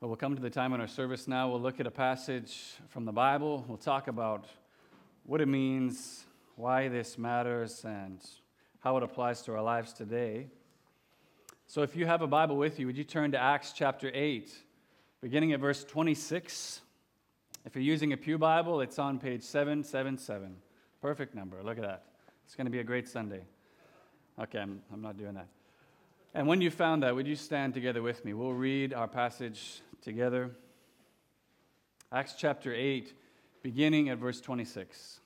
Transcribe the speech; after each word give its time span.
Well, 0.00 0.10
we'll 0.10 0.16
come 0.16 0.36
to 0.36 0.40
the 0.40 0.48
time 0.48 0.72
in 0.74 0.80
our 0.80 0.86
service 0.86 1.26
now. 1.26 1.50
We'll 1.50 1.60
look 1.60 1.80
at 1.80 1.86
a 1.88 1.90
passage 1.90 2.56
from 2.88 3.04
the 3.04 3.10
Bible. 3.10 3.64
We'll 3.66 3.78
talk 3.78 4.06
about 4.06 4.46
what 5.24 5.40
it 5.40 5.48
means, 5.48 6.24
why 6.54 6.86
this 6.86 7.18
matters, 7.18 7.84
and 7.84 8.20
how 8.78 8.96
it 8.96 9.02
applies 9.02 9.42
to 9.42 9.56
our 9.56 9.60
lives 9.60 9.92
today. 9.92 10.46
So, 11.66 11.82
if 11.82 11.96
you 11.96 12.06
have 12.06 12.22
a 12.22 12.28
Bible 12.28 12.56
with 12.56 12.78
you, 12.78 12.86
would 12.86 12.96
you 12.96 13.02
turn 13.02 13.32
to 13.32 13.42
Acts 13.42 13.72
chapter 13.72 14.08
8, 14.14 14.48
beginning 15.20 15.52
at 15.52 15.58
verse 15.58 15.82
26? 15.82 16.80
If 17.64 17.74
you're 17.74 17.82
using 17.82 18.12
a 18.12 18.16
Pew 18.16 18.38
Bible, 18.38 18.80
it's 18.80 19.00
on 19.00 19.18
page 19.18 19.42
777. 19.42 20.54
Perfect 21.02 21.34
number. 21.34 21.60
Look 21.64 21.76
at 21.76 21.82
that. 21.82 22.04
It's 22.46 22.54
going 22.54 22.66
to 22.66 22.70
be 22.70 22.78
a 22.78 22.84
great 22.84 23.08
Sunday. 23.08 23.42
Okay, 24.40 24.60
I'm, 24.60 24.80
I'm 24.92 25.02
not 25.02 25.16
doing 25.16 25.34
that. 25.34 25.48
And 26.34 26.46
when 26.46 26.60
you 26.60 26.70
found 26.70 27.02
that, 27.02 27.16
would 27.16 27.26
you 27.26 27.34
stand 27.34 27.74
together 27.74 28.00
with 28.00 28.24
me? 28.24 28.32
We'll 28.32 28.52
read 28.52 28.94
our 28.94 29.08
passage 29.08 29.80
together. 30.02 30.50
Acts 32.12 32.34
chapter 32.36 32.72
8, 32.74 33.12
beginning 33.62 34.08
at 34.08 34.18
verse 34.18 34.40
26. 34.40 35.20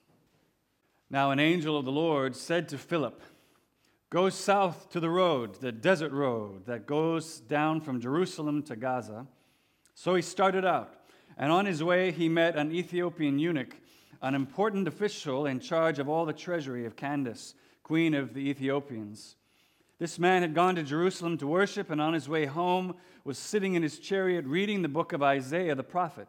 Now, 1.11 1.31
an 1.31 1.39
angel 1.39 1.79
of 1.79 1.85
the 1.85 1.93
Lord 1.93 2.35
said 2.35 2.69
to 2.71 2.79
Philip, 2.79 3.23
Go 4.11 4.29
south 4.29 4.91
to 4.91 5.01
the 5.01 5.11
road, 5.11 5.55
the 5.61 5.73
desert 5.73 6.13
road 6.13 6.67
that 6.67 6.87
goes 6.87 7.41
down 7.41 7.81
from 7.81 8.01
Jerusalem 8.01 8.63
to 8.65 8.77
Gaza. 8.77 9.27
So 9.95 10.15
he 10.15 10.23
started 10.23 10.65
out, 10.65 10.93
and 11.39 11.53
on 11.53 11.67
his 11.67 11.83
way 11.83 12.11
he 12.13 12.29
met 12.29 12.57
an 12.57 12.73
Ethiopian 12.73 13.39
eunuch, 13.39 13.77
an 14.21 14.35
important 14.35 14.87
official 14.89 15.47
in 15.47 15.61
charge 15.61 15.99
of 15.99 16.09
all 16.09 16.25
the 16.25 16.33
treasury 16.33 16.85
of 16.85 16.97
Candace, 16.97 17.55
queen 17.83 18.15
of 18.15 18.35
the 18.35 18.49
Ethiopians. 18.49 19.37
This 19.99 20.19
man 20.19 20.43
had 20.43 20.55
gone 20.55 20.75
to 20.75 20.83
Jerusalem 20.83 21.39
to 21.39 21.47
worship, 21.47 21.91
and 21.91 22.01
on 22.01 22.15
his 22.15 22.29
way 22.29 22.47
home 22.47 22.97
was 23.25 23.39
sitting 23.39 23.75
in 23.75 23.83
his 23.83 23.99
chariot 23.99 24.45
reading 24.47 24.83
the 24.83 24.89
book 24.89 25.13
of 25.13 25.23
Isaiah 25.23 25.75
the 25.75 25.83
prophet. 25.83 26.29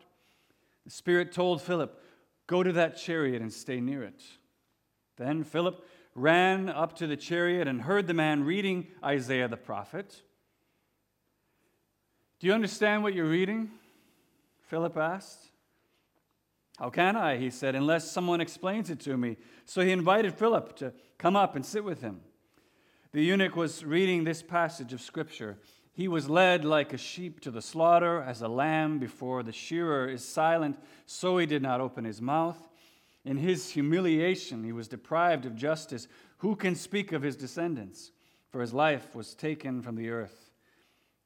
The 0.85 0.91
Spirit 0.91 1.31
told 1.31 1.61
Philip, 1.61 1.99
Go 2.45 2.61
to 2.61 2.73
that 2.73 2.97
chariot 2.97 3.41
and 3.41 3.51
stay 3.51 3.79
near 3.79 4.03
it. 4.03 4.21
Then 5.17 5.43
Philip 5.43 5.85
ran 6.13 6.69
up 6.69 6.95
to 6.97 7.07
the 7.07 7.17
chariot 7.17 7.67
and 7.67 7.81
heard 7.81 8.07
the 8.07 8.13
man 8.13 8.43
reading 8.43 8.87
Isaiah 9.03 9.47
the 9.47 9.57
prophet. 9.57 10.21
Do 12.39 12.47
you 12.47 12.53
understand 12.53 13.03
what 13.03 13.13
you're 13.13 13.25
reading? 13.25 13.71
Philip 14.67 14.97
asked. 14.97 15.47
How 16.77 16.89
can 16.89 17.15
I? 17.15 17.37
He 17.37 17.49
said, 17.49 17.75
unless 17.75 18.11
someone 18.11 18.41
explains 18.41 18.89
it 18.89 18.99
to 19.01 19.15
me. 19.15 19.37
So 19.65 19.81
he 19.81 19.91
invited 19.91 20.33
Philip 20.33 20.75
to 20.77 20.93
come 21.17 21.35
up 21.35 21.55
and 21.55 21.65
sit 21.65 21.83
with 21.83 22.01
him. 22.01 22.21
The 23.11 23.23
eunuch 23.23 23.55
was 23.55 23.85
reading 23.85 24.23
this 24.23 24.41
passage 24.41 24.91
of 24.91 24.99
Scripture. 24.99 25.57
He 25.93 26.07
was 26.07 26.27
led 26.27 26.65
like 26.65 26.91
a 26.91 26.97
sheep 26.97 27.39
to 27.41 27.51
the 27.51 27.61
slaughter, 27.61 28.19
as 28.19 28.41
a 28.41 28.47
lamb 28.47 28.97
before 28.97 29.43
the 29.43 29.51
shearer 29.51 30.07
is 30.07 30.27
silent, 30.27 30.77
so 31.05 31.37
he 31.37 31.45
did 31.45 31.61
not 31.61 31.81
open 31.81 32.03
his 32.03 32.19
mouth. 32.19 32.57
In 33.23 33.37
his 33.37 33.69
humiliation, 33.69 34.63
he 34.63 34.71
was 34.71 34.87
deprived 34.87 35.45
of 35.45 35.55
justice. 35.55 36.07
Who 36.37 36.55
can 36.55 36.75
speak 36.75 37.11
of 37.11 37.21
his 37.21 37.35
descendants? 37.35 38.11
For 38.49 38.59
his 38.59 38.73
life 38.73 39.15
was 39.15 39.35
taken 39.35 39.81
from 39.83 39.95
the 39.95 40.09
earth. 40.09 40.51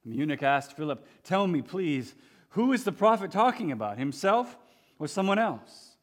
And 0.04 0.12
the 0.12 0.18
eunuch 0.18 0.42
asked 0.42 0.76
Philip, 0.76 1.06
Tell 1.24 1.46
me, 1.46 1.62
please, 1.62 2.14
who 2.50 2.72
is 2.72 2.84
the 2.84 2.92
prophet 2.92 3.30
talking 3.30 3.72
about, 3.72 3.98
himself 3.98 4.56
or 4.98 5.08
someone 5.08 5.38
else? 5.38 5.96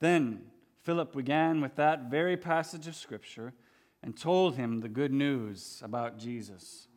Then 0.00 0.42
Philip 0.82 1.14
began 1.14 1.60
with 1.60 1.76
that 1.76 2.10
very 2.10 2.36
passage 2.36 2.88
of 2.88 2.96
Scripture 2.96 3.54
and 4.02 4.16
told 4.16 4.56
him 4.56 4.80
the 4.80 4.88
good 4.88 5.12
news 5.12 5.80
about 5.84 6.18
Jesus. 6.18 6.88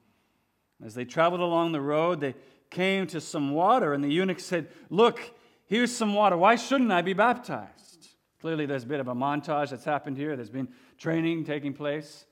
As 0.84 0.94
they 0.94 1.06
traveled 1.06 1.42
along 1.42 1.72
the 1.72 1.81
road, 1.81 2.20
they 2.20 2.36
came 2.70 3.08
to 3.08 3.22
some 3.22 3.52
water, 3.52 3.94
and 3.94 4.04
the 4.04 4.09
eunuch 4.09 4.40
said, 4.40 4.68
Look, 4.90 5.20
here's 5.66 5.95
some 5.95 6.14
water. 6.14 6.38
Why 6.38 6.56
shouldn't 6.56 6.92
I 6.92 7.02
be 7.02 7.14
baptized? 7.14 8.09
Clearly, 8.42 8.66
there's 8.66 8.84
a 8.84 8.88
bit 8.88 9.00
of 9.00 9.08
a 9.08 9.16
montage 9.16 9.70
that's 9.70 9.86
happened 9.86 10.18
here. 10.18 10.36
There's 10.36 10.50
been 10.50 10.68
training 10.98 11.46
taking 11.46 11.74
place, 11.74 12.25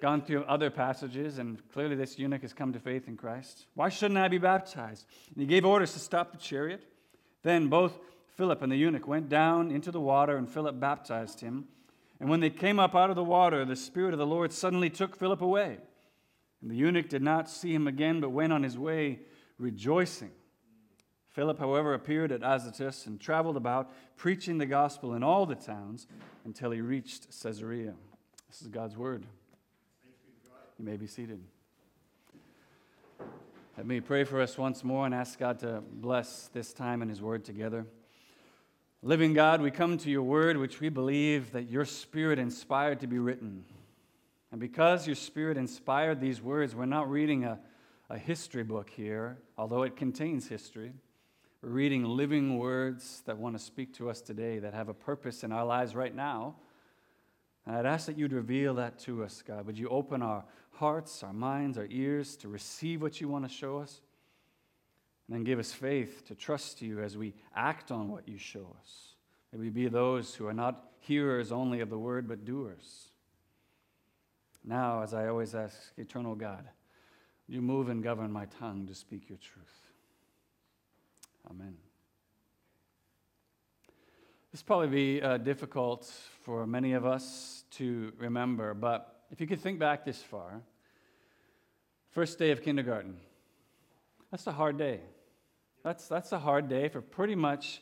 gone 0.00 0.22
through 0.22 0.44
other 0.44 0.70
passages, 0.70 1.38
and 1.38 1.62
clearly, 1.70 1.94
this 1.94 2.18
eunuch 2.18 2.42
has 2.42 2.52
come 2.52 2.72
to 2.72 2.80
faith 2.80 3.08
in 3.08 3.16
Christ. 3.16 3.66
Why 3.74 3.88
shouldn't 3.88 4.18
I 4.18 4.28
be 4.28 4.38
baptized? 4.38 5.06
And 5.32 5.40
he 5.40 5.46
gave 5.46 5.64
orders 5.64 5.92
to 5.92 5.98
stop 5.98 6.32
the 6.32 6.38
chariot. 6.38 6.84
Then 7.42 7.68
both 7.68 7.98
Philip 8.36 8.60
and 8.60 8.70
the 8.70 8.76
eunuch 8.76 9.06
went 9.06 9.28
down 9.28 9.70
into 9.70 9.90
the 9.90 10.00
water, 10.00 10.36
and 10.36 10.50
Philip 10.50 10.78
baptized 10.78 11.40
him. 11.40 11.66
And 12.18 12.28
when 12.28 12.40
they 12.40 12.50
came 12.50 12.78
up 12.78 12.94
out 12.94 13.10
of 13.10 13.16
the 13.16 13.24
water, 13.24 13.64
the 13.64 13.76
Spirit 13.76 14.12
of 14.12 14.18
the 14.18 14.26
Lord 14.26 14.52
suddenly 14.52 14.90
took 14.90 15.16
Philip 15.16 15.40
away. 15.40 15.78
And 16.66 16.72
the 16.72 16.78
eunuch 16.78 17.08
did 17.08 17.22
not 17.22 17.48
see 17.48 17.72
him 17.72 17.86
again, 17.86 18.20
but 18.20 18.30
went 18.30 18.52
on 18.52 18.64
his 18.64 18.76
way 18.76 19.20
rejoicing. 19.56 20.32
Philip, 21.28 21.60
however, 21.60 21.94
appeared 21.94 22.32
at 22.32 22.42
Azotus 22.42 23.06
and 23.06 23.20
traveled 23.20 23.56
about, 23.56 23.92
preaching 24.16 24.58
the 24.58 24.66
gospel 24.66 25.14
in 25.14 25.22
all 25.22 25.46
the 25.46 25.54
towns 25.54 26.08
until 26.44 26.72
he 26.72 26.80
reached 26.80 27.28
Caesarea. 27.40 27.94
This 28.48 28.62
is 28.62 28.66
God's 28.66 28.96
word. 28.96 29.26
You 30.76 30.84
may 30.84 30.96
be 30.96 31.06
seated. 31.06 31.40
Let 33.76 33.86
me 33.86 34.00
pray 34.00 34.24
for 34.24 34.40
us 34.40 34.58
once 34.58 34.82
more 34.82 35.06
and 35.06 35.14
ask 35.14 35.38
God 35.38 35.60
to 35.60 35.84
bless 35.92 36.48
this 36.52 36.72
time 36.72 37.00
and 37.00 37.08
his 37.08 37.22
word 37.22 37.44
together. 37.44 37.86
Living 39.02 39.34
God, 39.34 39.60
we 39.60 39.70
come 39.70 39.98
to 39.98 40.10
your 40.10 40.24
word, 40.24 40.56
which 40.56 40.80
we 40.80 40.88
believe 40.88 41.52
that 41.52 41.70
your 41.70 41.84
spirit 41.84 42.40
inspired 42.40 42.98
to 42.98 43.06
be 43.06 43.20
written. 43.20 43.64
And 44.56 44.60
because 44.62 45.06
your 45.06 45.16
spirit 45.16 45.58
inspired 45.58 46.18
these 46.18 46.40
words, 46.40 46.74
we're 46.74 46.86
not 46.86 47.10
reading 47.10 47.44
a, 47.44 47.58
a 48.08 48.16
history 48.16 48.62
book 48.62 48.88
here, 48.88 49.36
although 49.58 49.82
it 49.82 49.96
contains 49.96 50.48
history. 50.48 50.94
We're 51.60 51.68
reading 51.68 52.04
living 52.04 52.56
words 52.56 53.22
that 53.26 53.36
want 53.36 53.58
to 53.58 53.62
speak 53.62 53.92
to 53.96 54.08
us 54.08 54.22
today, 54.22 54.58
that 54.60 54.72
have 54.72 54.88
a 54.88 54.94
purpose 54.94 55.44
in 55.44 55.52
our 55.52 55.66
lives 55.66 55.94
right 55.94 56.14
now. 56.14 56.54
And 57.66 57.76
I'd 57.76 57.84
ask 57.84 58.06
that 58.06 58.16
you'd 58.16 58.32
reveal 58.32 58.72
that 58.76 58.98
to 59.00 59.24
us, 59.24 59.42
God. 59.46 59.66
Would 59.66 59.76
you 59.76 59.90
open 59.90 60.22
our 60.22 60.42
hearts, 60.70 61.22
our 61.22 61.34
minds, 61.34 61.76
our 61.76 61.88
ears 61.90 62.34
to 62.36 62.48
receive 62.48 63.02
what 63.02 63.20
you 63.20 63.28
want 63.28 63.46
to 63.46 63.54
show 63.54 63.76
us? 63.76 64.00
And 65.28 65.36
then 65.36 65.44
give 65.44 65.58
us 65.58 65.70
faith 65.70 66.24
to 66.28 66.34
trust 66.34 66.80
you 66.80 67.02
as 67.02 67.18
we 67.18 67.34
act 67.54 67.90
on 67.90 68.08
what 68.08 68.26
you 68.26 68.38
show 68.38 68.74
us. 68.80 69.16
May 69.52 69.58
we 69.58 69.68
be 69.68 69.88
those 69.88 70.34
who 70.34 70.46
are 70.46 70.54
not 70.54 70.92
hearers 71.00 71.52
only 71.52 71.80
of 71.80 71.90
the 71.90 71.98
word, 71.98 72.26
but 72.26 72.46
doers. 72.46 73.10
Now, 74.66 75.02
as 75.02 75.14
I 75.14 75.28
always 75.28 75.54
ask, 75.54 75.76
eternal 75.96 76.34
God, 76.34 76.68
you 77.46 77.62
move 77.62 77.88
and 77.88 78.02
govern 78.02 78.32
my 78.32 78.46
tongue 78.58 78.88
to 78.88 78.94
speak 78.94 79.28
your 79.28 79.38
truth. 79.38 79.64
Amen. 81.48 81.76
This 84.50 84.62
probably 84.62 84.88
be 84.88 85.22
uh, 85.22 85.36
difficult 85.36 86.10
for 86.42 86.66
many 86.66 86.94
of 86.94 87.06
us 87.06 87.62
to 87.72 88.12
remember, 88.18 88.74
but 88.74 89.24
if 89.30 89.40
you 89.40 89.46
could 89.46 89.60
think 89.60 89.78
back 89.78 90.04
this 90.04 90.20
far, 90.20 90.62
first 92.10 92.36
day 92.36 92.50
of 92.50 92.62
kindergarten, 92.62 93.18
that's 94.32 94.48
a 94.48 94.52
hard 94.52 94.78
day. 94.78 94.98
That's, 95.84 96.08
that's 96.08 96.32
a 96.32 96.38
hard 96.40 96.68
day 96.68 96.88
for 96.88 97.00
pretty 97.00 97.36
much 97.36 97.80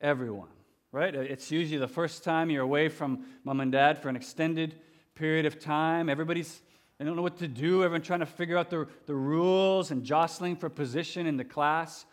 everyone, 0.00 0.48
right? 0.90 1.14
It's 1.14 1.50
usually 1.50 1.78
the 1.78 1.88
first 1.88 2.24
time 2.24 2.48
you're 2.48 2.62
away 2.62 2.88
from 2.88 3.26
mom 3.44 3.60
and 3.60 3.72
dad 3.72 3.98
for 3.98 4.08
an 4.08 4.16
extended 4.16 4.80
period 5.14 5.46
of 5.46 5.60
time. 5.60 6.08
Everybody's, 6.08 6.60
they 6.98 7.04
don't 7.04 7.16
know 7.16 7.22
what 7.22 7.38
to 7.38 7.48
do. 7.48 7.84
Everyone 7.84 8.02
trying 8.02 8.20
to 8.20 8.26
figure 8.26 8.58
out 8.58 8.70
the, 8.70 8.86
the 9.06 9.14
rules 9.14 9.90
and 9.90 10.04
jostling 10.04 10.56
for 10.56 10.68
position 10.68 11.26
in 11.26 11.36
the 11.36 11.44
class. 11.44 12.04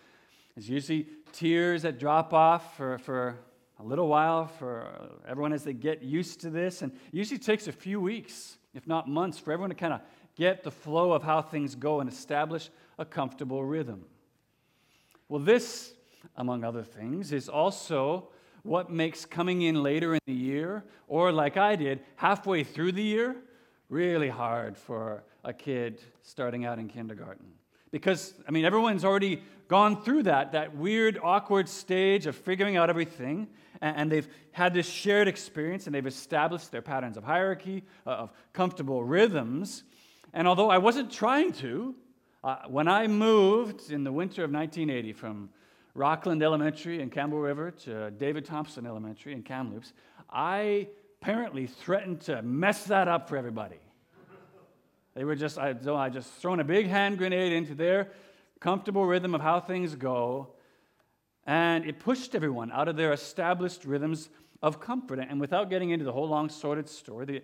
There's 0.56 0.69
usually 0.69 1.07
tears 1.31 1.81
that 1.81 2.00
drop 2.00 2.34
off 2.34 2.78
for, 2.78 2.97
for 3.00 3.38
a 3.79 3.84
little 3.84 4.07
while 4.07 4.45
for 4.45 4.88
everyone 5.28 5.53
as 5.53 5.63
they 5.63 5.73
get 5.73 6.03
used 6.03 6.41
to 6.41 6.50
this. 6.50 6.81
And 6.81 6.91
usually 7.12 7.39
takes 7.39 7.67
a 7.67 7.72
few 7.72 8.00
weeks, 8.00 8.57
if 8.73 8.85
not 8.88 9.07
months, 9.07 9.39
for 9.39 9.51
everyone 9.51 9.69
to 9.69 9.75
kind 9.75 9.94
of 9.94 10.01
get 10.35 10.63
the 10.63 10.72
flow 10.72 11.12
of 11.12 11.23
how 11.23 11.41
things 11.41 11.73
go 11.73 12.00
and 12.00 12.09
establish 12.09 12.69
a 13.00 13.06
comfortable 13.06 13.63
rhythm. 13.63 14.06
Well, 15.28 15.41
this, 15.41 15.94
among 16.36 16.63
other 16.63 16.83
things, 16.83 17.31
is 17.31 17.50
also 17.50 18.30
what 18.63 18.92
makes 18.92 19.25
coming 19.25 19.63
in 19.63 19.81
later 19.81 20.13
in 20.13 20.19
the 20.25 20.34
year, 20.34 20.84
or 21.08 21.31
like 21.31 21.58
I 21.58 21.75
did, 21.75 22.02
halfway 22.16 22.63
through 22.63 22.94
the 22.94 23.04
year, 23.04 23.36
really 23.90 24.30
hard 24.30 24.78
for 24.78 25.24
a 25.44 25.54
kid 25.54 26.02
starting 26.22 26.66
out 26.66 26.80
in 26.80 26.88
kindergarten. 26.88 27.48
Because, 27.92 28.34
I 28.48 28.52
mean, 28.52 28.63
everyone's 28.63 29.04
already 29.04 29.44
gone 29.68 30.02
through 30.02 30.24
that, 30.24 30.54
that 30.54 30.75
weird, 30.75 31.19
awkward 31.22 31.68
stage 31.68 32.25
of 32.25 32.36
figuring 32.36 32.78
out 32.78 32.90
everything, 32.90 33.48
and 33.81 34.12
they've 34.12 34.28
had 34.52 34.74
this 34.74 34.88
shared 34.88 35.28
experience, 35.28 35.88
and 35.88 35.96
they've 35.96 36.06
established 36.06 36.72
their 36.72 36.81
patterns 36.81 37.18
of 37.18 37.24
hierarchy, 37.24 37.84
uh, 38.06 38.12
of 38.12 38.34
comfortable 38.54 39.04
rhythms. 39.04 39.84
And 40.34 40.48
although 40.48 40.69
I 40.69 40.78
wasn't 40.78 41.12
trying 41.12 41.52
to, 41.54 41.96
uh, 42.44 42.58
when 42.68 42.88
I 42.88 43.08
moved 43.08 43.92
in 43.92 44.04
the 44.04 44.12
winter 44.12 44.44
of 44.44 44.52
1980 44.52 45.13
from 45.13 45.50
Rockland 45.93 46.41
Elementary 46.41 47.01
in 47.01 47.09
Campbell 47.09 47.39
River 47.39 47.71
to 47.71 48.11
David 48.11 48.45
Thompson 48.45 48.85
Elementary 48.85 49.33
in 49.33 49.43
Kamloops, 49.43 49.93
I 50.29 50.88
apparently 51.21 51.67
threatened 51.67 52.21
to 52.21 52.41
mess 52.41 52.85
that 52.85 53.07
up 53.07 53.27
for 53.27 53.38
everybody. 53.38 53.79
They 55.13 55.25
were 55.25 55.35
just, 55.35 55.57
I, 55.57 55.75
I 55.93 56.09
just 56.09 56.31
thrown 56.33 56.59
a 56.61 56.63
big 56.63 56.88
hand 56.88 57.17
grenade 57.17 57.51
into 57.51 57.75
their 57.75 58.11
comfortable 58.59 59.05
rhythm 59.05 59.35
of 59.35 59.41
how 59.41 59.59
things 59.59 59.95
go, 59.95 60.53
and 61.45 61.85
it 61.85 61.99
pushed 61.99 62.33
everyone 62.35 62.71
out 62.71 62.88
of 62.88 62.95
their 62.95 63.11
established 63.11 63.83
rhythms 63.83 64.29
of 64.61 64.79
comfort. 64.79 65.19
And 65.19 65.41
without 65.41 65.69
getting 65.69 65.89
into 65.89 66.05
the 66.05 66.13
whole 66.13 66.29
long, 66.29 66.47
sordid 66.47 66.88
story, 66.88 67.25
the, 67.25 67.43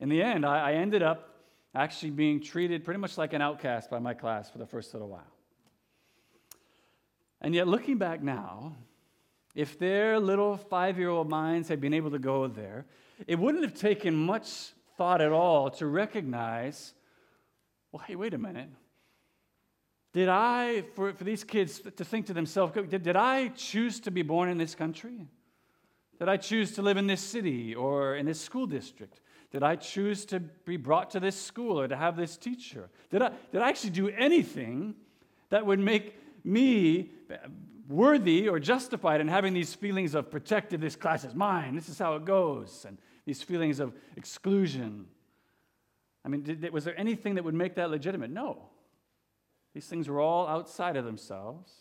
in 0.00 0.08
the 0.08 0.22
end, 0.22 0.46
I, 0.46 0.70
I 0.70 0.72
ended 0.74 1.02
up 1.02 1.36
actually 1.74 2.10
being 2.10 2.40
treated 2.40 2.84
pretty 2.84 3.00
much 3.00 3.18
like 3.18 3.32
an 3.34 3.42
outcast 3.42 3.90
by 3.90 3.98
my 3.98 4.14
class 4.14 4.50
for 4.50 4.58
the 4.58 4.66
first 4.66 4.94
little 4.94 5.08
while. 5.08 5.30
And 7.42 7.54
yet, 7.54 7.68
looking 7.68 7.98
back 7.98 8.22
now, 8.22 8.76
if 9.54 9.78
their 9.78 10.18
little 10.18 10.56
five 10.56 10.98
year 10.98 11.10
old 11.10 11.28
minds 11.28 11.68
had 11.68 11.80
been 11.80 11.92
able 11.92 12.12
to 12.12 12.18
go 12.18 12.46
there, 12.46 12.86
it 13.26 13.38
wouldn't 13.38 13.64
have 13.64 13.74
taken 13.74 14.14
much 14.14 14.72
thought 14.96 15.20
at 15.20 15.32
all 15.32 15.68
to 15.72 15.86
recognize 15.86 16.94
well, 17.92 18.02
hey, 18.06 18.16
wait 18.16 18.32
a 18.32 18.38
minute. 18.38 18.70
Did 20.14 20.28
I, 20.28 20.82
for, 20.94 21.12
for 21.12 21.24
these 21.24 21.44
kids 21.44 21.80
to 21.96 22.04
think 22.04 22.26
to 22.26 22.32
themselves, 22.32 22.72
did, 22.72 23.02
did 23.02 23.16
I 23.16 23.48
choose 23.48 24.00
to 24.00 24.10
be 24.10 24.22
born 24.22 24.48
in 24.48 24.56
this 24.56 24.74
country? 24.74 25.26
Did 26.18 26.28
I 26.28 26.38
choose 26.38 26.72
to 26.72 26.82
live 26.82 26.96
in 26.96 27.06
this 27.06 27.20
city 27.20 27.74
or 27.74 28.16
in 28.16 28.24
this 28.24 28.40
school 28.40 28.66
district? 28.66 29.20
Did 29.50 29.62
I 29.62 29.76
choose 29.76 30.24
to 30.26 30.40
be 30.40 30.78
brought 30.78 31.10
to 31.10 31.20
this 31.20 31.38
school 31.38 31.78
or 31.78 31.86
to 31.86 31.96
have 31.96 32.16
this 32.16 32.38
teacher? 32.38 32.88
Did 33.10 33.20
I, 33.20 33.32
did 33.52 33.60
I 33.60 33.68
actually 33.68 33.90
do 33.90 34.08
anything 34.08 34.94
that 35.50 35.66
would 35.66 35.78
make 35.78 36.16
me 36.44 37.10
worthy 37.88 38.48
or 38.48 38.58
justified 38.58 39.20
in 39.20 39.28
having 39.28 39.54
these 39.54 39.74
feelings 39.74 40.14
of 40.14 40.30
protective, 40.30 40.80
this 40.80 40.96
class 40.96 41.24
is 41.24 41.34
mine, 41.34 41.74
this 41.74 41.88
is 41.88 41.98
how 41.98 42.14
it 42.16 42.24
goes, 42.24 42.84
and 42.86 42.98
these 43.26 43.42
feelings 43.42 43.80
of 43.80 43.92
exclusion? 44.16 45.06
I 46.24 46.28
mean, 46.28 46.42
did, 46.42 46.72
was 46.72 46.84
there 46.84 46.98
anything 46.98 47.34
that 47.34 47.44
would 47.44 47.54
make 47.54 47.74
that 47.76 47.90
legitimate? 47.90 48.30
No. 48.30 48.68
These 49.74 49.86
things 49.86 50.08
were 50.08 50.20
all 50.20 50.46
outside 50.46 50.96
of 50.96 51.04
themselves. 51.04 51.72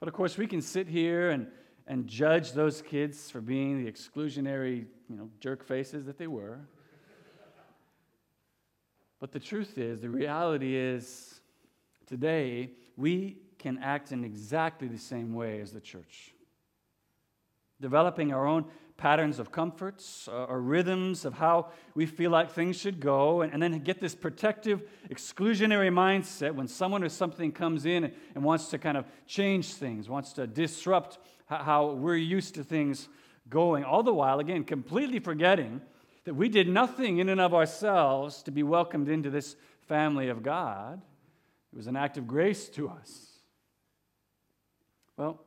But 0.00 0.08
of 0.08 0.14
course, 0.14 0.36
we 0.36 0.46
can 0.46 0.62
sit 0.62 0.86
here 0.86 1.30
and, 1.30 1.46
and 1.86 2.06
judge 2.06 2.52
those 2.52 2.82
kids 2.82 3.30
for 3.30 3.40
being 3.40 3.84
the 3.84 3.90
exclusionary, 3.90 4.86
you 5.08 5.16
know, 5.16 5.30
jerk 5.40 5.64
faces 5.64 6.06
that 6.06 6.18
they 6.18 6.26
were. 6.26 6.60
But 9.20 9.32
the 9.32 9.40
truth 9.40 9.78
is, 9.78 10.00
the 10.00 10.10
reality 10.10 10.76
is, 10.76 11.40
today, 12.06 12.70
we 12.96 13.38
can 13.58 13.78
act 13.78 14.12
in 14.12 14.24
exactly 14.24 14.88
the 14.88 14.98
same 14.98 15.34
way 15.34 15.60
as 15.60 15.72
the 15.72 15.80
church. 15.80 16.32
Developing 17.80 18.32
our 18.32 18.46
own 18.46 18.66
patterns 18.96 19.38
of 19.38 19.50
comforts 19.50 20.28
uh, 20.28 20.44
or 20.44 20.60
rhythms 20.60 21.24
of 21.24 21.34
how 21.34 21.68
we 21.94 22.06
feel 22.06 22.30
like 22.30 22.50
things 22.50 22.78
should 22.78 23.00
go, 23.00 23.40
and, 23.42 23.52
and, 23.52 23.62
then 23.62 23.76
get 23.80 24.00
this 24.00 24.14
protective, 24.14 24.82
exclusionary 25.10 25.92
mindset 25.92 26.54
when 26.54 26.68
someone 26.68 27.02
or 27.02 27.08
something 27.08 27.50
comes 27.50 27.86
in 27.86 28.12
and 28.34 28.44
wants 28.44 28.68
to 28.68 28.78
kind 28.78 28.96
of 28.96 29.04
change 29.26 29.74
things, 29.74 30.08
wants 30.08 30.32
to 30.32 30.46
disrupt 30.46 31.18
how 31.46 31.90
we're 31.90 32.16
used 32.16 32.54
to 32.54 32.64
things 32.64 33.08
going. 33.48 33.84
All 33.84 34.02
the 34.02 34.14
while, 34.14 34.38
again, 34.38 34.64
completely 34.64 35.18
forgetting 35.18 35.80
that 36.24 36.34
we 36.34 36.48
did 36.48 36.68
nothing 36.68 37.18
in 37.18 37.28
and 37.28 37.40
of 37.40 37.52
ourselves 37.52 38.42
to 38.44 38.50
be 38.50 38.62
welcomed 38.62 39.08
into 39.08 39.30
this 39.30 39.56
family 39.82 40.28
of 40.28 40.42
God. 40.42 41.02
It 41.74 41.76
was 41.76 41.88
an 41.88 41.96
act 41.96 42.18
of 42.18 42.28
grace 42.28 42.68
to 42.68 42.88
us. 42.88 43.32
Well, 45.16 45.40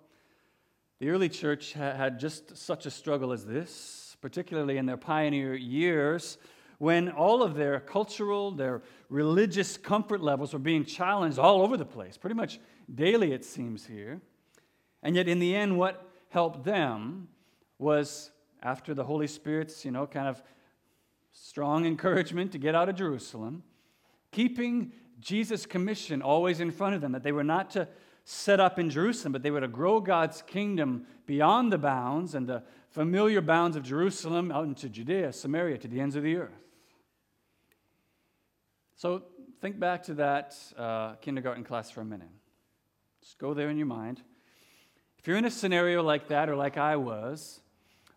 the 0.99 1.09
early 1.09 1.29
church 1.29 1.71
had 1.71 2.19
just 2.19 2.57
such 2.57 2.85
a 2.85 2.91
struggle 2.91 3.31
as 3.31 3.45
this, 3.45 4.17
particularly 4.19 4.75
in 4.75 4.85
their 4.85 4.97
pioneer 4.97 5.55
years, 5.55 6.37
when 6.79 7.07
all 7.07 7.41
of 7.43 7.55
their 7.55 7.79
cultural, 7.79 8.51
their 8.51 8.81
religious 9.07 9.77
comfort 9.77 10.19
levels 10.19 10.51
were 10.51 10.59
being 10.59 10.83
challenged 10.83 11.39
all 11.39 11.61
over 11.61 11.77
the 11.77 11.85
place, 11.85 12.17
pretty 12.17 12.35
much 12.35 12.59
daily, 12.93 13.31
it 13.31 13.45
seems 13.45 13.85
here. 13.85 14.19
And 15.03 15.15
yet, 15.15 15.29
in 15.29 15.39
the 15.39 15.55
end, 15.55 15.77
what 15.77 16.11
helped 16.27 16.65
them 16.65 17.29
was 17.79 18.31
after 18.61 18.93
the 18.93 19.05
Holy 19.05 19.27
Spirit's, 19.27 19.85
you 19.85 19.91
know, 19.91 20.05
kind 20.05 20.27
of 20.27 20.43
strong 21.31 21.85
encouragement 21.85 22.51
to 22.51 22.57
get 22.57 22.75
out 22.75 22.89
of 22.89 22.95
Jerusalem, 22.95 23.63
keeping 24.33 24.91
Jesus' 25.19 25.65
commission 25.65 26.21
always 26.21 26.59
in 26.59 26.71
front 26.71 26.95
of 26.95 27.01
them, 27.01 27.11
that 27.11 27.23
they 27.23 27.31
were 27.31 27.43
not 27.43 27.71
to 27.71 27.87
set 28.23 28.59
up 28.59 28.77
in 28.77 28.89
Jerusalem, 28.89 29.31
but 29.31 29.41
they 29.41 29.51
were 29.51 29.61
to 29.61 29.67
grow 29.67 29.99
God's 29.99 30.41
kingdom 30.41 31.05
beyond 31.25 31.71
the 31.71 31.77
bounds 31.77 32.35
and 32.35 32.47
the 32.47 32.63
familiar 32.89 33.41
bounds 33.41 33.77
of 33.77 33.83
Jerusalem 33.83 34.51
out 34.51 34.65
into 34.65 34.89
Judea, 34.89 35.31
Samaria, 35.33 35.77
to 35.77 35.87
the 35.87 35.99
ends 35.99 36.15
of 36.15 36.23
the 36.23 36.35
earth. 36.35 36.51
So 38.95 39.23
think 39.61 39.79
back 39.79 40.03
to 40.03 40.15
that 40.15 40.55
uh, 40.77 41.13
kindergarten 41.15 41.63
class 41.63 41.89
for 41.89 42.01
a 42.01 42.05
minute. 42.05 42.29
Just 43.21 43.37
go 43.37 43.53
there 43.53 43.69
in 43.69 43.77
your 43.77 43.87
mind. 43.87 44.21
If 45.19 45.27
you're 45.27 45.37
in 45.37 45.45
a 45.45 45.51
scenario 45.51 46.03
like 46.03 46.27
that, 46.27 46.49
or 46.49 46.55
like 46.55 46.77
I 46.77 46.95
was, 46.95 47.59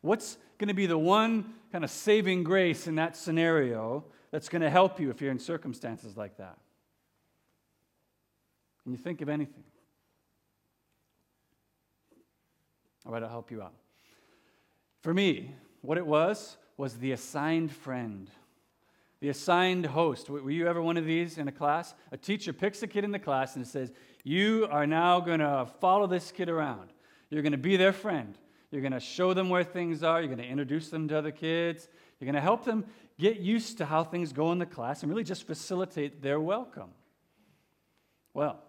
what's 0.00 0.38
going 0.58 0.68
to 0.68 0.74
be 0.74 0.86
the 0.86 0.98
one 0.98 1.54
kind 1.72 1.84
of 1.84 1.90
saving 1.90 2.44
grace 2.44 2.86
in 2.86 2.96
that 2.96 3.16
scenario 3.16 4.04
that's 4.30 4.48
going 4.48 4.62
to 4.62 4.70
help 4.70 5.00
you 5.00 5.10
if 5.10 5.20
you're 5.20 5.30
in 5.30 5.38
circumstances 5.38 6.16
like 6.16 6.36
that? 6.38 6.58
Can 8.82 8.92
you 8.92 8.98
think 8.98 9.20
of 9.20 9.28
anything? 9.28 9.64
All 13.06 13.12
right, 13.12 13.22
I'll 13.22 13.28
help 13.28 13.50
you 13.50 13.62
out. 13.62 13.74
For 15.02 15.14
me, 15.14 15.54
what 15.80 15.98
it 15.98 16.06
was 16.06 16.56
was 16.76 16.98
the 16.98 17.12
assigned 17.12 17.72
friend, 17.72 18.30
the 19.20 19.28
assigned 19.28 19.86
host. 19.86 20.28
Were 20.28 20.50
you 20.50 20.66
ever 20.66 20.82
one 20.82 20.96
of 20.96 21.06
these 21.06 21.38
in 21.38 21.48
a 21.48 21.52
class? 21.52 21.94
A 22.12 22.16
teacher 22.16 22.52
picks 22.52 22.82
a 22.82 22.86
kid 22.86 23.04
in 23.04 23.10
the 23.10 23.18
class 23.18 23.56
and 23.56 23.66
says, 23.66 23.92
You 24.24 24.66
are 24.70 24.86
now 24.86 25.20
going 25.20 25.40
to 25.40 25.66
follow 25.80 26.06
this 26.06 26.32
kid 26.32 26.48
around. 26.48 26.92
You're 27.30 27.42
going 27.42 27.52
to 27.52 27.58
be 27.58 27.76
their 27.76 27.92
friend. 27.92 28.36
You're 28.70 28.82
going 28.82 28.92
to 28.92 29.00
show 29.00 29.34
them 29.34 29.48
where 29.48 29.64
things 29.64 30.02
are. 30.02 30.20
You're 30.20 30.34
going 30.34 30.46
to 30.46 30.50
introduce 30.50 30.90
them 30.90 31.08
to 31.08 31.18
other 31.18 31.32
kids. 31.32 31.88
You're 32.18 32.26
going 32.26 32.34
to 32.34 32.40
help 32.40 32.64
them 32.64 32.84
get 33.18 33.40
used 33.40 33.78
to 33.78 33.86
how 33.86 34.04
things 34.04 34.32
go 34.32 34.52
in 34.52 34.58
the 34.58 34.66
class 34.66 35.02
and 35.02 35.10
really 35.10 35.24
just 35.24 35.46
facilitate 35.46 36.22
their 36.22 36.40
welcome. 36.40 36.90
Well, 38.34 38.62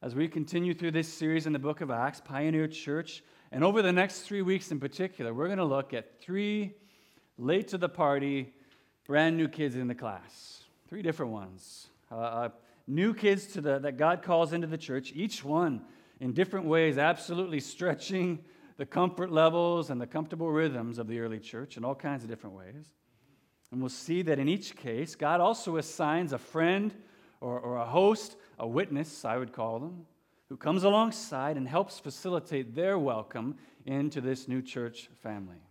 as 0.00 0.14
we 0.14 0.28
continue 0.28 0.74
through 0.74 0.92
this 0.92 1.12
series 1.12 1.46
in 1.46 1.52
the 1.52 1.58
book 1.58 1.80
of 1.80 1.90
Acts, 1.90 2.20
Pioneer 2.24 2.68
Church, 2.68 3.24
and 3.50 3.64
over 3.64 3.82
the 3.82 3.92
next 3.92 4.20
three 4.20 4.42
weeks 4.42 4.70
in 4.70 4.78
particular, 4.78 5.34
we're 5.34 5.46
going 5.46 5.58
to 5.58 5.64
look 5.64 5.92
at 5.92 6.20
three 6.20 6.74
late 7.36 7.68
to 7.68 7.78
the 7.78 7.88
party, 7.88 8.52
brand 9.06 9.36
new 9.36 9.48
kids 9.48 9.74
in 9.74 9.88
the 9.88 9.94
class. 9.96 10.62
Three 10.88 11.02
different 11.02 11.32
ones. 11.32 11.88
Uh, 12.12 12.14
uh, 12.14 12.48
new 12.86 13.12
kids 13.12 13.46
to 13.48 13.60
the, 13.60 13.80
that 13.80 13.96
God 13.96 14.22
calls 14.22 14.52
into 14.52 14.68
the 14.68 14.78
church, 14.78 15.12
each 15.16 15.44
one 15.44 15.82
in 16.20 16.32
different 16.32 16.66
ways, 16.66 16.96
absolutely 16.96 17.58
stretching 17.58 18.38
the 18.76 18.86
comfort 18.86 19.32
levels 19.32 19.90
and 19.90 20.00
the 20.00 20.06
comfortable 20.06 20.50
rhythms 20.52 20.98
of 20.98 21.08
the 21.08 21.18
early 21.18 21.40
church 21.40 21.76
in 21.76 21.84
all 21.84 21.96
kinds 21.96 22.22
of 22.22 22.30
different 22.30 22.54
ways. 22.54 22.92
And 23.72 23.80
we'll 23.80 23.88
see 23.88 24.22
that 24.22 24.38
in 24.38 24.48
each 24.48 24.76
case, 24.76 25.16
God 25.16 25.40
also 25.40 25.76
assigns 25.76 26.32
a 26.32 26.38
friend 26.38 26.94
or, 27.40 27.58
or 27.58 27.76
a 27.76 27.84
host 27.84 28.36
a 28.58 28.66
witness, 28.66 29.24
I 29.24 29.36
would 29.36 29.52
call 29.52 29.78
them, 29.78 30.06
who 30.48 30.56
comes 30.56 30.84
alongside 30.84 31.56
and 31.56 31.68
helps 31.68 31.98
facilitate 31.98 32.74
their 32.74 32.98
welcome 32.98 33.56
into 33.86 34.20
this 34.20 34.48
new 34.48 34.62
church 34.62 35.08
family. 35.22 35.62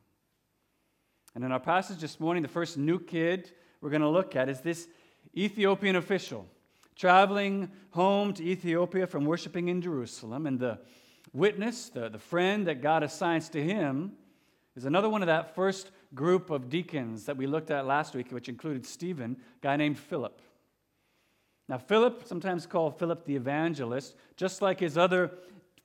And 1.36 1.44
in 1.44 1.51
our 1.51 1.60
passage 1.60 2.00
this 2.00 2.20
morning, 2.20 2.41
the 2.41 2.50
first 2.50 2.77
new 2.77 3.00
kid 3.00 3.51
we're 3.82 3.89
going 3.89 4.01
to 4.01 4.10
look 4.10 4.36
at 4.36 4.50
is 4.50 4.62
this 4.62 4.88
Ethiopian 5.36 5.96
official 5.96 6.48
traveling 6.96 7.70
home 7.91 8.34
to 8.34 8.44
Ethiopia 8.44 9.06
from 9.06 9.25
worshiping 9.25 9.67
in 9.67 9.82
Jerusalem. 9.82 10.48
And 10.48 10.60
the 10.60 10.79
witness, 11.34 11.89
the, 11.89 12.10
the 12.10 12.17
friend 12.20 12.67
that 12.67 12.82
God 12.82 13.03
assigns 13.03 13.50
to 13.50 13.63
him, 13.63 14.13
is 14.75 14.86
another 14.86 15.10
one 15.10 15.22
of 15.22 15.27
that 15.27 15.56
first 15.56 15.91
group 16.15 16.50
of 16.50 16.70
deacons 16.70 17.25
that 17.25 17.38
we 17.38 17.48
looked 17.48 17.72
at 17.72 17.86
last 17.86 18.15
week, 18.15 18.32
which 18.32 18.50
included 18.50 18.86
Stephen, 18.86 19.38
a 19.39 19.60
guy 19.62 19.75
named 19.75 19.98
Philip. 19.98 20.41
Now, 21.70 21.78
Philip, 21.78 22.24
sometimes 22.26 22.66
called 22.66 22.98
Philip 22.98 23.26
the 23.26 23.36
evangelist, 23.36 24.16
just 24.38 24.62
like 24.62 24.80
his 24.80 24.98
other 24.98 25.32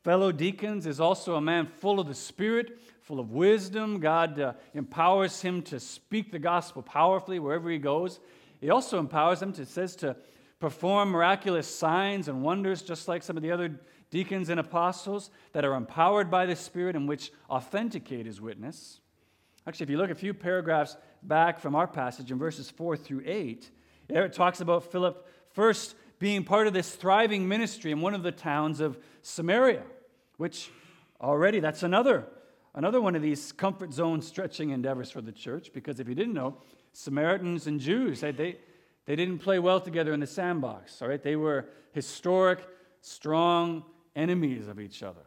fellow 0.04 0.30
deacons, 0.30 0.86
is 0.86 1.00
also 1.00 1.34
a 1.34 1.40
man 1.40 1.66
full 1.66 1.98
of 1.98 2.06
the 2.06 2.14
Spirit, 2.14 2.78
full 3.00 3.18
of 3.18 3.32
wisdom. 3.32 3.98
God 3.98 4.38
uh, 4.38 4.52
empowers 4.74 5.42
him 5.42 5.60
to 5.62 5.80
speak 5.80 6.30
the 6.30 6.38
gospel 6.38 6.82
powerfully 6.82 7.40
wherever 7.40 7.68
he 7.68 7.78
goes. 7.78 8.20
He 8.60 8.70
also 8.70 9.00
empowers 9.00 9.42
him, 9.42 9.52
to, 9.54 9.66
says, 9.66 9.96
to 9.96 10.14
perform 10.60 11.10
miraculous 11.10 11.66
signs 11.66 12.28
and 12.28 12.42
wonders, 12.42 12.82
just 12.82 13.08
like 13.08 13.24
some 13.24 13.36
of 13.36 13.42
the 13.42 13.50
other 13.50 13.80
deacons 14.10 14.50
and 14.50 14.60
apostles 14.60 15.30
that 15.52 15.64
are 15.64 15.74
empowered 15.74 16.30
by 16.30 16.46
the 16.46 16.54
Spirit 16.54 16.94
and 16.94 17.08
which 17.08 17.32
authenticate 17.50 18.26
his 18.26 18.40
witness. 18.40 19.00
Actually, 19.66 19.84
if 19.84 19.90
you 19.90 19.96
look 19.96 20.10
a 20.10 20.14
few 20.14 20.32
paragraphs 20.32 20.96
back 21.24 21.58
from 21.58 21.74
our 21.74 21.88
passage 21.88 22.30
in 22.30 22.38
verses 22.38 22.70
4 22.70 22.96
through 22.96 23.22
8, 23.26 23.68
there 24.08 24.24
it 24.24 24.32
talks 24.32 24.60
about 24.60 24.92
Philip 24.92 25.26
First, 25.52 25.94
being 26.18 26.44
part 26.44 26.66
of 26.66 26.72
this 26.72 26.94
thriving 26.94 27.48
ministry 27.48 27.92
in 27.92 28.00
one 28.00 28.14
of 28.14 28.22
the 28.22 28.32
towns 28.32 28.80
of 28.80 28.98
Samaria, 29.22 29.82
which 30.36 30.70
already 31.20 31.60
that's 31.60 31.82
another 31.82 32.26
another 32.74 33.00
one 33.00 33.14
of 33.14 33.22
these 33.22 33.52
comfort 33.52 33.92
zone 33.92 34.22
stretching 34.22 34.70
endeavors 34.70 35.10
for 35.10 35.20
the 35.20 35.32
church 35.32 35.72
because 35.72 36.00
if 36.00 36.08
you 36.08 36.14
didn't 36.14 36.34
know, 36.34 36.56
Samaritans 36.92 37.66
and 37.66 37.80
Jews 37.80 38.20
they, 38.20 38.32
they 38.32 38.56
They 39.04 39.16
didn't 39.16 39.40
play 39.40 39.58
well 39.58 39.80
together 39.80 40.12
in 40.12 40.20
the 40.20 40.26
sandbox, 40.26 41.02
all 41.02 41.08
right? 41.08 41.22
They 41.22 41.36
were 41.36 41.66
historic, 41.92 42.60
strong 43.00 43.84
enemies 44.14 44.68
of 44.68 44.78
each 44.78 45.02
other. 45.02 45.26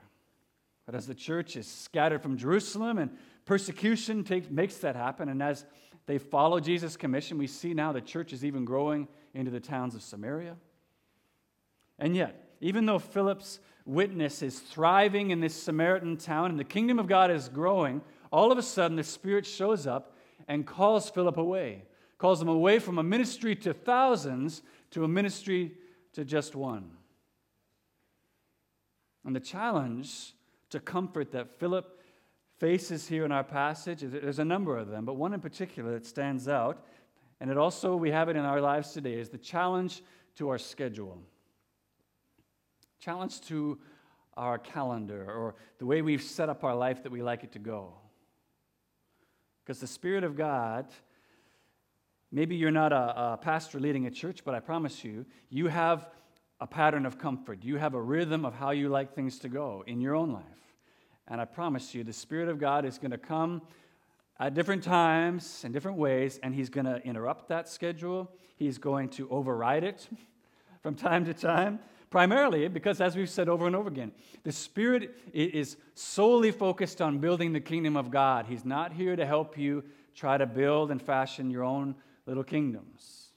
But 0.85 0.95
as 0.95 1.07
the 1.07 1.15
church 1.15 1.57
is 1.57 1.67
scattered 1.67 2.21
from 2.21 2.37
Jerusalem 2.37 2.99
and 2.99 3.17
persecution 3.45 4.25
makes 4.49 4.77
that 4.77 4.95
happen, 4.95 5.29
and 5.29 5.41
as 5.43 5.65
they 6.05 6.19
follow 6.19 6.59
Jesus' 6.59 6.95
commission, 6.95 7.37
we 7.37 7.47
see 7.47 7.73
now 7.73 7.91
the 7.91 8.01
church 8.01 8.31
is 8.31 8.43
even 8.45 8.65
growing 8.65 9.07
into 9.35 9.51
the 9.51 9.59
towns 9.59 9.93
of 9.93 10.01
Samaria. 10.01 10.55
And 11.99 12.15
yet, 12.15 12.55
even 12.61 12.85
though 12.85 12.99
Philip's 12.99 13.59
witness 13.85 14.41
is 14.41 14.59
thriving 14.59 15.31
in 15.31 15.39
this 15.39 15.53
Samaritan 15.53 16.17
town 16.17 16.49
and 16.49 16.59
the 16.59 16.63
kingdom 16.63 16.97
of 16.97 17.07
God 17.07 17.29
is 17.29 17.49
growing, 17.49 18.01
all 18.31 18.51
of 18.51 18.57
a 18.57 18.63
sudden 18.63 18.97
the 18.97 19.03
Spirit 19.03 19.45
shows 19.45 19.85
up 19.85 20.17
and 20.47 20.65
calls 20.65 21.09
Philip 21.09 21.37
away, 21.37 21.83
calls 22.17 22.41
him 22.41 22.47
away 22.47 22.79
from 22.79 22.97
a 22.97 23.03
ministry 23.03 23.55
to 23.57 23.73
thousands 23.73 24.61
to 24.91 25.03
a 25.03 25.07
ministry 25.07 25.73
to 26.13 26.25
just 26.25 26.55
one. 26.55 26.89
And 29.25 29.35
the 29.35 29.39
challenge 29.39 30.33
to 30.69 30.79
comfort 30.79 31.31
that 31.31 31.59
Philip 31.59 31.99
faces 32.57 33.07
here 33.07 33.25
in 33.25 33.31
our 33.31 33.43
passage, 33.43 34.01
there's 34.01 34.39
a 34.39 34.45
number 34.45 34.77
of 34.77 34.87
them, 34.87 35.05
but 35.05 35.15
one 35.15 35.33
in 35.33 35.41
particular 35.41 35.93
that 35.93 36.05
stands 36.05 36.47
out, 36.47 36.85
and 37.45 37.51
it 37.51 37.59
also, 37.59 37.95
we 37.95 38.09
have 38.09 38.27
it 38.27 38.35
in 38.35 38.43
our 38.43 38.59
lives 38.59 38.91
today, 38.91 39.13
is 39.13 39.29
the 39.29 39.37
challenge 39.37 40.01
to 40.37 40.49
our 40.49 40.57
schedule. 40.57 41.21
Challenge 42.99 43.39
to 43.41 43.77
our 44.35 44.57
calendar 44.57 45.31
or 45.31 45.53
the 45.77 45.85
way 45.85 46.01
we've 46.01 46.23
set 46.23 46.49
up 46.49 46.63
our 46.63 46.75
life 46.75 47.03
that 47.03 47.11
we 47.11 47.21
like 47.21 47.43
it 47.43 47.51
to 47.51 47.59
go. 47.59 47.93
Because 49.63 49.79
the 49.79 49.85
Spirit 49.85 50.23
of 50.23 50.35
God, 50.35 50.87
maybe 52.31 52.55
you're 52.55 52.71
not 52.71 52.91
a, 52.91 53.33
a, 53.33 53.39
pastor 53.39 53.79
leading 53.79 54.07
a 54.07 54.11
church, 54.11 54.43
but 54.43 54.55
I 54.55 54.59
promise 54.59 55.03
you, 55.03 55.23
you 55.51 55.67
have 55.67 56.09
a 56.59 56.65
pattern 56.65 57.05
of 57.05 57.19
comfort. 57.19 57.59
You 57.61 57.77
have 57.77 57.93
a 57.93 58.01
rhythm 58.01 58.43
of 58.43 58.55
how 58.55 58.71
you 58.71 58.89
like 58.89 59.13
things 59.13 59.37
to 59.41 59.49
go 59.49 59.83
in 59.85 60.01
your 60.01 60.15
own 60.15 60.31
life. 60.31 60.43
And 61.27 61.39
I 61.39 61.45
promise 61.45 61.93
you, 61.93 62.03
the 62.03 62.11
Spirit 62.11 62.49
of 62.49 62.59
God 62.59 62.85
is 62.85 62.97
going 62.97 63.11
to 63.11 63.19
come 63.19 63.61
at 64.39 64.53
different 64.53 64.83
times 64.83 65.61
and 65.63 65.73
different 65.73 65.97
ways, 65.97 66.39
and 66.43 66.53
He's 66.53 66.69
going 66.69 66.85
to 66.85 67.01
interrupt 67.05 67.49
that 67.49 67.69
schedule. 67.69 68.31
He's 68.57 68.77
going 68.77 69.09
to 69.09 69.29
override 69.29 69.83
it 69.83 70.07
from 70.81 70.95
time 70.95 71.25
to 71.25 71.33
time. 71.33 71.79
Primarily 72.09 72.67
because, 72.69 73.01
as 73.01 73.15
we've 73.15 73.29
said 73.29 73.49
over 73.49 73.67
and 73.67 73.75
over 73.75 73.89
again, 73.89 74.11
the 74.43 74.51
Spirit 74.51 75.15
is 75.33 75.75
solely 75.95 76.51
focused 76.51 77.01
on 77.01 77.17
building 77.17 77.51
the 77.51 77.59
kingdom 77.59 77.97
of 77.97 78.09
God. 78.09 78.45
He's 78.45 78.63
not 78.63 78.93
here 78.93 79.15
to 79.15 79.25
help 79.25 79.57
you 79.57 79.83
try 80.13 80.37
to 80.37 80.45
build 80.45 80.91
and 80.91 81.01
fashion 81.01 81.49
your 81.49 81.63
own 81.63 81.95
little 82.25 82.43
kingdoms. 82.43 83.31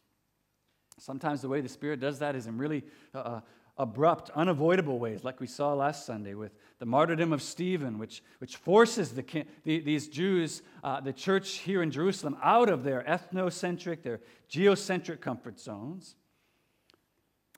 Sometimes 0.99 1.43
the 1.43 1.49
way 1.49 1.61
the 1.61 1.69
Spirit 1.69 1.99
does 1.99 2.21
that 2.21 2.37
is 2.37 2.47
in 2.47 2.59
really 2.59 2.85
uh, 3.15 3.19
uh 3.19 3.41
abrupt, 3.79 4.31
unavoidable 4.35 4.99
ways, 4.99 5.23
like 5.23 5.41
we 5.41 5.47
saw 5.47 5.73
last 5.73 6.05
Sunday 6.05 6.35
with 6.35 6.53
the 6.81 6.87
martyrdom 6.87 7.33
of 7.33 7.41
Stephen, 7.41 7.99
which, 7.99 8.23
which 8.39 8.57
forces 8.57 9.13
the, 9.13 9.25
the 9.65 9.81
these 9.81 10.09
Jews, 10.09 10.63
uh, 10.83 11.01
the 11.01 11.13
church 11.13 11.59
here 11.59 11.83
in 11.83 11.91
Jerusalem, 11.91 12.37
out 12.43 12.69
of 12.69 12.83
their 12.83 13.05
ethnocentric, 13.05 14.03
their 14.03 14.21
geocentric 14.49 15.21
comfort 15.21 15.61
zones. 15.61 16.17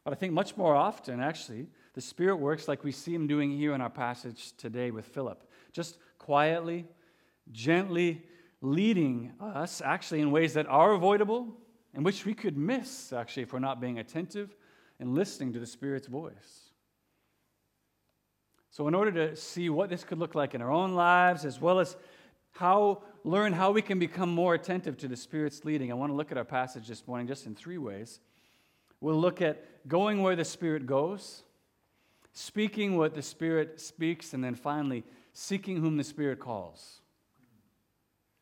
But 0.05 0.13
I 0.13 0.17
think 0.17 0.33
much 0.33 0.57
more 0.57 0.75
often, 0.75 1.21
actually, 1.21 1.69
the 1.95 2.01
Spirit 2.01 2.37
works 2.37 2.69
like 2.69 2.85
we 2.85 2.93
see 2.93 3.15
him 3.15 3.27
doing 3.27 3.51
here 3.51 3.75
in 3.75 3.81
our 3.81 3.91
passage 3.91 4.57
today 4.57 4.91
with 4.91 5.07
Philip, 5.07 5.43
just 5.73 5.99
quietly, 6.19 6.87
gently 7.51 8.23
leading 8.61 9.33
us, 9.41 9.81
actually, 9.83 10.21
in 10.21 10.31
ways 10.31 10.53
that 10.55 10.67
are 10.67 10.93
avoidable, 10.93 11.57
and 11.95 12.05
which 12.05 12.27
we 12.27 12.35
could 12.35 12.57
miss, 12.57 13.13
actually, 13.13 13.43
if 13.43 13.53
we're 13.53 13.59
not 13.59 13.81
being 13.81 13.99
attentive 13.99 14.55
and 15.01 15.15
listening 15.15 15.55
to 15.55 15.59
the 15.59 15.67
Spirit's 15.67 16.07
voice. 16.07 16.71
So, 18.71 18.87
in 18.87 18.95
order 18.95 19.11
to 19.11 19.35
see 19.35 19.69
what 19.69 19.91
this 19.91 20.05
could 20.05 20.19
look 20.19 20.37
like 20.37 20.55
in 20.55 20.63
our 20.63 20.71
own 20.71 20.95
lives, 20.95 21.45
as 21.45 21.61
well 21.61 21.81
as 21.81 21.97
how 22.53 23.03
learn 23.25 23.53
how 23.53 23.73
we 23.73 23.83
can 23.83 23.99
become 23.99 24.31
more 24.31 24.55
attentive 24.55 24.97
to 24.99 25.09
the 25.09 25.17
Spirit's 25.17 25.65
leading, 25.65 25.91
I 25.91 25.95
want 25.95 26.13
to 26.13 26.17
look 26.17 26.31
at 26.31 26.39
our 26.39 26.45
passage 26.45 26.87
this 26.87 27.07
morning 27.07 27.27
just 27.27 27.47
in 27.47 27.55
three 27.55 27.79
ways. 27.79 28.21
We'll 29.01 29.21
look 29.21 29.43
at 29.43 29.89
going 29.89 30.23
where 30.23 30.37
the 30.37 30.45
Spirit 30.45 30.87
goes, 30.87 31.43
speaking 32.33 32.97
what 32.97 33.15
the 33.15 33.23
Spirit 33.23 33.81
speaks, 33.81 34.35
and 34.35 34.45
then 34.45 34.55
finally, 34.55 35.05
seeking 35.33 35.81
whom 35.81 35.97
the 35.97 36.05
Spirit 36.05 36.39
calls. 36.39 37.01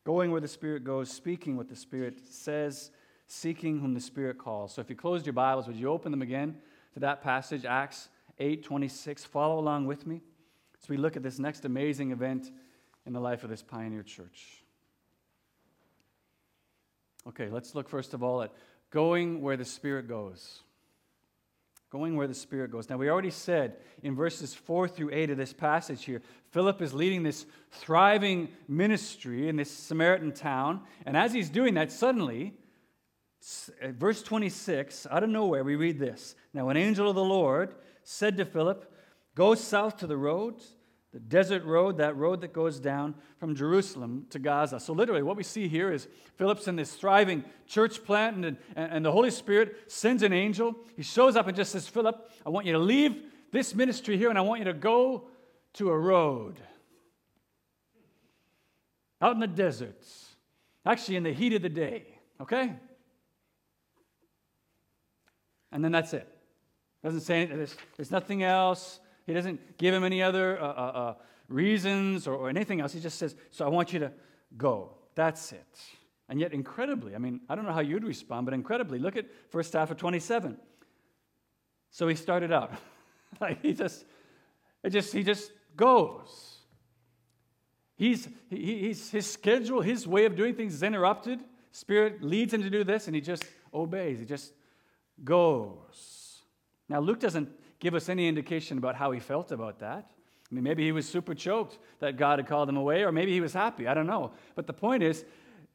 Going 0.05 0.31
where 0.31 0.41
the 0.41 0.47
Spirit 0.47 0.83
goes, 0.83 1.09
speaking 1.09 1.55
what 1.55 1.69
the 1.69 1.75
Spirit 1.75 2.19
says, 2.29 2.91
seeking 3.31 3.79
whom 3.79 3.93
the 3.93 4.01
Spirit 4.01 4.39
calls. 4.39 4.73
So 4.73 4.81
if 4.81 4.89
you 4.89 4.95
closed 4.95 5.25
your 5.25 5.33
Bibles, 5.33 5.67
would 5.67 5.75
you 5.75 5.89
open 5.89 6.11
them 6.11 6.23
again 6.23 6.57
to 6.95 6.99
that 7.01 7.21
passage, 7.21 7.63
Acts 7.63 8.09
8 8.39 8.63
26? 8.63 9.23
Follow 9.25 9.59
along 9.59 9.85
with 9.85 10.07
me 10.07 10.21
as 10.81 10.89
we 10.89 10.97
look 10.97 11.15
at 11.15 11.21
this 11.21 11.37
next 11.37 11.63
amazing 11.63 12.11
event 12.11 12.51
in 13.05 13.13
the 13.13 13.19
life 13.19 13.43
of 13.43 13.49
this 13.51 13.61
pioneer 13.61 14.01
church. 14.01 14.63
Okay, 17.27 17.49
let's 17.49 17.75
look 17.75 17.87
first 17.87 18.15
of 18.15 18.23
all 18.23 18.41
at 18.41 18.51
going 18.89 19.41
where 19.41 19.57
the 19.57 19.65
Spirit 19.65 20.07
goes. 20.07 20.61
Going 21.91 22.15
where 22.15 22.27
the 22.27 22.33
Spirit 22.33 22.71
goes. 22.71 22.89
Now, 22.89 22.97
we 22.97 23.09
already 23.09 23.29
said 23.29 23.77
in 24.01 24.15
verses 24.15 24.55
4 24.55 24.87
through 24.87 25.11
8 25.11 25.29
of 25.29 25.37
this 25.37 25.53
passage 25.53 26.03
here, 26.03 26.23
Philip 26.49 26.81
is 26.81 26.95
leading 26.95 27.21
this 27.21 27.45
thriving 27.71 28.49
ministry 28.67 29.49
in 29.49 29.55
this 29.55 29.69
Samaritan 29.69 30.31
town. 30.31 30.81
And 31.05 31.15
as 31.15 31.31
he's 31.31 31.49
doing 31.49 31.75
that, 31.75 31.91
suddenly, 31.91 32.53
Uh, 33.81 33.91
verse 33.91 34.21
26, 34.21 35.07
out 35.09 35.23
of 35.23 35.29
nowhere, 35.29 35.63
we 35.63 35.75
read 35.75 35.99
this 35.99 36.35
Now, 36.53 36.69
an 36.69 36.77
angel 36.77 37.09
of 37.09 37.15
the 37.15 37.23
Lord 37.23 37.75
said 38.03 38.37
to 38.37 38.45
Philip, 38.45 38.91
Go 39.35 39.55
south 39.55 39.97
to 39.97 40.07
the 40.07 40.17
roads 40.17 40.75
the 41.11 41.19
desert 41.19 41.63
road, 41.63 41.97
that 41.97 42.15
road 42.15 42.41
that 42.41 42.53
goes 42.53 42.79
down 42.79 43.15
from 43.39 43.55
Jerusalem 43.55 44.27
to 44.29 44.37
Gaza. 44.37 44.79
So, 44.79 44.93
literally, 44.93 45.23
what 45.23 45.37
we 45.37 45.43
see 45.43 45.67
here 45.67 45.91
is 45.91 46.07
Philip's 46.37 46.67
in 46.67 46.75
this 46.75 46.93
thriving 46.93 47.43
church 47.65 48.03
plant, 48.03 48.37
and, 48.37 48.45
and, 48.45 48.57
and 48.75 49.05
the 49.05 49.11
Holy 49.11 49.31
Spirit 49.31 49.91
sends 49.91 50.21
an 50.21 50.33
angel. 50.33 50.75
He 50.95 51.01
shows 51.01 51.35
up 51.35 51.47
and 51.47 51.57
just 51.57 51.71
says, 51.71 51.87
Philip, 51.87 52.29
I 52.45 52.49
want 52.49 52.67
you 52.67 52.73
to 52.73 52.79
leave 52.79 53.23
this 53.51 53.73
ministry 53.73 54.17
here, 54.17 54.29
and 54.29 54.37
I 54.37 54.41
want 54.41 54.59
you 54.59 54.65
to 54.65 54.73
go 54.73 55.27
to 55.73 55.89
a 55.89 55.97
road 55.97 56.59
out 59.21 59.33
in 59.33 59.39
the 59.39 59.47
deserts, 59.47 60.35
actually, 60.85 61.15
in 61.15 61.23
the 61.23 61.33
heat 61.33 61.53
of 61.53 61.63
the 61.63 61.69
day, 61.69 62.19
okay? 62.39 62.73
And 65.71 65.83
then 65.83 65.91
that's 65.91 66.13
it. 66.13 66.27
Doesn't 67.03 67.21
say 67.21 67.37
anything, 67.37 67.57
there's, 67.57 67.75
there's 67.95 68.11
nothing 68.11 68.43
else. 68.43 68.99
He 69.25 69.33
doesn't 69.33 69.77
give 69.77 69.93
him 69.93 70.03
any 70.03 70.21
other 70.21 70.59
uh, 70.59 70.65
uh, 70.65 70.67
uh, 70.69 71.13
reasons 71.47 72.27
or, 72.27 72.35
or 72.35 72.49
anything 72.49 72.81
else. 72.81 72.93
He 72.93 72.99
just 72.99 73.17
says, 73.17 73.35
So 73.51 73.65
I 73.65 73.69
want 73.69 73.93
you 73.93 73.99
to 73.99 74.11
go. 74.57 74.91
That's 75.15 75.51
it. 75.51 75.79
And 76.27 76.39
yet, 76.39 76.53
incredibly, 76.53 77.15
I 77.15 77.17
mean, 77.17 77.41
I 77.49 77.55
don't 77.55 77.65
know 77.65 77.73
how 77.73 77.79
you'd 77.79 78.03
respond, 78.03 78.45
but 78.45 78.53
incredibly, 78.53 78.99
look 78.99 79.17
at 79.17 79.25
first 79.49 79.73
half 79.73 79.89
of 79.89 79.97
27. 79.97 80.57
So 81.91 82.07
he 82.07 82.15
started 82.15 82.51
out. 82.51 82.71
like 83.41 83.61
he 83.61 83.73
just, 83.73 84.05
it 84.83 84.91
just, 84.91 85.11
he 85.11 85.23
just 85.23 85.51
goes. 85.75 86.57
He's, 87.95 88.27
he, 88.49 88.79
he's, 88.79 89.09
his 89.09 89.29
schedule, 89.29 89.81
his 89.81 90.07
way 90.07 90.25
of 90.25 90.35
doing 90.35 90.55
things 90.55 90.73
is 90.73 90.83
interrupted. 90.83 91.39
Spirit 91.71 92.23
leads 92.23 92.53
him 92.53 92.61
to 92.63 92.69
do 92.69 92.83
this, 92.83 93.07
and 93.07 93.15
he 93.15 93.21
just 93.21 93.43
obeys. 93.73 94.19
He 94.19 94.25
just 94.25 94.53
goes. 95.23 96.41
Now, 96.87 96.99
Luke 96.99 97.19
doesn't 97.19 97.49
give 97.79 97.93
us 97.93 98.09
any 98.09 98.27
indication 98.27 98.77
about 98.77 98.95
how 98.95 99.11
he 99.11 99.19
felt 99.19 99.51
about 99.51 99.79
that. 99.79 100.11
I 100.51 100.55
mean, 100.55 100.63
maybe 100.63 100.83
he 100.83 100.91
was 100.91 101.07
super 101.07 101.35
choked 101.35 101.77
that 101.99 102.17
God 102.17 102.39
had 102.39 102.47
called 102.47 102.67
him 102.67 102.77
away, 102.77 103.03
or 103.03 103.11
maybe 103.11 103.31
he 103.31 103.41
was 103.41 103.53
happy. 103.53 103.87
I 103.87 103.93
don't 103.93 104.07
know. 104.07 104.31
But 104.55 104.65
the 104.67 104.73
point 104.73 105.03
is, 105.03 105.23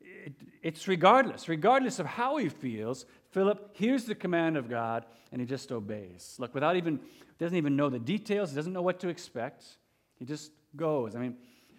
it, 0.00 0.32
it's 0.62 0.88
regardless. 0.88 1.48
Regardless 1.48 1.98
of 1.98 2.06
how 2.06 2.36
he 2.38 2.48
feels, 2.48 3.06
Philip 3.30 3.70
hears 3.76 4.04
the 4.04 4.14
command 4.14 4.56
of 4.56 4.68
God 4.68 5.04
and 5.30 5.40
he 5.40 5.46
just 5.46 5.70
obeys. 5.70 6.36
Look, 6.38 6.54
without 6.54 6.76
even, 6.76 7.00
doesn't 7.38 7.56
even 7.56 7.76
know 7.76 7.88
the 7.88 7.98
details, 7.98 8.50
he 8.50 8.56
doesn't 8.56 8.72
know 8.72 8.82
what 8.82 8.98
to 9.00 9.08
expect. 9.08 9.64
He 10.18 10.24
just 10.24 10.50
goes. 10.76 11.14
I 11.14 11.20
mean, 11.20 11.36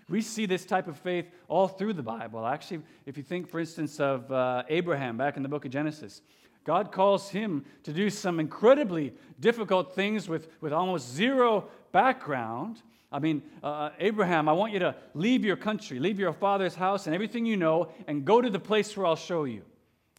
we 0.08 0.22
see 0.22 0.46
this 0.46 0.66
type 0.66 0.88
of 0.88 0.98
faith 0.98 1.26
all 1.48 1.68
through 1.68 1.94
the 1.94 2.04
Bible. 2.04 2.46
Actually, 2.46 2.84
if 3.06 3.18
you 3.18 3.24
think, 3.24 3.50
for 3.50 3.60
instance, 3.60 4.00
of 4.00 4.32
uh, 4.32 4.64
Abraham 4.70 5.18
back 5.18 5.36
in 5.36 5.44
the 5.44 5.50
book 5.50 5.66
of 5.66 5.72
Genesis, 5.72 6.22
God 6.66 6.92
calls 6.92 7.30
him 7.30 7.64
to 7.84 7.94
do 7.94 8.10
some 8.10 8.40
incredibly 8.40 9.14
difficult 9.40 9.96
things 9.96 10.28
with, 10.28 10.50
with 10.62 10.74
almost 10.74 11.14
zero 11.14 11.70
background. 11.92 12.82
I 13.12 13.20
mean, 13.20 13.44
uh, 13.64 13.92
Abraham, 14.00 14.50
I 14.50 14.54
want 14.54 14.74
you 14.74 14.80
to 14.80 14.96
leave 15.14 15.46
your 15.46 15.56
country, 15.56 16.00
leave 16.00 16.20
your 16.20 16.34
father's 16.34 16.76
house 16.76 17.06
and 17.06 17.14
everything 17.14 17.46
you 17.46 17.56
know, 17.56 17.90
and 18.08 18.26
go 18.26 18.42
to 18.42 18.50
the 18.50 18.60
place 18.60 18.98
where 18.98 19.06
I'll 19.06 19.16
show 19.16 19.46
you. 19.46 19.62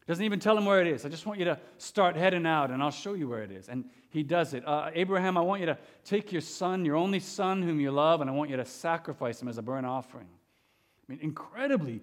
Doesn't 0.07 0.25
even 0.25 0.38
tell 0.38 0.57
him 0.57 0.65
where 0.65 0.81
it 0.81 0.87
is. 0.87 1.05
I 1.05 1.09
just 1.09 1.26
want 1.26 1.41
you 1.41 1.47
to 1.47 1.59
start 1.79 2.15
heading 2.15 2.47
out, 2.47 2.71
and 2.71 2.81
I'll 2.81 2.93
show 2.93 3.15
you 3.15 3.29
where 3.29 3.43
it 3.43 3.50
is. 3.50 3.69
And 3.69 3.85
he 4.09 4.23
does 4.23 4.55
it. 4.55 4.67
Uh, 4.67 4.91
Abraham, 4.95 5.37
I 5.37 5.41
want 5.41 5.61
you 5.61 5.67
to 5.67 5.76
take 6.05 6.31
your 6.31 6.41
son, 6.41 6.85
your 6.85 6.95
only 6.95 7.19
son 7.19 7.61
whom 7.61 7.81
you 7.81 7.91
love, 7.91 8.21
and 8.21 8.31
I 8.31 8.33
want 8.33 8.49
you 8.49 8.57
to 8.57 8.65
sacrifice 8.65 9.43
him 9.43 9.49
as 9.49 9.59
a 9.59 9.62
burnt 9.62 9.85
offering. 9.85 10.29
I 10.29 11.12
mean, 11.12 11.19
incredibly 11.23 12.03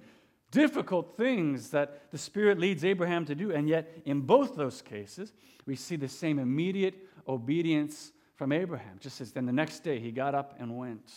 difficult 0.54 1.18
things 1.18 1.72
that 1.72 2.12
the 2.12 2.18
Spirit 2.18 2.60
leads 2.60 2.86
Abraham 2.86 3.26
to 3.26 3.34
do. 3.34 3.52
And 3.52 3.68
yet, 3.68 3.98
in 4.06 4.22
both 4.22 4.56
those 4.56 4.82
cases, 4.82 5.34
we 5.66 5.76
see 5.76 5.96
the 5.96 6.08
same 6.08 6.38
immediate 6.38 6.94
obedience 7.28 8.12
from 8.36 8.52
Abraham. 8.52 8.98
Just 9.00 9.20
as 9.20 9.32
then 9.32 9.48
the 9.48 9.52
next 9.52 9.80
day 9.80 10.00
he 10.00 10.12
got 10.12 10.36
up 10.36 10.56
and 10.60 10.78
went. 10.78 11.12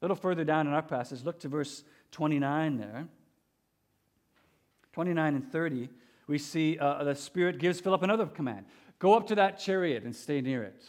A 0.00 0.04
little 0.04 0.16
further 0.16 0.44
down 0.44 0.66
in 0.66 0.72
our 0.72 0.82
passage, 0.82 1.24
look 1.24 1.38
to 1.40 1.48
verse 1.48 1.84
29 2.10 2.76
there. 2.76 3.06
29 4.92 5.34
and 5.36 5.52
30, 5.52 5.88
we 6.26 6.38
see 6.38 6.76
uh, 6.78 7.04
the 7.04 7.14
Spirit 7.14 7.58
gives 7.58 7.80
Philip 7.80 8.02
another 8.02 8.26
command 8.26 8.66
go 8.98 9.14
up 9.14 9.28
to 9.28 9.36
that 9.36 9.60
chariot 9.60 10.02
and 10.02 10.16
stay 10.16 10.40
near 10.40 10.64
it. 10.64 10.82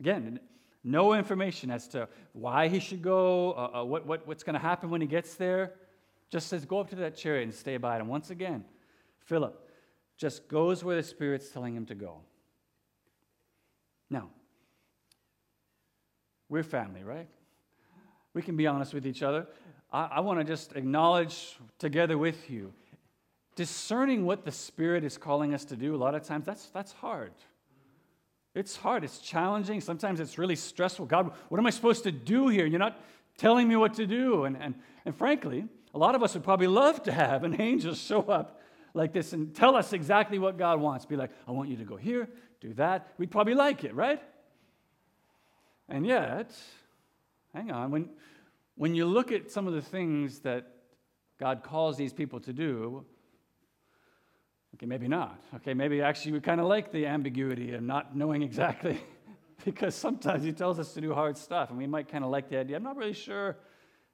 Again, 0.00 0.40
no 0.82 1.14
information 1.14 1.70
as 1.70 1.86
to 1.88 2.08
why 2.32 2.66
he 2.66 2.80
should 2.80 3.00
go, 3.00 3.52
uh, 3.52 3.80
uh, 3.80 3.84
what, 3.84 4.06
what, 4.06 4.26
what's 4.26 4.42
going 4.42 4.54
to 4.54 4.60
happen 4.60 4.90
when 4.90 5.00
he 5.00 5.06
gets 5.06 5.34
there. 5.34 5.74
Just 6.30 6.48
says, 6.48 6.64
go 6.64 6.80
up 6.80 6.90
to 6.90 6.96
that 6.96 7.16
chariot 7.16 7.44
and 7.44 7.54
stay 7.54 7.76
by 7.76 7.96
it. 7.96 8.00
And 8.00 8.08
once 8.08 8.30
again, 8.30 8.64
Philip 9.20 9.68
just 10.16 10.48
goes 10.48 10.82
where 10.82 10.96
the 10.96 11.02
Spirit's 11.02 11.50
telling 11.50 11.74
him 11.74 11.86
to 11.86 11.94
go. 11.94 12.20
Now, 14.10 14.30
we're 16.48 16.62
family, 16.62 17.02
right? 17.02 17.28
We 18.34 18.42
can 18.42 18.56
be 18.56 18.66
honest 18.66 18.94
with 18.94 19.06
each 19.06 19.22
other. 19.22 19.46
I, 19.92 20.04
I 20.04 20.20
want 20.20 20.40
to 20.40 20.44
just 20.44 20.72
acknowledge 20.74 21.56
together 21.78 22.18
with 22.18 22.50
you 22.50 22.72
discerning 23.56 24.26
what 24.26 24.44
the 24.44 24.52
Spirit 24.52 25.02
is 25.02 25.18
calling 25.18 25.54
us 25.54 25.64
to 25.64 25.76
do, 25.76 25.94
a 25.94 25.96
lot 25.96 26.14
of 26.14 26.22
times 26.22 26.46
that's, 26.46 26.66
that's 26.66 26.92
hard. 26.92 27.32
It's 28.54 28.76
hard, 28.76 29.02
it's 29.02 29.18
challenging. 29.18 29.80
Sometimes 29.80 30.20
it's 30.20 30.38
really 30.38 30.56
stressful. 30.56 31.06
God, 31.06 31.32
what 31.48 31.58
am 31.58 31.66
I 31.66 31.70
supposed 31.70 32.04
to 32.04 32.12
do 32.12 32.48
here? 32.48 32.66
You're 32.66 32.78
not 32.78 33.00
telling 33.36 33.66
me 33.66 33.76
what 33.76 33.94
to 33.94 34.06
do. 34.06 34.44
And, 34.44 34.56
and, 34.56 34.74
and 35.04 35.16
frankly, 35.16 35.66
a 35.96 35.98
lot 35.98 36.14
of 36.14 36.22
us 36.22 36.34
would 36.34 36.44
probably 36.44 36.66
love 36.66 37.02
to 37.04 37.10
have 37.10 37.42
an 37.42 37.58
angel 37.58 37.94
show 37.94 38.20
up 38.20 38.60
like 38.92 39.14
this 39.14 39.32
and 39.32 39.54
tell 39.54 39.74
us 39.74 39.94
exactly 39.94 40.38
what 40.38 40.58
God 40.58 40.78
wants. 40.78 41.06
Be 41.06 41.16
like, 41.16 41.30
I 41.48 41.52
want 41.52 41.70
you 41.70 41.76
to 41.78 41.84
go 41.84 41.96
here, 41.96 42.28
do 42.60 42.74
that. 42.74 43.14
We'd 43.16 43.30
probably 43.30 43.54
like 43.54 43.82
it, 43.82 43.94
right? 43.94 44.22
And 45.88 46.06
yet, 46.06 46.52
hang 47.54 47.70
on, 47.70 47.90
when, 47.90 48.10
when 48.74 48.94
you 48.94 49.06
look 49.06 49.32
at 49.32 49.50
some 49.50 49.66
of 49.66 49.72
the 49.72 49.80
things 49.80 50.40
that 50.40 50.66
God 51.40 51.62
calls 51.62 51.96
these 51.96 52.12
people 52.12 52.40
to 52.40 52.52
do, 52.52 53.06
okay, 54.74 54.84
maybe 54.84 55.08
not. 55.08 55.42
Okay, 55.54 55.72
maybe 55.72 56.02
actually 56.02 56.32
we 56.32 56.40
kind 56.40 56.60
of 56.60 56.66
like 56.66 56.92
the 56.92 57.06
ambiguity 57.06 57.72
of 57.72 57.82
not 57.82 58.14
knowing 58.14 58.42
exactly, 58.42 59.00
because 59.64 59.94
sometimes 59.94 60.44
He 60.44 60.52
tells 60.52 60.78
us 60.78 60.92
to 60.92 61.00
do 61.00 61.14
hard 61.14 61.38
stuff, 61.38 61.70
and 61.70 61.78
we 61.78 61.86
might 61.86 62.08
kind 62.08 62.22
of 62.22 62.30
like 62.30 62.50
the 62.50 62.58
idea. 62.58 62.76
I'm 62.76 62.82
not 62.82 62.96
really 62.96 63.14
sure 63.14 63.56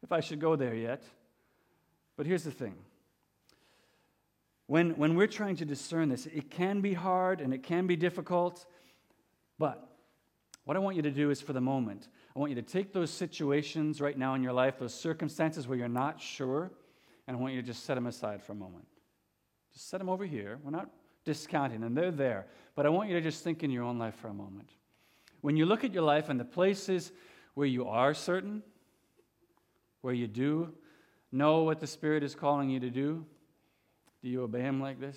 if 0.05 0.12
I 0.12 0.21
should 0.21 0.39
go 0.39 0.55
there 0.55 0.77
yet. 0.77 1.03
But 2.23 2.29
here's 2.29 2.45
the 2.45 2.52
thing 2.52 2.76
when, 4.69 4.91
when 4.91 5.17
we're 5.17 5.26
trying 5.26 5.57
to 5.57 5.64
discern 5.64 6.09
this, 6.09 6.26
it 6.26 6.52
can 6.52 6.81
be 6.81 6.95
hard 6.95 7.41
and 7.41 7.52
it 7.52 7.64
can 7.64 7.88
be 7.88 7.97
difficult, 7.97 8.64
but 9.59 9.88
what 10.64 10.76
I 10.76 10.79
want 10.79 10.95
you 10.95 11.02
to 11.02 11.11
do 11.11 11.31
is 11.31 11.41
for 11.41 11.52
the 11.52 11.61
moment, 11.61 12.07
I 12.37 12.38
want 12.38 12.50
you 12.50 12.55
to 12.55 12.62
take 12.62 12.93
those 12.93 13.11
situations 13.11 14.00
right 14.00 14.17
now 14.17 14.35
in 14.35 14.43
your 14.45 14.52
life, 14.52 14.79
those 14.79 14.95
circumstances 14.95 15.67
where 15.67 15.76
you're 15.76 15.88
not 15.88 16.21
sure, 16.21 16.71
and 17.26 17.37
I 17.37 17.41
want 17.41 17.55
you 17.55 17.61
to 17.61 17.67
just 17.67 17.87
set 17.87 17.97
them 17.97 18.07
aside 18.07 18.41
for 18.41 18.52
a 18.52 18.55
moment. 18.55 18.87
Just 19.73 19.91
set 19.91 19.99
them 19.99 20.09
over 20.09 20.25
here. 20.25 20.61
We're 20.62 20.71
not 20.71 20.91
discounting 21.25 21.81
them, 21.81 21.93
they're 21.93 22.12
there. 22.12 22.47
But 22.76 22.87
I 22.87 22.91
want 22.91 23.09
you 23.09 23.17
to 23.17 23.21
just 23.21 23.43
think 23.43 23.64
in 23.64 23.71
your 23.73 23.83
own 23.83 23.99
life 23.99 24.14
for 24.14 24.29
a 24.29 24.33
moment. 24.33 24.71
When 25.41 25.57
you 25.57 25.67
look 25.67 25.83
at 25.83 25.93
your 25.93 26.05
life 26.05 26.29
and 26.29 26.38
the 26.38 26.45
places 26.45 27.11
where 27.55 27.67
you 27.67 27.88
are 27.88 28.14
certain, 28.14 28.62
where 30.02 30.14
you 30.14 30.29
do 30.29 30.73
know 31.33 31.62
what 31.62 31.81
the 31.81 31.87
Spirit 31.87 32.23
is 32.23 32.35
calling 32.35 32.71
you 32.71 32.81
to 32.81 32.91
do? 32.91 33.25
Do 34.23 34.29
you 34.29 34.43
obey 34.43 34.61
Him 34.61 34.81
like 34.81 35.01
this? 35.01 35.17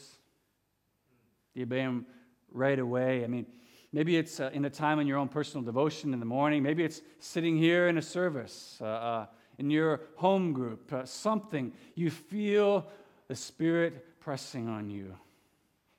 Do 1.53 1.59
you 1.59 1.65
obey 1.65 1.81
Him 1.81 2.05
right 2.51 2.79
away? 2.79 3.23
I 3.23 3.27
mean, 3.27 3.45
maybe 3.91 4.17
it's 4.17 4.39
uh, 4.39 4.49
in 4.53 4.65
a 4.65 4.69
time 4.69 4.99
in 4.99 5.07
your 5.07 5.17
own 5.17 5.27
personal 5.27 5.63
devotion 5.63 6.13
in 6.13 6.19
the 6.19 6.25
morning. 6.25 6.63
Maybe 6.63 6.83
it's 6.83 7.01
sitting 7.19 7.57
here 7.57 7.87
in 7.87 7.97
a 7.97 8.01
service, 8.01 8.77
uh, 8.81 8.85
uh, 8.85 9.25
in 9.57 9.69
your 9.69 10.01
home 10.15 10.53
group, 10.53 10.91
uh, 10.91 11.05
something. 11.05 11.73
You 11.93 12.09
feel 12.09 12.87
the 13.27 13.35
Spirit 13.35 14.19
pressing 14.19 14.67
on 14.67 14.89
you, 14.89 15.15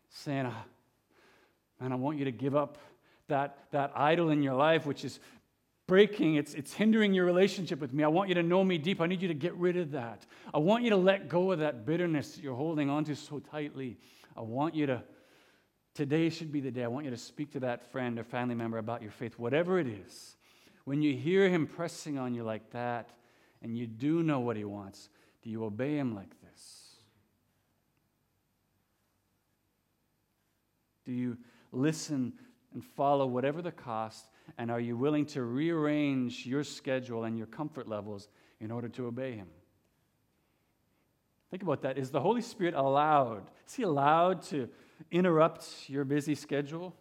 saying, 0.09 0.47
ah, 0.47 0.65
Man, 1.81 1.93
I 1.93 1.97
want 1.97 2.19
you 2.19 2.25
to 2.25 2.33
give 2.33 2.57
up 2.57 2.79
that, 3.29 3.59
that 3.71 3.93
idol 3.95 4.31
in 4.31 4.43
your 4.43 4.55
life, 4.55 4.87
which 4.87 5.05
is 5.05 5.21
breaking, 5.87 6.35
it's, 6.35 6.55
it's 6.55 6.73
hindering 6.73 7.15
your 7.15 7.25
relationship 7.25 7.81
with 7.81 7.93
me. 7.93 8.03
I 8.03 8.09
want 8.09 8.29
you 8.29 8.35
to 8.35 8.43
know 8.43 8.65
me 8.65 8.79
deep. 8.79 9.01
I 9.01 9.07
need 9.07 9.23
you 9.23 9.29
to 9.29 9.35
get 9.35 9.55
rid 9.55 9.77
of 9.77 9.93
that. 9.93 10.27
I 10.53 10.59
want 10.59 10.83
you 10.83 10.91
to 10.91 10.97
let 10.97 11.29
go 11.29 11.53
of 11.53 11.61
that 11.61 11.87
bitterness 11.87 12.33
that 12.33 12.43
you're 12.43 12.57
holding 12.57 12.91
onto 12.91 13.15
so 13.15 13.39
tightly. 13.39 13.97
I 14.37 14.41
want 14.41 14.75
you 14.75 14.87
to, 14.87 15.03
today 15.95 16.29
should 16.29 16.51
be 16.51 16.61
the 16.61 16.71
day. 16.71 16.83
I 16.83 16.89
want 16.89 17.05
you 17.05 17.11
to 17.13 17.17
speak 17.17 17.53
to 17.53 17.61
that 17.61 17.91
friend 17.93 18.19
or 18.19 18.25
family 18.25 18.55
member 18.55 18.79
about 18.79 19.01
your 19.01 19.13
faith, 19.13 19.39
whatever 19.39 19.79
it 19.79 19.87
is. 19.87 20.37
When 20.85 21.03
you 21.03 21.15
hear 21.15 21.49
him 21.49 21.67
pressing 21.67 22.19
on 22.19 22.35
you 22.35 22.43
like 22.43 22.71
that, 22.73 23.11
and 23.63 23.77
you 23.77 23.87
do 23.87 24.23
know 24.23 24.41
what 24.41 24.57
he 24.57 24.65
wants, 24.65 25.09
do 25.43 25.51
you 25.51 25.65
obey 25.65 25.97
him 25.97 26.15
like 26.15 26.31
this? 26.43 26.91
Do 31.05 31.13
you 31.13 31.39
listen 31.73 32.33
and 32.75 32.85
follow 32.85 33.27
whatever 33.27 33.63
the 33.63 33.73
cost 33.73 34.27
and 34.59 34.71
are 34.71 34.81
you 34.81 34.97
willing 34.97 35.27
to 35.27 35.43
rearrange 35.43 36.47
your 36.47 36.65
schedule 36.65 37.25
and 37.25 37.37
your 37.37 37.47
comfort 37.47 37.89
levels 37.89 38.29
in 38.61 38.71
order 38.71 38.89
to 38.89 39.07
obey 39.07 39.33
Him? 39.33 39.49
Think 41.51 41.63
about 41.63 41.83
that. 41.83 41.99
Is 41.99 42.11
the 42.11 42.21
Holy 42.21 42.43
Spirit 42.43 42.75
allowed? 42.75 43.51
Is 43.67 43.75
He 43.75 43.83
allowed 43.83 44.43
to 44.45 44.69
interrupt 45.11 45.89
your 45.89 46.05
busy 46.05 46.35
schedule, 46.35 46.95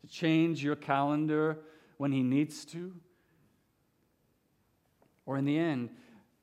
to 0.00 0.06
change 0.06 0.62
your 0.62 0.76
calendar 0.76 1.58
when 1.98 2.12
He 2.12 2.22
needs 2.22 2.64
to? 2.66 2.94
Or 5.26 5.36
in 5.36 5.44
the 5.44 5.58
end, 5.58 5.90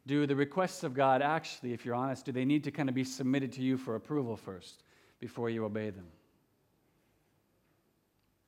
do 0.08 0.26
the 0.26 0.36
requests 0.36 0.84
of 0.84 0.94
God 0.94 1.22
actually, 1.22 1.74
if 1.74 1.86
you're 1.86 1.96
honest, 1.96 2.26
do 2.26 2.32
they 2.32 2.46
need 2.46 2.64
to 2.64 2.72
kind 2.72 2.90
of 2.90 2.96
be 2.96 3.04
submitted 3.04 3.52
to 3.54 3.62
you 3.62 3.78
for 3.78 3.96
approval 3.96 4.36
first 4.36 4.84
before 5.20 5.50
you 5.50 5.66
obey 5.66 5.90
them? 5.90 6.08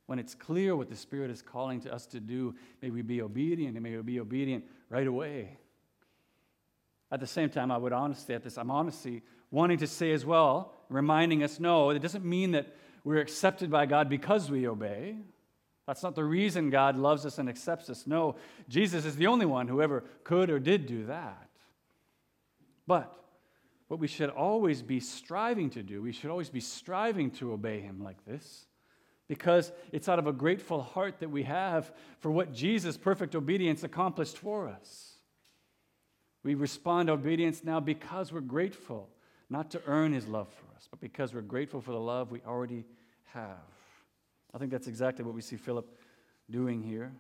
When 0.06 0.20
it's 0.20 0.36
clear 0.36 0.76
what 0.76 0.90
the 0.90 0.96
Spirit 0.96 1.32
is 1.32 1.42
calling 1.42 1.82
to 1.82 1.94
us 1.94 2.06
to 2.08 2.20
do, 2.20 2.56
may 2.82 2.90
we 2.90 3.02
be 3.02 3.22
obedient 3.22 3.76
and 3.76 3.84
may 3.84 3.96
we 3.96 4.02
be 4.02 4.20
obedient 4.20 4.66
right 4.90 5.08
away. 5.08 5.58
At 7.12 7.20
the 7.20 7.28
same 7.28 7.50
time, 7.50 7.72
I 7.72 7.78
would 7.78 7.94
honestly, 7.94 8.36
at 8.36 8.44
this, 8.44 8.58
I'm 8.58 8.72
honestly 8.72 9.22
wanting 9.52 9.78
to 9.80 9.88
say 9.88 10.12
as 10.12 10.26
well, 10.26 10.74
reminding 10.90 11.44
us 11.44 11.60
no, 11.60 11.90
it 11.90 12.00
doesn't 12.00 12.26
mean 12.26 12.52
that 12.52 12.74
we're 13.04 13.20
accepted 13.20 13.70
by 13.70 13.86
God 13.86 14.10
because 14.10 14.50
we 14.50 14.68
obey. 14.68 15.18
That's 15.88 16.04
not 16.04 16.16
the 16.16 16.24
reason 16.24 16.70
God 16.70 16.96
loves 16.96 17.26
us 17.26 17.38
and 17.38 17.50
accepts 17.50 17.90
us. 17.90 18.06
No, 18.08 18.36
Jesus 18.70 19.06
is 19.06 19.16
the 19.16 19.28
only 19.28 19.46
one 19.46 19.68
who 19.68 19.82
ever 19.82 20.04
could 20.24 20.50
or 20.50 20.60
did 20.60 20.86
do 20.86 21.06
that. 21.08 21.50
But 22.88 23.14
what 23.88 24.00
we 24.00 24.08
should 24.08 24.30
always 24.30 24.82
be 24.82 25.00
striving 25.00 25.70
to 25.72 25.84
do, 25.84 26.02
we 26.02 26.14
should 26.14 26.30
always 26.30 26.50
be 26.50 26.62
striving 26.62 27.32
to 27.32 27.52
obey 27.52 27.82
Him 27.82 28.04
like 28.04 28.24
this 28.26 28.66
because 29.32 29.72
it's 29.94 30.10
out 30.10 30.20
of 30.20 30.28
a 30.28 30.34
grateful 30.34 30.82
heart 30.82 31.22
that 31.22 31.32
we 31.32 31.44
have 31.44 31.94
for 32.20 32.30
what 32.30 32.52
Jesus' 32.52 32.98
perfect 32.98 33.34
obedience 33.34 33.82
accomplished 33.82 34.38
for 34.38 34.68
us. 34.68 35.14
We 36.44 36.54
respond 36.54 37.08
to 37.08 37.14
obedience 37.14 37.64
now 37.64 37.80
because 37.80 38.34
we're 38.34 38.42
grateful, 38.42 39.08
not 39.50 39.72
to 39.72 39.82
earn 39.88 40.12
his 40.12 40.28
love 40.28 40.50
for 40.50 40.76
us, 40.76 40.90
but 40.92 41.00
because 41.00 41.34
we're 41.34 41.40
grateful 41.40 41.80
for 41.80 41.94
the 41.94 41.98
love 41.98 42.30
we 42.30 42.42
already 42.46 42.84
have. 43.32 43.56
I 44.54 44.58
think 44.58 44.70
that's 44.70 44.88
exactly 44.88 45.24
what 45.24 45.34
we 45.34 45.40
see 45.40 45.56
Philip 45.56 45.88
doing 46.50 46.84
here. 46.84 47.14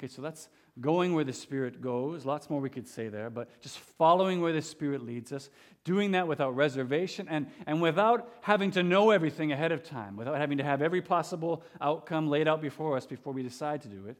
Okay, 0.00 0.08
so 0.10 0.22
that's 0.22 0.48
going 0.80 1.14
where 1.14 1.24
the 1.24 1.32
Spirit 1.32 1.80
goes. 1.80 2.24
Lots 2.24 2.48
more 2.50 2.60
we 2.60 2.70
could 2.70 2.86
say 2.86 3.08
there, 3.08 3.30
but 3.30 3.48
just 3.60 3.78
following 3.78 4.40
where 4.40 4.52
the 4.52 4.62
Spirit 4.62 5.04
leads 5.04 5.32
us, 5.32 5.50
doing 5.84 6.12
that 6.12 6.28
without 6.28 6.54
reservation 6.54 7.26
and, 7.28 7.46
and 7.66 7.80
without 7.80 8.32
having 8.40 8.70
to 8.72 8.82
know 8.82 9.10
everything 9.10 9.52
ahead 9.52 9.72
of 9.72 9.82
time, 9.82 10.16
without 10.16 10.36
having 10.36 10.58
to 10.58 10.64
have 10.64 10.82
every 10.82 11.02
possible 11.02 11.62
outcome 11.80 12.28
laid 12.28 12.48
out 12.48 12.60
before 12.60 12.96
us 12.96 13.06
before 13.06 13.32
we 13.32 13.42
decide 13.42 13.82
to 13.82 13.88
do 13.88 14.06
it, 14.06 14.16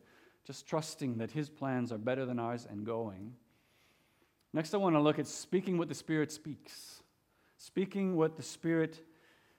just 0.47 0.67
trusting 0.67 1.19
that 1.19 1.31
His 1.31 1.49
plans 1.49 1.93
are 1.93 1.99
better 1.99 2.25
than 2.25 2.39
ours 2.39 2.67
and 2.69 2.85
going. 2.85 3.35
Next, 4.53 4.75
I 4.75 4.79
want 4.79 4.97
to 4.97 5.01
look 5.01 5.19
at 5.19 5.27
speaking 5.27 5.79
what 5.79 5.89
the 5.89 5.95
Spirit 5.95 6.33
speaks. 6.33 7.03
Speaking 7.59 8.17
what 8.17 8.37
the 8.37 8.43
Spirit 8.43 9.01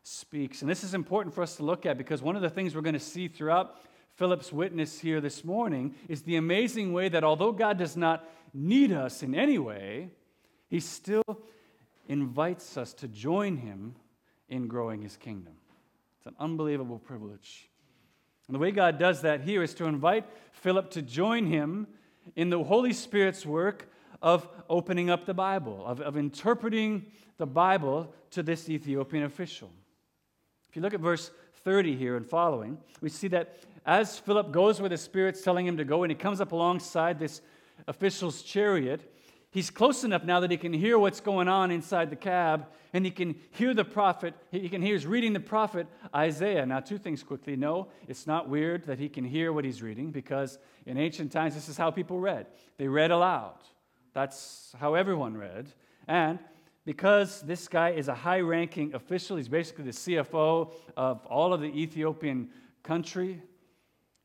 speaks. 0.04 0.62
And 0.62 0.70
this 0.70 0.84
is 0.84 0.94
important 0.94 1.36
for 1.36 1.42
us 1.42 1.56
to 1.58 1.64
look 1.64 1.86
at 1.86 1.98
because 1.98 2.22
one 2.22 2.36
of 2.36 2.42
the 2.42 2.50
things 2.50 2.74
we're 2.74 2.82
going 2.82 2.94
to 2.94 3.00
see 3.00 3.28
throughout 3.28 3.76
Philip's 4.20 4.52
witness 4.52 5.00
here 5.00 5.22
this 5.22 5.46
morning 5.46 5.96
is 6.10 6.24
the 6.24 6.36
amazing 6.36 6.92
way 6.92 7.08
that 7.08 7.24
although 7.24 7.54
God 7.54 7.78
does 7.78 7.96
not 7.96 8.30
need 8.54 8.92
us 8.92 9.24
in 9.24 9.34
any 9.34 9.58
way, 9.58 10.10
he 10.68 10.82
still 10.82 11.24
invites 12.06 12.76
us 12.76 12.94
to 12.96 13.08
join 13.08 13.56
him 13.56 13.96
in 14.50 14.68
growing 14.68 15.02
his 15.02 15.16
kingdom. 15.16 15.54
It's 16.18 16.26
an 16.26 16.36
unbelievable 16.38 17.00
privilege. 17.00 17.70
And 18.48 18.56
the 18.56 18.60
way 18.60 18.72
God 18.72 19.00
does 19.00 19.22
that 19.22 19.40
here 19.40 19.64
is 19.64 19.74
to 19.76 19.86
invite 19.86 20.26
Philip 20.52 20.92
to 20.92 21.02
join 21.02 21.46
him 21.46 21.88
in 22.36 22.50
the 22.50 22.62
Holy 22.62 22.92
Spirit's 22.92 23.46
work 23.46 23.90
of 24.22 24.50
opening 24.70 25.10
up 25.10 25.28
the 25.28 25.34
Bible, 25.34 25.82
of, 25.86 26.02
of 26.02 26.18
interpreting 26.18 27.06
the 27.38 27.48
Bible 27.48 28.14
to 28.32 28.44
this 28.44 28.70
Ethiopian 28.70 29.24
official. 29.24 29.72
If 30.70 30.76
you 30.76 30.82
look 30.82 30.94
at 30.94 31.00
verse 31.00 31.32
30 31.64 31.96
here 31.96 32.16
and 32.16 32.26
following, 32.26 32.78
we 33.02 33.10
see 33.10 33.28
that 33.30 33.60
as 33.86 34.20
Philip 34.20 34.52
goes 34.52 34.80
where 34.80 34.90
the 34.90 34.98
Spirit's 34.98 35.42
telling 35.42 35.66
him 35.66 35.78
to 35.78 35.86
go, 35.86 36.04
and 36.04 36.12
he 36.12 36.16
comes 36.16 36.42
up 36.42 36.52
alongside 36.52 37.20
this 37.20 37.42
official's 37.88 38.42
chariot, 38.42 39.14
he's 39.52 39.70
close 39.70 40.04
enough 40.04 40.24
now 40.24 40.40
that 40.42 40.52
he 40.52 40.58
can 40.58 40.74
hear 40.74 41.00
what's 41.00 41.20
going 41.20 41.48
on 41.48 41.72
inside 41.72 42.10
the 42.10 42.16
cab, 42.16 42.68
and 42.94 43.06
he 43.06 43.12
can 43.12 43.36
hear 43.52 43.74
the 43.74 43.86
prophet, 43.86 44.34
he 44.52 44.70
can 44.70 44.82
hear 44.82 44.94
he's 44.94 45.08
reading 45.08 45.34
the 45.34 45.40
prophet 45.40 45.88
Isaiah. 46.14 46.66
Now, 46.66 46.80
two 46.80 46.98
things 46.98 47.24
quickly. 47.24 47.56
No, 47.56 47.88
it's 48.08 48.28
not 48.28 48.50
weird 48.50 48.86
that 48.86 49.00
he 49.00 49.10
can 49.10 49.24
hear 49.24 49.54
what 49.54 49.66
he's 49.66 49.82
reading, 49.82 50.12
because 50.12 50.60
in 50.86 50.98
ancient 50.98 51.32
times, 51.32 51.56
this 51.56 51.70
is 51.70 51.78
how 51.78 51.92
people 51.92 52.20
read. 52.20 52.48
They 52.78 52.88
read 52.88 53.12
aloud. 53.12 53.58
That's 54.14 54.76
how 54.80 54.96
everyone 54.96 55.38
read. 55.38 55.70
And 56.08 56.40
because 56.90 57.42
this 57.42 57.68
guy 57.68 57.92
is 57.92 58.08
a 58.08 58.16
high 58.16 58.40
ranking 58.40 58.96
official, 58.96 59.38
he's 59.38 59.48
basically 59.48 59.84
the 59.84 59.92
CFO 59.92 60.74
of 60.98 61.24
all 61.28 61.54
of 61.54 61.62
the 61.62 61.68
Ethiopian 61.68 62.50
country, 62.82 63.44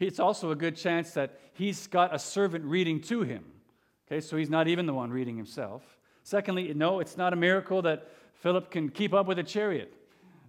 it's 0.00 0.18
also 0.18 0.50
a 0.50 0.56
good 0.56 0.74
chance 0.74 1.10
that 1.10 1.38
he's 1.52 1.86
got 1.86 2.14
a 2.14 2.18
servant 2.18 2.64
reading 2.64 3.02
to 3.02 3.20
him. 3.20 3.44
Okay, 4.06 4.18
so 4.18 4.38
he's 4.38 4.48
not 4.48 4.66
even 4.66 4.86
the 4.86 4.94
one 4.94 5.10
reading 5.10 5.36
himself. 5.36 5.82
Secondly, 6.22 6.72
no, 6.72 7.00
it's 7.00 7.18
not 7.18 7.34
a 7.34 7.36
miracle 7.36 7.82
that 7.82 8.08
Philip 8.32 8.70
can 8.70 8.88
keep 8.88 9.12
up 9.12 9.26
with 9.26 9.38
a 9.38 9.44
chariot, 9.44 9.92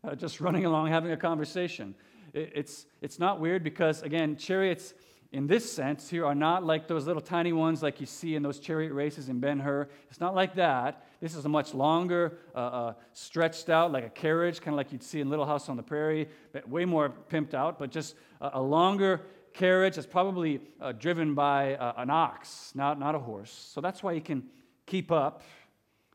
uh, 0.06 0.16
just 0.16 0.40
running 0.46 0.64
along 0.64 0.88
having 0.88 1.12
a 1.12 1.18
conversation. 1.18 1.94
It, 2.32 2.50
it's, 2.56 2.86
it's 3.02 3.20
not 3.20 3.42
weird 3.42 3.62
because, 3.62 4.04
again, 4.04 4.38
chariots 4.38 4.94
in 5.36 5.48
this 5.48 5.70
sense 5.70 6.10
here 6.10 6.26
are 6.26 6.34
not 6.34 6.64
like 6.64 6.88
those 6.88 7.06
little 7.08 7.22
tiny 7.22 7.52
ones 7.52 7.84
like 7.84 8.00
you 8.00 8.06
see 8.06 8.36
in 8.36 8.42
those 8.42 8.58
chariot 8.58 8.94
races 8.94 9.28
in 9.28 9.42
Ben 9.42 9.60
Hur. 9.60 9.90
It's 10.10 10.22
not 10.22 10.34
like 10.34 10.56
that. 10.56 11.06
This 11.26 11.34
is 11.34 11.44
a 11.44 11.50
much 11.50 11.74
longer, 11.74 12.38
uh, 12.54 12.60
uh, 12.60 12.94
stretched 13.14 13.72
out, 13.72 13.92
like 13.92 14.06
a 14.06 14.12
carriage, 14.12 14.62
kind 14.62 14.76
of 14.76 14.78
like 14.78 14.92
you'd 14.92 15.02
see 15.02 15.22
in 15.22 15.28
Little 15.28 15.48
House 15.48 15.70
on 15.70 15.76
the 15.76 15.82
Prairie, 15.82 16.30
but 16.52 16.70
way 16.70 16.86
more 16.86 17.10
pimped 17.10 17.56
out, 17.56 17.80
but 17.80 17.90
just 17.90 18.14
a, 18.42 18.52
a 18.54 18.62
longer 18.62 19.22
carriage 19.52 19.96
that's 19.96 20.06
probably 20.06 20.62
uh, 20.80 20.92
driven 20.92 21.34
by 21.34 21.78
uh, 21.78 21.94
an 21.98 22.12
ox, 22.12 22.74
not, 22.76 23.00
not 23.00 23.16
a 23.16 23.18
horse. 23.18 23.50
So 23.74 23.82
that's 23.82 24.04
why 24.04 24.14
he 24.14 24.22
can 24.22 24.44
keep 24.86 25.12
up. 25.12 25.42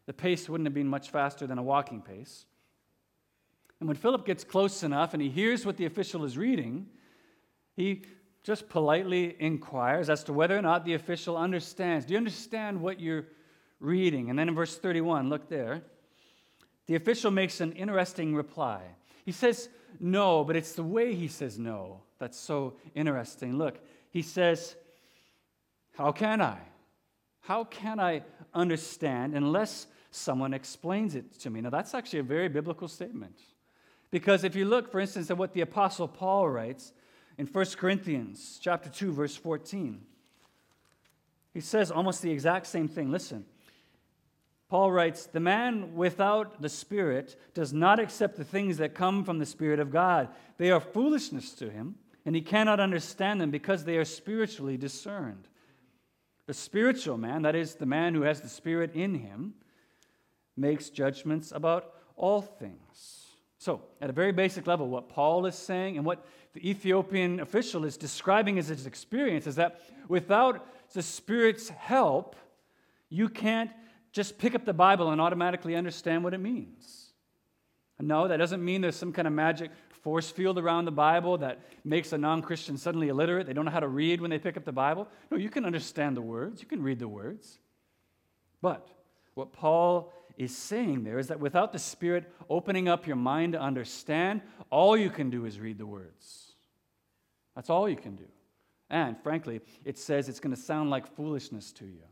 The 0.06 0.12
pace 0.12 0.48
wouldn't 0.48 0.68
have 0.68 0.74
been 0.74 0.86
much 0.86 1.10
faster 1.10 1.44
than 1.44 1.58
a 1.58 1.62
walking 1.64 2.02
pace. 2.02 2.44
And 3.80 3.88
when 3.88 3.96
Philip 3.96 4.24
gets 4.24 4.44
close 4.44 4.84
enough 4.84 5.12
and 5.12 5.20
he 5.20 5.28
hears 5.28 5.66
what 5.66 5.76
the 5.76 5.86
official 5.86 6.24
is 6.24 6.38
reading, 6.38 6.86
he 7.74 8.04
just 8.44 8.68
politely 8.68 9.34
inquires 9.40 10.08
as 10.08 10.22
to 10.22 10.32
whether 10.32 10.56
or 10.56 10.62
not 10.62 10.84
the 10.84 10.94
official 10.94 11.36
understands. 11.36 12.06
Do 12.06 12.12
you 12.12 12.18
understand 12.18 12.80
what 12.80 13.00
you're 13.00 13.26
reading? 13.80 14.30
And 14.30 14.38
then 14.38 14.48
in 14.48 14.54
verse 14.54 14.76
31, 14.76 15.28
look 15.28 15.48
there. 15.48 15.82
The 16.86 16.94
official 16.94 17.30
makes 17.30 17.60
an 17.60 17.72
interesting 17.72 18.34
reply. 18.34 18.82
He 19.24 19.32
says 19.32 19.68
no, 19.98 20.44
but 20.44 20.56
it's 20.56 20.72
the 20.72 20.82
way 20.82 21.14
he 21.14 21.28
says 21.28 21.58
no 21.58 22.02
that's 22.20 22.38
so 22.38 22.74
interesting. 22.94 23.56
Look, 23.56 23.80
he 24.10 24.22
says, 24.22 24.76
How 25.96 26.12
can 26.12 26.40
I? 26.40 26.58
How 27.40 27.64
can 27.64 27.98
I 27.98 28.22
understand 28.54 29.34
unless 29.34 29.86
someone 30.10 30.54
explains 30.54 31.14
it 31.14 31.38
to 31.40 31.50
me? 31.50 31.62
Now, 31.62 31.70
that's 31.70 31.94
actually 31.94 32.20
a 32.20 32.24
very 32.24 32.48
biblical 32.48 32.86
statement. 32.86 33.40
Because 34.10 34.44
if 34.44 34.54
you 34.54 34.66
look, 34.66 34.92
for 34.92 35.00
instance, 35.00 35.30
at 35.30 35.38
what 35.38 35.54
the 35.54 35.62
Apostle 35.62 36.06
Paul 36.06 36.48
writes 36.48 36.92
in 37.38 37.46
1 37.46 37.66
Corinthians 37.76 38.60
chapter 38.62 38.90
2, 38.90 39.12
verse 39.12 39.34
14, 39.34 40.00
he 41.54 41.60
says 41.60 41.90
almost 41.90 42.20
the 42.22 42.30
exact 42.30 42.66
same 42.66 42.86
thing. 42.86 43.10
Listen. 43.10 43.44
Paul 44.70 44.92
writes, 44.92 45.26
The 45.26 45.40
man 45.40 45.96
without 45.96 46.62
the 46.62 46.68
Spirit 46.68 47.37
does 47.54 47.72
not 47.72 47.98
accept 47.98 48.37
the 48.37 48.44
things 48.44 48.78
that 48.78 48.94
come 48.94 49.24
from 49.24 49.40
the 49.40 49.44
Spirit 49.44 49.80
of 49.80 49.90
God. 49.90 50.28
They 50.59 50.70
are 50.70 50.78
foolishness 50.78 51.52
to 51.54 51.68
him, 51.68 51.96
and 52.24 52.37
he 52.37 52.40
cannot 52.40 52.78
understand 52.78 53.40
them 53.40 53.50
because 53.50 53.85
they 53.85 53.96
are 53.96 54.04
spiritually 54.04 54.76
discerned. 54.76 55.48
The 56.46 56.54
spiritual 56.54 57.18
man, 57.18 57.42
that 57.42 57.56
is, 57.56 57.74
the 57.74 57.85
man 57.85 58.14
who 58.14 58.22
has 58.22 58.40
the 58.40 58.48
Spirit 58.48 58.94
in 58.94 59.16
him, 59.16 59.54
makes 60.56 60.88
judgments 60.88 61.50
about 61.50 61.92
all 62.14 62.40
things. 62.40 63.26
So, 63.59 63.83
at 64.00 64.09
a 64.09 64.12
very 64.12 64.33
basic 64.33 64.68
level, 64.68 64.88
what 64.88 65.09
Paul 65.09 65.46
is 65.46 65.56
saying 65.56 65.96
and 65.96 66.06
what 66.06 66.24
the 66.54 66.70
Ethiopian 66.70 67.40
official 67.40 67.85
is 67.85 67.96
describing 67.96 68.56
as 68.56 68.68
his 68.68 68.87
experience 68.87 69.48
is 69.48 69.56
that 69.56 69.80
without 70.06 70.64
the 70.92 71.02
Spirit's 71.02 71.68
help, 71.70 72.37
you 73.09 73.28
can't 73.28 73.70
just 74.12 74.38
pick 74.38 74.54
up 74.54 74.64
the 74.64 74.72
Bible 74.72 75.10
and 75.10 75.20
automatically 75.20 75.76
understand 75.76 76.24
what 76.24 76.34
it 76.34 76.38
means. 76.38 77.12
No, 78.00 78.28
that 78.28 78.38
doesn't 78.38 78.64
mean 78.64 78.80
there's 78.80 78.96
some 78.96 79.12
kind 79.12 79.28
of 79.28 79.34
magic 79.34 79.70
force 80.02 80.30
field 80.30 80.58
around 80.58 80.86
the 80.86 80.92
Bible 80.92 81.38
that 81.38 81.60
makes 81.84 82.12
a 82.12 82.18
non 82.18 82.42
Christian 82.42 82.76
suddenly 82.76 83.08
illiterate. 83.08 83.46
They 83.46 83.52
don't 83.52 83.66
know 83.66 83.70
how 83.70 83.80
to 83.80 83.88
read 83.88 84.20
when 84.20 84.30
they 84.30 84.38
pick 84.38 84.56
up 84.56 84.64
the 84.64 84.72
Bible. 84.72 85.06
No, 85.30 85.36
you 85.36 85.50
can 85.50 85.64
understand 85.64 86.16
the 86.16 86.22
words, 86.22 86.62
you 86.62 86.66
can 86.66 86.82
read 86.82 86.98
the 86.98 87.08
words. 87.08 87.58
But 88.62 88.88
what 89.34 89.52
Paul 89.52 90.12
is 90.36 90.56
saying 90.56 91.04
there 91.04 91.18
is 91.18 91.28
that 91.28 91.40
without 91.40 91.72
the 91.72 91.78
Spirit 91.78 92.32
opening 92.48 92.88
up 92.88 93.06
your 93.06 93.16
mind 93.16 93.52
to 93.52 93.60
understand, 93.60 94.40
all 94.70 94.96
you 94.96 95.10
can 95.10 95.28
do 95.28 95.44
is 95.44 95.60
read 95.60 95.78
the 95.78 95.86
words. 95.86 96.52
That's 97.54 97.68
all 97.68 97.88
you 97.88 97.96
can 97.96 98.16
do. 98.16 98.24
And 98.88 99.16
frankly, 99.22 99.60
it 99.84 99.98
says 99.98 100.28
it's 100.28 100.40
going 100.40 100.54
to 100.54 100.60
sound 100.60 100.90
like 100.90 101.14
foolishness 101.14 101.72
to 101.72 101.84
you 101.84 102.02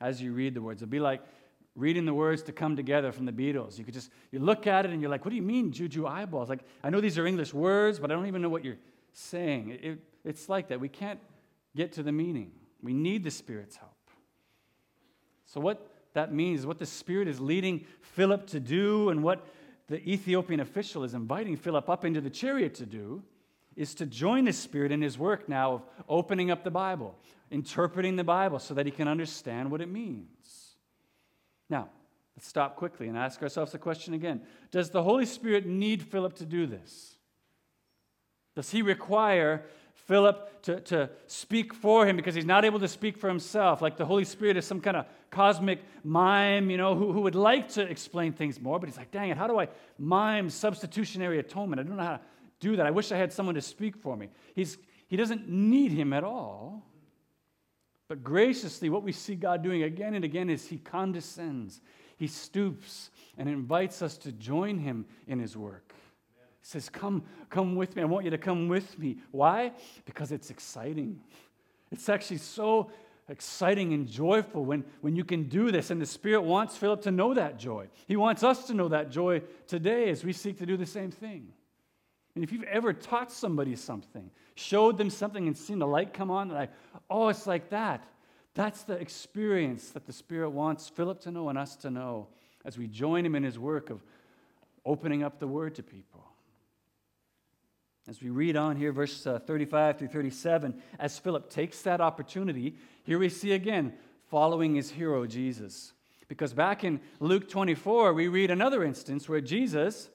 as 0.00 0.20
you 0.20 0.32
read 0.32 0.54
the 0.54 0.62
words. 0.62 0.82
It'll 0.82 0.90
be 0.90 1.00
like 1.00 1.22
reading 1.74 2.04
the 2.06 2.14
words 2.14 2.42
to 2.44 2.52
come 2.52 2.76
together 2.76 3.12
from 3.12 3.26
the 3.26 3.32
Beatles. 3.32 3.78
You 3.78 3.84
could 3.84 3.94
just 3.94 4.10
you 4.30 4.38
look 4.38 4.66
at 4.66 4.84
it 4.84 4.90
and 4.90 5.00
you're 5.00 5.10
like, 5.10 5.24
what 5.24 5.30
do 5.30 5.36
you 5.36 5.42
mean, 5.42 5.72
juju 5.72 6.06
eyeballs? 6.06 6.48
Like 6.48 6.64
I 6.82 6.90
know 6.90 7.00
these 7.00 7.18
are 7.18 7.26
English 7.26 7.52
words, 7.52 7.98
but 7.98 8.10
I 8.10 8.14
don't 8.14 8.26
even 8.26 8.42
know 8.42 8.48
what 8.48 8.64
you're 8.64 8.78
saying. 9.12 9.70
It, 9.70 9.84
it, 9.84 9.98
it's 10.24 10.48
like 10.48 10.68
that. 10.68 10.80
We 10.80 10.88
can't 10.88 11.20
get 11.74 11.92
to 11.92 12.02
the 12.02 12.12
meaning. 12.12 12.52
We 12.82 12.92
need 12.92 13.24
the 13.24 13.30
Spirit's 13.30 13.76
help. 13.76 13.92
So 15.46 15.60
what 15.60 15.90
that 16.14 16.32
means, 16.32 16.60
is 16.60 16.66
what 16.66 16.78
the 16.78 16.86
Spirit 16.86 17.28
is 17.28 17.40
leading 17.40 17.84
Philip 18.00 18.46
to 18.48 18.60
do, 18.60 19.10
and 19.10 19.22
what 19.22 19.46
the 19.88 19.96
Ethiopian 20.08 20.60
official 20.60 21.04
is 21.04 21.14
inviting 21.14 21.56
Philip 21.56 21.88
up 21.88 22.04
into 22.04 22.20
the 22.20 22.30
chariot 22.30 22.74
to 22.76 22.86
do, 22.86 23.22
is 23.76 23.94
to 23.96 24.06
join 24.06 24.44
the 24.44 24.52
Spirit 24.52 24.90
in 24.90 25.02
his 25.02 25.18
work 25.18 25.48
now 25.48 25.74
of 25.74 25.82
opening 26.08 26.50
up 26.50 26.64
the 26.64 26.70
Bible, 26.70 27.14
interpreting 27.50 28.16
the 28.16 28.24
Bible 28.24 28.58
so 28.58 28.74
that 28.74 28.86
he 28.86 28.92
can 28.92 29.06
understand 29.06 29.70
what 29.70 29.80
it 29.80 29.88
means. 29.88 30.76
Now, 31.68 31.90
let's 32.36 32.48
stop 32.48 32.76
quickly 32.76 33.08
and 33.08 33.18
ask 33.18 33.42
ourselves 33.42 33.72
the 33.72 33.78
question 33.78 34.14
again 34.14 34.40
Does 34.70 34.90
the 34.90 35.02
Holy 35.02 35.26
Spirit 35.26 35.66
need 35.66 36.02
Philip 36.02 36.34
to 36.36 36.46
do 36.46 36.66
this? 36.66 37.16
Does 38.54 38.70
he 38.70 38.80
require 38.80 39.64
Philip 40.06 40.62
to, 40.62 40.80
to 40.80 41.10
speak 41.26 41.74
for 41.74 42.06
him 42.06 42.16
because 42.16 42.34
he's 42.34 42.46
not 42.46 42.64
able 42.64 42.80
to 42.80 42.88
speak 42.88 43.18
for 43.18 43.28
himself? 43.28 43.82
Like 43.82 43.98
the 43.98 44.06
Holy 44.06 44.24
Spirit 44.24 44.56
is 44.56 44.64
some 44.64 44.80
kind 44.80 44.96
of 44.96 45.06
cosmic 45.30 45.80
mime, 46.02 46.70
you 46.70 46.78
know, 46.78 46.94
who, 46.94 47.12
who 47.12 47.20
would 47.22 47.34
like 47.34 47.68
to 47.70 47.82
explain 47.82 48.32
things 48.32 48.58
more, 48.58 48.78
but 48.78 48.88
he's 48.88 48.96
like, 48.96 49.10
dang 49.10 49.28
it, 49.28 49.36
how 49.36 49.46
do 49.46 49.58
I 49.58 49.68
mime 49.98 50.48
substitutionary 50.48 51.38
atonement? 51.38 51.80
I 51.80 51.82
don't 51.82 51.96
know 51.96 52.02
how 52.02 52.12
to 52.12 52.20
do 52.60 52.76
that. 52.76 52.86
I 52.86 52.90
wish 52.90 53.12
I 53.12 53.16
had 53.16 53.32
someone 53.32 53.54
to 53.54 53.62
speak 53.62 53.96
for 53.96 54.16
me. 54.16 54.28
He's, 54.54 54.78
he 55.08 55.16
doesn't 55.16 55.48
need 55.48 55.92
him 55.92 56.12
at 56.12 56.24
all. 56.24 56.84
But 58.08 58.22
graciously, 58.22 58.88
what 58.88 59.02
we 59.02 59.12
see 59.12 59.34
God 59.34 59.62
doing 59.62 59.82
again 59.82 60.14
and 60.14 60.24
again 60.24 60.48
is 60.48 60.66
He 60.68 60.78
condescends, 60.78 61.80
He 62.16 62.26
stoops, 62.26 63.10
and 63.36 63.48
invites 63.48 64.00
us 64.00 64.16
to 64.18 64.32
join 64.32 64.78
Him 64.78 65.06
in 65.26 65.38
His 65.38 65.56
work. 65.56 65.92
He 66.60 66.66
says, 66.66 66.88
Come, 66.88 67.24
come 67.50 67.74
with 67.74 67.96
me. 67.96 68.02
I 68.02 68.04
want 68.04 68.24
you 68.24 68.30
to 68.30 68.38
come 68.38 68.68
with 68.68 68.98
me. 68.98 69.18
Why? 69.32 69.72
Because 70.04 70.30
it's 70.30 70.50
exciting. 70.50 71.20
It's 71.90 72.08
actually 72.08 72.38
so 72.38 72.90
exciting 73.28 73.92
and 73.92 74.06
joyful 74.06 74.64
when, 74.64 74.84
when 75.00 75.16
you 75.16 75.24
can 75.24 75.48
do 75.48 75.72
this. 75.72 75.90
And 75.90 76.00
the 76.00 76.06
Spirit 76.06 76.42
wants 76.42 76.76
Philip 76.76 77.02
to 77.02 77.10
know 77.10 77.34
that 77.34 77.58
joy. 77.58 77.88
He 78.06 78.14
wants 78.14 78.44
us 78.44 78.68
to 78.68 78.74
know 78.74 78.88
that 78.88 79.10
joy 79.10 79.42
today 79.66 80.10
as 80.10 80.24
we 80.24 80.32
seek 80.32 80.58
to 80.58 80.66
do 80.66 80.76
the 80.76 80.86
same 80.86 81.10
thing. 81.10 81.48
And 82.36 82.44
if 82.44 82.52
you've 82.52 82.64
ever 82.64 82.92
taught 82.92 83.32
somebody 83.32 83.74
something, 83.76 84.30
showed 84.54 84.98
them 84.98 85.08
something 85.08 85.46
and 85.46 85.56
seen 85.56 85.78
the 85.78 85.86
light 85.86 86.12
come 86.12 86.30
on, 86.30 86.50
like, 86.50 86.70
oh, 87.08 87.28
it's 87.28 87.46
like 87.46 87.70
that. 87.70 88.04
That's 88.52 88.82
the 88.82 88.92
experience 88.92 89.88
that 89.92 90.04
the 90.04 90.12
Spirit 90.12 90.50
wants 90.50 90.86
Philip 90.86 91.18
to 91.22 91.30
know 91.30 91.48
and 91.48 91.56
us 91.56 91.76
to 91.76 91.90
know 91.90 92.28
as 92.62 92.76
we 92.76 92.88
join 92.88 93.24
him 93.24 93.34
in 93.34 93.42
his 93.42 93.58
work 93.58 93.88
of 93.88 94.02
opening 94.84 95.22
up 95.22 95.38
the 95.38 95.46
word 95.46 95.74
to 95.76 95.82
people. 95.82 96.26
As 98.06 98.20
we 98.20 98.28
read 98.28 98.54
on 98.54 98.76
here, 98.76 98.92
verse 98.92 99.26
uh, 99.26 99.38
35 99.38 99.98
through 99.98 100.08
37, 100.08 100.74
as 100.98 101.18
Philip 101.18 101.48
takes 101.48 101.80
that 101.82 102.02
opportunity, 102.02 102.76
here 103.04 103.18
we 103.18 103.30
see 103.30 103.52
again 103.52 103.94
following 104.30 104.74
his 104.74 104.90
hero, 104.90 105.26
Jesus. 105.26 105.94
Because 106.28 106.52
back 106.52 106.84
in 106.84 107.00
Luke 107.18 107.48
24, 107.48 108.12
we 108.12 108.28
read 108.28 108.50
another 108.50 108.84
instance 108.84 109.26
where 109.26 109.40
Jesus 109.40 110.10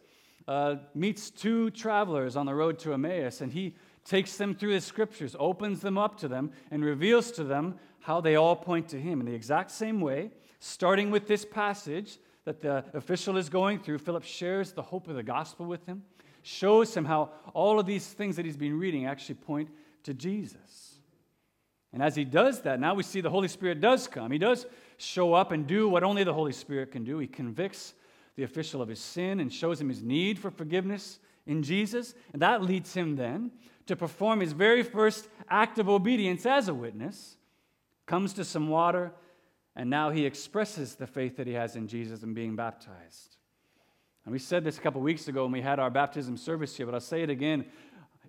uh, 0.48 0.76
meets 0.94 1.30
two 1.30 1.70
travelers 1.72 2.36
on 2.36 2.46
the 2.46 2.56
road 2.56 2.80
to 2.80 2.94
Emmaus, 2.94 3.42
and 3.42 3.52
he 3.52 3.76
takes 4.04 4.38
them 4.38 4.56
through 4.56 4.74
the 4.74 4.82
scriptures, 4.82 5.36
opens 5.40 5.82
them 5.82 5.98
up 5.98 6.18
to 6.18 6.28
them, 6.28 6.52
and 6.72 6.84
reveals 6.84 7.32
to 7.32 7.44
them 7.44 7.76
how 8.00 8.20
they 8.20 8.36
all 8.36 8.56
point 8.56 8.90
to 8.90 9.00
him. 9.00 9.20
In 9.20 9.26
the 9.26 9.34
exact 9.34 9.72
same 9.72 10.02
way, 10.02 10.32
starting 10.60 11.12
with 11.12 11.28
this 11.28 11.46
passage 11.46 12.18
that 12.46 12.62
the 12.62 12.84
official 12.94 13.38
is 13.38 13.50
going 13.50 13.80
through, 13.80 14.00
Philip 14.00 14.24
shares 14.24 14.72
the 14.72 14.82
hope 14.82 15.08
of 15.08 15.16
the 15.16 15.24
gospel 15.24 15.66
with 15.66 15.86
him, 15.86 16.04
shows 16.42 16.96
him 16.96 17.06
how 17.06 17.30
all 17.54 17.80
of 17.80 17.86
these 17.86 18.08
things 18.08 18.36
that 18.36 18.46
he's 18.46 18.58
been 18.58 18.80
reading 18.80 19.06
actually 19.06 19.36
point 19.36 19.70
to 20.04 20.14
Jesus. 20.14 20.96
And 21.94 22.02
as 22.02 22.16
he 22.16 22.24
does 22.24 22.62
that, 22.62 22.80
now 22.80 22.96
we 22.96 23.04
see 23.04 23.22
the 23.22 23.30
Holy 23.30 23.48
Spirit 23.48 23.82
does 23.82 24.08
come. 24.08 24.32
He 24.32 24.38
does 24.38 24.66
show 24.98 25.34
up 25.34 25.52
and 25.52 25.68
do 25.68 25.90
what 25.90 26.04
only 26.04 26.24
the 26.24 26.34
Holy 26.34 26.54
Spirit 26.54 26.92
can 26.92 27.04
do. 27.04 27.20
He 27.20 27.28
convicts 27.28 27.94
the 28.36 28.44
official 28.44 28.82
of 28.82 28.90
his 28.90 29.00
sin 29.00 29.40
and 29.40 29.52
shows 29.52 29.82
him 29.82 29.90
his 29.90 30.02
need 30.02 30.40
for 30.40 30.50
forgiveness 30.50 31.20
in 31.46 31.64
Jesus. 31.64 32.14
And 32.34 32.42
that 32.42 32.62
leads 32.62 32.94
him 32.94 33.16
then 33.16 33.52
to 33.88 33.96
perform 33.96 34.40
his 34.40 34.54
very 34.54 34.84
first 34.84 35.28
act 35.50 35.80
of 35.80 35.90
obedience 35.90 36.46
as 36.46 36.68
a 36.68 36.74
witness, 36.74 37.38
comes 38.06 38.34
to 38.34 38.46
some 38.46 38.70
water, 38.70 39.12
and 39.76 39.90
now 39.90 40.10
he 40.10 40.26
expresses 40.26 40.96
the 40.96 41.08
faith 41.08 41.38
that 41.38 41.48
he 41.48 41.54
has 41.54 41.76
in 41.76 41.88
Jesus 41.88 42.24
and 42.24 42.36
being 42.36 42.56
baptized. 42.56 43.38
And 44.26 44.32
we 44.32 44.40
said 44.40 44.64
this 44.64 44.78
a 44.78 44.82
couple 44.82 45.02
weeks 45.02 45.28
ago 45.28 45.44
when 45.44 45.52
we 45.52 45.62
had 45.62 45.80
our 45.80 45.90
baptism 45.90 46.38
service 46.38 46.76
here, 46.76 46.86
but 46.86 46.94
I'll 46.94 47.02
say 47.02 47.24
it 47.24 47.30
again. 47.30 47.66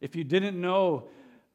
If 0.00 0.16
you 0.16 0.24
didn't 0.24 0.60
know, 0.60 1.08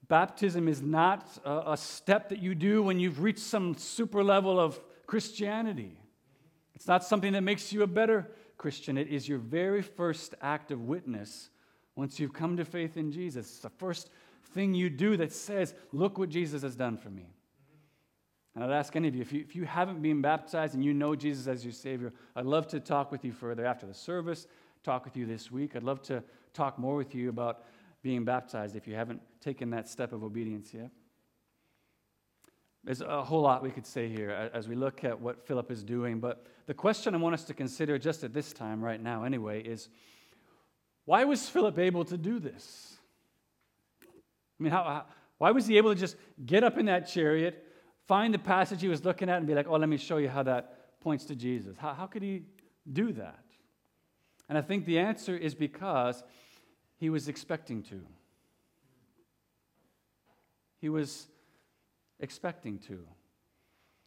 baptism 0.08 0.68
is 0.68 0.82
not 0.82 1.28
a 1.44 1.76
step 1.76 2.30
that 2.30 2.40
you 2.40 2.54
do 2.54 2.84
when 2.84 3.00
you've 3.00 3.22
reached 3.22 3.40
some 3.40 3.76
super 3.76 4.24
level 4.24 4.60
of 4.60 4.80
Christianity. 5.06 5.98
It's 6.78 6.88
not 6.88 7.04
something 7.04 7.34
that 7.34 7.42
makes 7.42 7.74
you 7.74 7.82
a 7.82 7.88
better 7.88 8.30
Christian. 8.56 9.00
It 9.00 9.08
is 9.08 9.28
your 9.28 9.40
very 9.40 9.82
first 9.82 10.36
act 10.44 10.70
of 10.70 10.84
witness 10.84 11.50
once 11.96 12.20
you've 12.20 12.34
come 12.34 12.56
to 12.56 12.66
faith 12.66 12.98
in 12.98 13.12
Jesus. 13.12 13.48
It's 13.48 13.60
the 13.62 13.72
first 13.72 14.12
thing 14.54 14.76
you 14.76 14.88
do 14.88 15.18
that 15.18 15.34
says, 15.34 15.74
Look 15.92 16.20
what 16.20 16.30
Jesus 16.30 16.62
has 16.62 16.76
done 16.76 16.96
for 16.96 17.10
me. 17.10 17.34
And 18.54 18.64
I'd 18.64 18.70
ask 18.70 18.96
any 18.96 19.08
of 19.08 19.16
you 19.16 19.22
if, 19.22 19.34
you, 19.34 19.42
if 19.42 19.56
you 19.56 19.66
haven't 19.66 20.04
been 20.04 20.22
baptized 20.22 20.76
and 20.76 20.86
you 20.86 20.94
know 20.94 21.16
Jesus 21.16 21.48
as 21.48 21.66
your 21.66 21.74
Savior, 21.74 22.14
I'd 22.36 22.46
love 22.46 22.68
to 22.68 22.80
talk 22.80 23.12
with 23.12 23.26
you 23.26 23.32
further 23.32 23.66
after 23.66 23.88
the 23.88 23.96
service, 23.96 24.46
talk 24.84 25.04
with 25.04 25.18
you 25.18 25.26
this 25.26 25.50
week. 25.52 25.76
I'd 25.76 25.82
love 25.82 26.04
to 26.04 26.24
talk 26.54 26.78
more 26.78 26.96
with 26.96 27.16
you 27.16 27.30
about 27.30 27.64
being 28.04 28.24
baptized 28.24 28.76
if 28.76 28.88
you 28.88 28.94
haven't 28.94 29.22
taken 29.42 29.72
that 29.72 29.90
step 29.90 30.14
of 30.14 30.24
obedience 30.24 30.76
yet. 30.76 30.92
There's 32.84 33.02
a 33.02 33.24
whole 33.24 33.42
lot 33.42 33.64
we 33.64 33.72
could 33.72 33.86
say 33.86 34.08
here 34.08 34.30
as 34.54 34.68
we 34.68 34.76
look 34.76 35.04
at 35.04 35.20
what 35.20 35.46
Philip 35.46 35.72
is 35.72 35.84
doing, 35.84 36.20
but 36.20 36.46
the 36.68 36.74
question 36.74 37.14
I 37.14 37.18
want 37.18 37.34
us 37.34 37.44
to 37.46 37.54
consider 37.54 37.98
just 37.98 38.24
at 38.24 38.34
this 38.34 38.54
time, 38.54 38.82
right 38.84 39.02
now, 39.02 39.24
anyway, 39.24 39.62
is 39.62 39.90
why 41.06 41.24
was 41.24 41.48
Philip 41.50 41.80
able 41.80 42.06
to 42.06 42.18
do 42.18 42.40
this? 42.40 42.98
I 44.04 44.64
mean, 44.64 44.72
how, 44.72 44.84
how, 44.84 45.06
why 45.38 45.52
was 45.52 45.68
he 45.68 45.78
able 45.78 45.94
to 45.94 46.00
just 46.00 46.16
get 46.46 46.64
up 46.64 46.78
in 46.78 46.88
that 46.88 47.08
chariot, 47.08 47.64
find 48.08 48.34
the 48.34 48.40
passage 48.40 48.82
he 48.82 48.88
was 48.88 49.06
looking 49.06 49.30
at, 49.30 49.38
and 49.38 49.48
be 49.48 49.54
like, 49.54 49.68
oh, 49.68 49.76
let 49.76 49.90
me 49.90 49.98
show 49.98 50.18
you 50.18 50.30
how 50.30 50.44
that 50.44 51.00
points 51.02 51.26
to 51.26 51.36
Jesus? 51.36 51.78
How, 51.78 51.94
how 51.94 52.08
could 52.08 52.24
he 52.24 52.44
do 52.92 53.14
that? 53.14 53.44
And 54.50 54.58
I 54.58 54.62
think 54.62 54.86
the 54.86 55.00
answer 55.00 55.36
is 55.36 55.54
because 55.54 56.24
he 56.98 57.10
was 57.10 57.28
expecting 57.28 57.84
to. 57.84 58.02
He 60.80 60.90
was 60.90 61.28
expecting 62.20 62.80
to. 62.80 63.00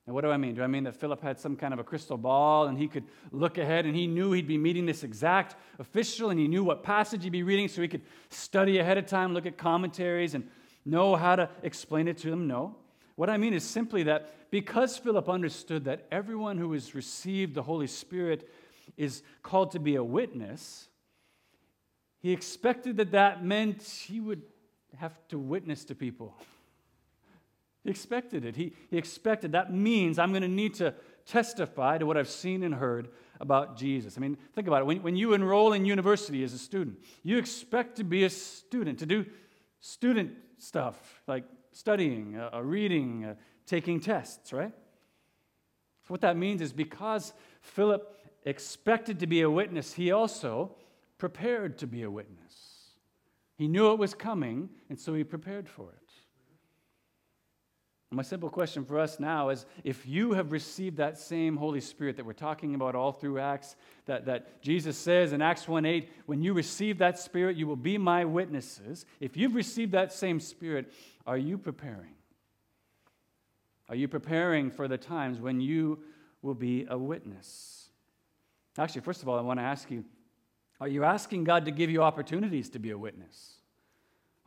And 0.07 0.15
what 0.15 0.23
do 0.23 0.31
I 0.31 0.39
mean? 0.39 0.55
Do 0.55 0.63
I 0.63 0.67
mean 0.67 0.85
that 0.85 0.97
Philip 0.97 1.23
had 1.23 1.39
some 1.39 1.57
kind 1.57 1.73
of 1.73 1.79
a 1.79 1.85
crystal 1.85 2.17
ball 2.17 2.67
and 2.67 2.77
he 2.77 2.89
could 2.89 3.05
look 3.31 3.59
ahead 3.59 3.87
and 3.87 3.95
he 3.95 4.07
knew 4.07 4.33
he'd 4.33 4.49
be 4.49 4.59
meeting 4.59 4.87
this 4.87 5.05
exact 5.05 5.57
official 5.79 6.31
and 6.31 6.41
he 6.41 6.49
knew 6.49 6.65
what 6.65 6.83
passage 6.83 7.23
he'd 7.23 7.31
be 7.31 7.43
reading 7.43 7.69
so 7.69 7.83
he 7.83 7.89
could 7.89 8.03
study 8.31 8.79
ahead 8.79 8.99
of 8.99 9.07
time, 9.07 9.35
look 9.35 9.47
at 9.47 9.57
commentaries, 9.57 10.35
and 10.35 10.49
know 10.85 11.15
how 11.15 11.37
to 11.37 11.49
explain 11.63 12.09
it 12.09 12.19
to 12.19 12.31
them? 12.31 12.49
No. 12.49 12.77
What 13.15 13.31
I 13.31 13.37
mean 13.37 13.53
is 13.53 13.63
simply 13.63 14.05
that 14.05 14.51
because 14.51 14.97
Philip 14.97 15.29
understood 15.29 15.85
that 15.85 16.07
everyone 16.11 16.59
who 16.59 16.73
has 16.73 16.95
received 16.95 17.55
the 17.55 17.63
Holy 17.63 17.87
Spirit 17.87 18.51
is 18.97 19.23
called 19.43 19.73
to 19.73 19.79
be 19.79 19.97
a 19.97 20.03
witness, 20.03 20.89
he 22.19 22.33
expected 22.33 22.97
that 22.97 23.13
that 23.13 23.45
meant 23.45 23.83
he 23.83 24.21
would 24.21 24.43
have 24.97 25.17
to 25.29 25.39
witness 25.39 25.85
to 25.85 25.95
people. 25.95 26.35
He 27.85 27.91
expected 27.91 28.45
it. 28.45 28.57
He, 28.57 28.75
he 28.91 28.99
expected 28.99 29.53
that 29.53 29.73
means 29.73 30.19
I'm 30.19 30.31
going 30.31 30.43
to 30.43 30.49
need 30.49 30.75
to 30.75 30.95
testify 31.27 31.99
to 31.99 32.07
what 32.07 32.17
I've 32.17 32.29
seen 32.29 32.63
and 32.63 32.75
heard 32.75 33.09
about 33.41 33.77
Jesus. 33.77 34.17
I 34.17 34.21
mean, 34.21 34.37
think 34.55 34.67
about 34.67 34.83
it. 34.83 34.87
When, 34.87 35.03
when 35.03 35.17
you 35.17 35.33
enroll 35.33 35.73
in 35.73 35.85
university 35.87 36.45
as 36.45 36.53
a 36.53 36.59
student, 36.59 36.99
you 37.23 37.39
expect 37.39 37.97
to 37.97 38.05
be 38.05 38.25
a 38.25 38.31
student, 38.31 38.99
to 38.99 39.07
do 39.07 39.25
student 39.81 40.33
stuff 40.59 41.23
like 41.27 41.45
studying, 41.73 42.37
uh, 42.37 42.61
reading, 42.63 43.25
uh, 43.25 43.35
taking 43.65 44.01
tests, 44.01 44.53
right? 44.53 44.73
So 46.03 46.09
what 46.09 46.21
that 46.21 46.37
means 46.37 46.61
is 46.61 46.73
because 46.73 47.33
Philip 47.63 48.19
expected 48.45 49.21
to 49.21 49.27
be 49.27 49.41
a 49.43 49.51
witness, 49.51 49.95
he 49.95 50.13
also 50.13 50.75
prepared 51.17 51.79
to 51.79 51.87
be 51.87 52.03
a 52.03 52.11
witness. 52.11 52.95
He 53.57 53.69
knew 53.69 53.93
it 53.93 53.99
was 53.99 54.15
coming, 54.15 54.71
and 54.89 54.99
so 54.99 55.15
he 55.15 55.25
prepared 55.25 55.69
for 55.69 55.91
it. 55.93 56.00
My 58.13 58.23
simple 58.23 58.51
question 58.51 58.85
for 58.85 58.99
us 58.99 59.21
now 59.21 59.51
is 59.51 59.67
if 59.85 60.05
you 60.05 60.33
have 60.33 60.51
received 60.51 60.97
that 60.97 61.17
same 61.17 61.57
Holy 61.57 61.81
Spirit 61.81 62.17
that 62.17 62.27
we're 62.27 62.33
talking 62.33 62.75
about 62.75 62.97
all 62.97 63.13
through 63.13 63.39
Acts, 63.39 63.77
that, 64.07 64.27
that 64.27 64.61
Jesus 64.61 64.99
says 64.99 65.33
in 65.33 65.41
Acts 65.41 65.69
1 65.69 65.87
8, 65.87 66.11
when 66.27 66.43
you 66.43 66.53
receive 66.53 66.99
that 66.99 67.21
Spirit, 67.21 67.57
you 67.57 67.69
will 67.69 67.77
be 67.77 67.99
my 67.99 68.25
witnesses. 68.25 69.07
If 69.21 69.37
you've 69.37 69.55
received 69.55 69.93
that 69.93 70.13
same 70.13 70.41
Spirit, 70.41 70.93
are 71.25 71.39
you 71.39 71.57
preparing? 71.57 72.15
Are 73.89 73.95
you 73.95 74.09
preparing 74.09 74.73
for 74.73 74.89
the 74.89 74.99
times 74.99 75.39
when 75.39 75.61
you 75.61 76.01
will 76.43 76.55
be 76.55 76.87
a 76.91 76.99
witness? 76.99 77.91
Actually, 78.77 79.03
first 79.03 79.23
of 79.23 79.29
all, 79.29 79.39
I 79.39 79.43
want 79.43 79.61
to 79.61 79.65
ask 79.65 79.89
you 79.89 80.05
are 80.81 80.89
you 80.89 81.05
asking 81.05 81.45
God 81.45 81.67
to 81.67 81.71
give 81.71 81.91
you 81.91 82.03
opportunities 82.03 82.71
to 82.71 82.81
be 82.81 82.91
a 82.91 82.99
witness? 82.99 83.60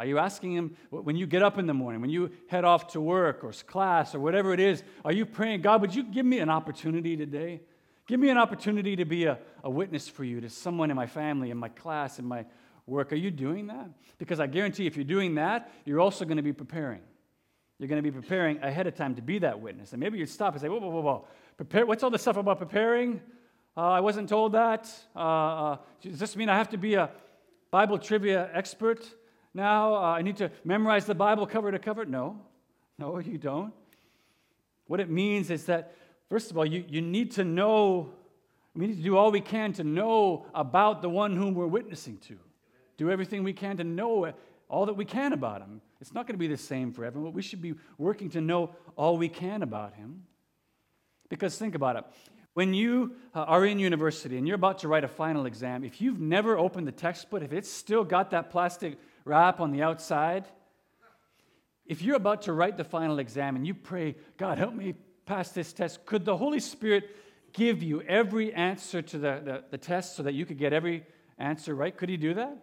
Are 0.03 0.05
you 0.05 0.19
asking 0.19 0.51
Him 0.51 0.75
when 0.89 1.15
you 1.15 1.25
get 1.25 1.41
up 1.43 1.57
in 1.57 1.65
the 1.65 1.73
morning, 1.73 2.01
when 2.01 2.09
you 2.09 2.29
head 2.47 2.65
off 2.65 2.87
to 2.87 2.99
work 2.99 3.41
or 3.41 3.53
class 3.53 4.13
or 4.13 4.19
whatever 4.19 4.53
it 4.53 4.59
is? 4.59 4.83
Are 5.05 5.13
you 5.13 5.25
praying, 5.25 5.61
God, 5.61 5.79
would 5.79 5.95
you 5.95 6.03
give 6.03 6.25
me 6.25 6.39
an 6.39 6.49
opportunity 6.49 7.15
today? 7.15 7.61
Give 8.05 8.19
me 8.19 8.27
an 8.27 8.37
opportunity 8.37 8.97
to 8.97 9.05
be 9.05 9.23
a, 9.23 9.39
a 9.63 9.69
witness 9.69 10.09
for 10.09 10.25
you 10.25 10.41
to 10.41 10.49
someone 10.49 10.89
in 10.89 10.97
my 10.97 11.07
family, 11.07 11.51
in 11.51 11.57
my 11.57 11.69
class, 11.69 12.19
in 12.19 12.25
my 12.25 12.43
work. 12.85 13.13
Are 13.13 13.15
you 13.15 13.31
doing 13.31 13.67
that? 13.67 13.91
Because 14.17 14.41
I 14.41 14.47
guarantee 14.47 14.87
if 14.87 14.97
you're 14.97 15.05
doing 15.05 15.35
that, 15.35 15.71
you're 15.85 16.01
also 16.01 16.25
going 16.25 16.35
to 16.35 16.43
be 16.43 16.51
preparing. 16.51 16.99
You're 17.79 17.87
going 17.87 18.03
to 18.03 18.11
be 18.11 18.11
preparing 18.11 18.61
ahead 18.61 18.87
of 18.87 18.95
time 18.95 19.15
to 19.15 19.21
be 19.21 19.39
that 19.39 19.61
witness. 19.61 19.93
And 19.93 20.01
maybe 20.01 20.17
you'd 20.17 20.29
stop 20.29 20.51
and 20.53 20.61
say, 20.61 20.67
whoa, 20.67 20.79
whoa, 20.79 20.89
whoa, 20.89 20.99
whoa. 20.99 21.27
Prepare, 21.55 21.85
what's 21.85 22.03
all 22.03 22.09
this 22.09 22.23
stuff 22.23 22.35
about 22.35 22.57
preparing? 22.57 23.21
Uh, 23.77 23.91
I 23.91 24.01
wasn't 24.01 24.27
told 24.27 24.51
that. 24.51 24.93
Uh, 25.15 25.19
uh, 25.19 25.77
does 26.01 26.19
this 26.19 26.35
mean 26.35 26.49
I 26.49 26.57
have 26.57 26.71
to 26.71 26.77
be 26.77 26.95
a 26.95 27.09
Bible 27.71 27.97
trivia 27.97 28.49
expert? 28.53 29.07
Now. 29.53 29.95
Uh, 29.95 29.99
I 29.99 30.21
need 30.21 30.37
to 30.37 30.51
memorize 30.63 31.05
the 31.05 31.15
Bible 31.15 31.45
cover 31.47 31.71
to 31.71 31.79
cover. 31.79 32.05
No, 32.05 32.39
no, 32.97 33.19
you 33.19 33.37
don't. 33.37 33.73
What 34.87 34.99
it 34.99 35.09
means 35.09 35.49
is 35.49 35.65
that, 35.65 35.95
first 36.29 36.51
of 36.51 36.57
all, 36.57 36.65
you, 36.65 36.83
you 36.87 37.01
need 37.01 37.31
to 37.31 37.43
know, 37.43 38.09
we 38.75 38.87
need 38.87 38.97
to 38.97 39.03
do 39.03 39.17
all 39.17 39.31
we 39.31 39.41
can 39.41 39.73
to 39.73 39.83
know 39.83 40.45
about 40.53 41.01
the 41.01 41.09
one 41.09 41.35
whom 41.35 41.53
we're 41.53 41.67
witnessing 41.67 42.17
to. 42.27 42.37
Do 42.97 43.09
everything 43.09 43.43
we 43.43 43.53
can 43.53 43.77
to 43.77 43.83
know 43.83 44.33
all 44.69 44.85
that 44.85 44.93
we 44.93 45.05
can 45.05 45.33
about 45.33 45.61
him. 45.61 45.81
It's 46.01 46.13
not 46.13 46.27
going 46.27 46.35
to 46.35 46.39
be 46.39 46.47
the 46.47 46.57
same 46.57 46.91
for 46.91 47.05
everyone. 47.05 47.31
but 47.31 47.35
We 47.35 47.41
should 47.41 47.61
be 47.61 47.75
working 47.97 48.29
to 48.31 48.41
know 48.41 48.75
all 48.95 49.17
we 49.17 49.29
can 49.29 49.63
about 49.63 49.95
him. 49.95 50.23
Because 51.29 51.57
think 51.57 51.75
about 51.75 51.95
it. 51.95 52.05
When 52.53 52.73
you 52.73 53.15
uh, 53.33 53.39
are 53.39 53.65
in 53.65 53.79
university 53.79 54.37
and 54.37 54.47
you're 54.47 54.55
about 54.55 54.79
to 54.79 54.87
write 54.87 55.03
a 55.03 55.07
final 55.07 55.45
exam, 55.45 55.83
if 55.83 56.01
you've 56.01 56.19
never 56.19 56.57
opened 56.57 56.87
the 56.87 56.91
textbook, 56.91 57.41
if 57.41 57.51
it's 57.51 57.71
still 57.71 58.03
got 58.03 58.29
that 58.31 58.51
plastic 58.51 58.99
wrap 59.25 59.59
on 59.59 59.71
the 59.71 59.81
outside. 59.81 60.45
If 61.85 62.01
you're 62.01 62.15
about 62.15 62.43
to 62.43 62.53
write 62.53 62.77
the 62.77 62.83
final 62.83 63.19
exam 63.19 63.55
and 63.55 63.67
you 63.67 63.73
pray, 63.73 64.15
God, 64.37 64.57
help 64.57 64.73
me 64.73 64.95
pass 65.25 65.49
this 65.49 65.73
test, 65.73 66.05
could 66.05 66.25
the 66.25 66.37
Holy 66.37 66.59
Spirit 66.59 67.15
give 67.53 67.83
you 67.83 68.01
every 68.01 68.53
answer 68.53 69.01
to 69.01 69.17
the, 69.17 69.41
the, 69.43 69.63
the 69.71 69.77
test 69.77 70.15
so 70.15 70.23
that 70.23 70.33
you 70.33 70.45
could 70.45 70.57
get 70.57 70.73
every 70.73 71.05
answer 71.37 71.75
right? 71.75 71.95
Could 71.95 72.09
He 72.09 72.17
do 72.17 72.33
that? 72.33 72.57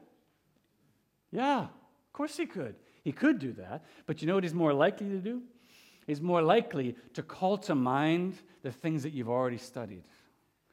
Yeah, 1.30 1.60
of 1.60 2.12
course 2.12 2.36
He 2.36 2.46
could. 2.46 2.74
He 3.02 3.12
could 3.12 3.38
do 3.38 3.52
that. 3.52 3.84
But 4.06 4.20
you 4.20 4.28
know 4.28 4.34
what 4.34 4.44
He's 4.44 4.54
more 4.54 4.72
likely 4.72 5.08
to 5.08 5.18
do? 5.18 5.42
He's 6.06 6.20
more 6.20 6.42
likely 6.42 6.96
to 7.14 7.22
call 7.22 7.56
to 7.58 7.74
mind 7.74 8.34
the 8.62 8.72
things 8.72 9.02
that 9.04 9.12
you've 9.12 9.28
already 9.28 9.58
studied, 9.58 10.04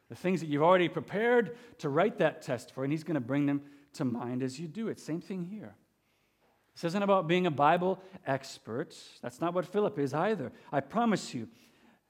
the 0.10 0.16
things 0.16 0.40
that 0.40 0.48
you've 0.48 0.64
already 0.64 0.90
prepared 0.90 1.58
to 1.80 1.90
write 1.90 2.18
that 2.18 2.42
test 2.42 2.74
for, 2.74 2.84
and 2.84 2.92
He's 2.92 3.04
going 3.04 3.16
to 3.16 3.22
bring 3.22 3.46
them 3.46 3.62
to 3.98 4.06
mind 4.06 4.42
as 4.42 4.60
you 4.60 4.68
do 4.68 4.88
it. 4.88 5.00
Same 5.00 5.22
thing 5.22 5.44
here. 5.46 5.76
This 6.74 6.84
isn't 6.86 7.04
about 7.04 7.28
being 7.28 7.48
a 7.48 7.52
Bible 7.52 8.00
expert. 8.26 8.96
That's 9.22 9.42
not 9.42 9.54
what 9.54 9.66
Philip 9.66 9.98
is 9.98 10.14
either. 10.14 10.52
I 10.72 10.80
promise 10.80 11.34
you, 11.34 11.48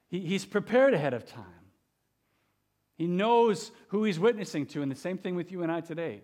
he, 0.08 0.20
he's 0.20 0.46
prepared 0.46 0.94
ahead 0.94 1.14
of 1.14 1.26
time. 1.26 1.46
He 2.96 3.08
knows 3.08 3.72
who 3.90 4.04
he's 4.04 4.20
witnessing 4.20 4.66
to, 4.68 4.82
and 4.82 4.92
the 4.92 4.96
same 4.96 5.18
thing 5.18 5.36
with 5.36 5.52
you 5.52 5.64
and 5.64 5.72
I 5.72 5.82
today. 5.82 6.22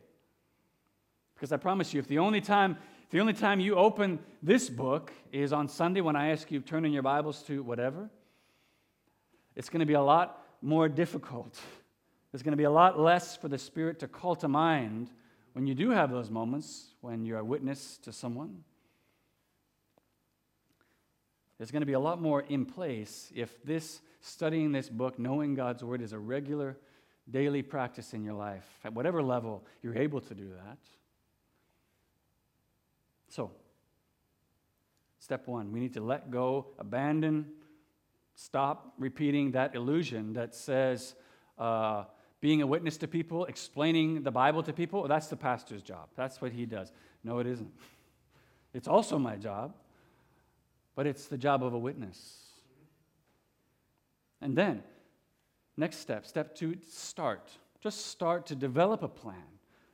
Because 1.35 1.51
I 1.51 1.57
promise 1.57 1.93
you, 1.93 1.99
if 1.99 2.07
the 2.07 2.19
only 2.19 2.41
time 2.41 2.77
the 3.11 3.19
only 3.19 3.33
time 3.33 3.59
you 3.59 3.75
open 3.75 4.17
this 4.41 4.71
book 4.71 5.13
is 5.31 5.53
on 5.53 5.67
Sunday 5.67 6.01
when 6.01 6.15
I 6.15 6.29
ask 6.29 6.49
you 6.49 6.59
to 6.59 6.65
turn 6.65 6.83
in 6.83 6.91
your 6.91 7.03
Bibles 7.03 7.43
to 7.43 7.61
whatever, 7.61 8.09
it's 9.55 9.69
going 9.69 9.81
to 9.81 9.85
be 9.85 9.93
a 9.93 10.01
lot 10.01 10.43
more 10.63 10.89
difficult. 10.89 11.59
There's 12.31 12.41
going 12.41 12.53
to 12.53 12.57
be 12.57 12.63
a 12.63 12.71
lot 12.71 12.99
less 12.99 13.37
for 13.37 13.49
the 13.49 13.59
Spirit 13.59 13.99
to 13.99 14.07
call 14.07 14.35
to 14.37 14.47
mind 14.47 15.11
when 15.53 15.67
you 15.67 15.75
do 15.75 15.91
have 15.91 16.11
those 16.11 16.29
moments 16.29 16.93
when 17.01 17.25
you're 17.25 17.39
a 17.39 17.45
witness 17.45 17.97
to 18.03 18.11
someone. 18.11 18.63
There's 21.57 21.71
going 21.71 21.81
to 21.81 21.87
be 21.87 21.93
a 21.93 21.99
lot 21.99 22.21
more 22.21 22.41
in 22.41 22.65
place 22.65 23.31
if 23.35 23.63
this 23.63 24.01
studying 24.21 24.71
this 24.71 24.89
book, 24.89 25.19
knowing 25.19 25.53
God's 25.53 25.83
Word, 25.83 26.01
is 26.01 26.13
a 26.13 26.19
regular 26.19 26.77
daily 27.29 27.61
practice 27.61 28.13
in 28.13 28.23
your 28.23 28.33
life, 28.33 28.67
at 28.83 28.93
whatever 28.93 29.21
level 29.21 29.63
you're 29.81 29.97
able 29.97 30.21
to 30.21 30.33
do 30.33 30.49
that. 30.49 30.77
So, 33.29 33.51
step 35.19 35.47
one, 35.47 35.71
we 35.71 35.79
need 35.79 35.93
to 35.93 36.01
let 36.01 36.31
go, 36.31 36.67
abandon, 36.79 37.47
stop 38.35 38.93
repeating 38.97 39.51
that 39.51 39.75
illusion 39.75 40.33
that 40.33 40.55
says 40.55 41.15
uh, 41.57 42.05
being 42.43 42.61
a 42.61 42.67
witness 42.67 42.97
to 42.97 43.07
people, 43.07 43.45
explaining 43.45 44.21
the 44.21 44.29
Bible 44.29 44.61
to 44.61 44.73
people, 44.73 45.07
that's 45.07 45.27
the 45.27 45.35
pastor's 45.37 45.81
job. 45.81 46.09
That's 46.17 46.41
what 46.41 46.51
he 46.51 46.65
does. 46.65 46.91
No, 47.23 47.39
it 47.39 47.47
isn't. 47.47 47.71
It's 48.73 48.89
also 48.89 49.17
my 49.17 49.37
job, 49.37 49.73
but 50.93 51.07
it's 51.07 51.27
the 51.27 51.37
job 51.37 51.63
of 51.63 51.73
a 51.73 51.79
witness. 51.79 52.39
And 54.41 54.57
then, 54.57 54.83
next 55.77 55.99
step, 55.99 56.25
step 56.25 56.53
two, 56.53 56.75
start. 56.85 57.49
Just 57.79 58.07
start 58.07 58.47
to 58.47 58.55
develop 58.55 59.03
a 59.03 59.07
plan. 59.07 59.47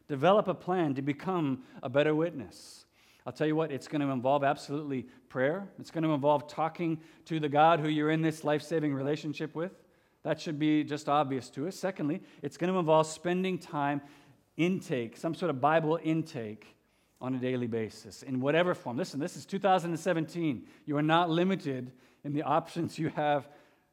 Develop 0.07 0.47
a 0.47 0.55
plan 0.55 0.95
to 0.95 1.03
become 1.03 1.61
a 1.83 1.87
better 1.87 2.15
witness. 2.15 2.85
I'll 3.27 3.33
tell 3.33 3.45
you 3.45 3.55
what, 3.55 3.71
it's 3.71 3.87
going 3.87 4.01
to 4.01 4.09
involve 4.09 4.43
absolutely 4.43 5.05
prayer. 5.27 5.67
It's 5.79 5.91
going 5.91 6.03
to 6.03 6.13
involve 6.13 6.47
talking 6.47 6.99
to 7.25 7.39
the 7.39 7.47
God 7.47 7.79
who 7.79 7.89
you're 7.89 8.09
in 8.09 8.23
this 8.23 8.43
life 8.43 8.63
saving 8.63 8.95
relationship 8.95 9.53
with. 9.53 9.73
That 10.23 10.39
should 10.39 10.59
be 10.59 10.83
just 10.83 11.07
obvious 11.07 11.49
to 11.51 11.67
us. 11.67 11.75
Secondly, 11.75 12.21
it's 12.41 12.57
going 12.57 12.71
to 12.71 12.79
involve 12.79 13.07
spending 13.07 13.57
time 13.57 14.01
intake, 14.57 15.15
some 15.15 15.33
sort 15.33 15.49
of 15.49 15.61
Bible 15.61 15.99
intake 16.03 16.75
on 17.21 17.35
a 17.35 17.37
daily 17.37 17.67
basis 17.67 18.23
in 18.23 18.39
whatever 18.39 18.73
form. 18.73 18.97
Listen, 18.97 19.19
this 19.19 19.35
is 19.35 19.45
2017. 19.45 20.65
You 20.85 20.97
are 20.97 21.01
not 21.01 21.29
limited 21.29 21.91
in 22.23 22.33
the 22.33 22.43
options 22.43 22.97
you 22.97 23.09
have 23.09 23.47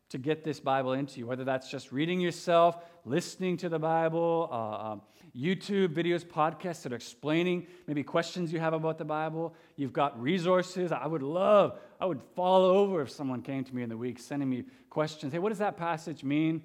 to 0.08 0.18
get 0.18 0.44
this 0.44 0.60
Bible 0.60 0.92
into 0.92 1.18
you, 1.18 1.26
whether 1.26 1.44
that's 1.44 1.68
just 1.68 1.90
reading 1.90 2.20
yourself, 2.20 2.76
listening 3.04 3.56
to 3.56 3.68
the 3.68 3.78
Bible, 3.78 4.48
uh, 4.52 4.92
um, 4.92 5.02
YouTube 5.36 5.88
videos, 5.88 6.24
podcasts 6.24 6.82
that 6.82 6.92
are 6.92 6.96
explaining 6.96 7.66
maybe 7.86 8.02
questions 8.04 8.52
you 8.52 8.60
have 8.60 8.72
about 8.72 8.98
the 8.98 9.04
Bible. 9.04 9.54
You've 9.74 9.92
got 9.92 10.20
resources. 10.20 10.92
I 10.92 11.06
would 11.06 11.22
love, 11.22 11.78
I 12.00 12.06
would 12.06 12.20
fall 12.34 12.62
over 12.62 13.02
if 13.02 13.10
someone 13.10 13.42
came 13.42 13.64
to 13.64 13.74
me 13.74 13.82
in 13.82 13.88
the 13.88 13.96
week 13.96 14.18
sending 14.18 14.48
me 14.48 14.64
questions. 14.90 15.32
Hey, 15.32 15.38
what 15.38 15.50
does 15.50 15.58
that 15.58 15.76
passage 15.76 16.22
mean? 16.24 16.62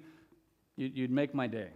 You'd 0.76 1.10
make 1.10 1.34
my 1.34 1.46
day. 1.46 1.70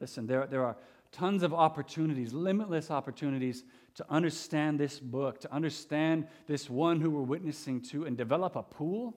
Listen, 0.00 0.26
there, 0.26 0.46
there 0.46 0.64
are 0.64 0.76
tons 1.12 1.42
of 1.42 1.54
opportunities, 1.54 2.32
limitless 2.32 2.90
opportunities 2.90 3.64
to 3.94 4.06
understand 4.10 4.78
this 4.78 5.00
book, 5.00 5.40
to 5.40 5.52
understand 5.52 6.26
this 6.46 6.68
one 6.68 7.00
who 7.00 7.10
we're 7.10 7.22
witnessing 7.22 7.80
to, 7.80 8.04
and 8.04 8.16
develop 8.16 8.56
a 8.56 8.62
pool 8.62 9.16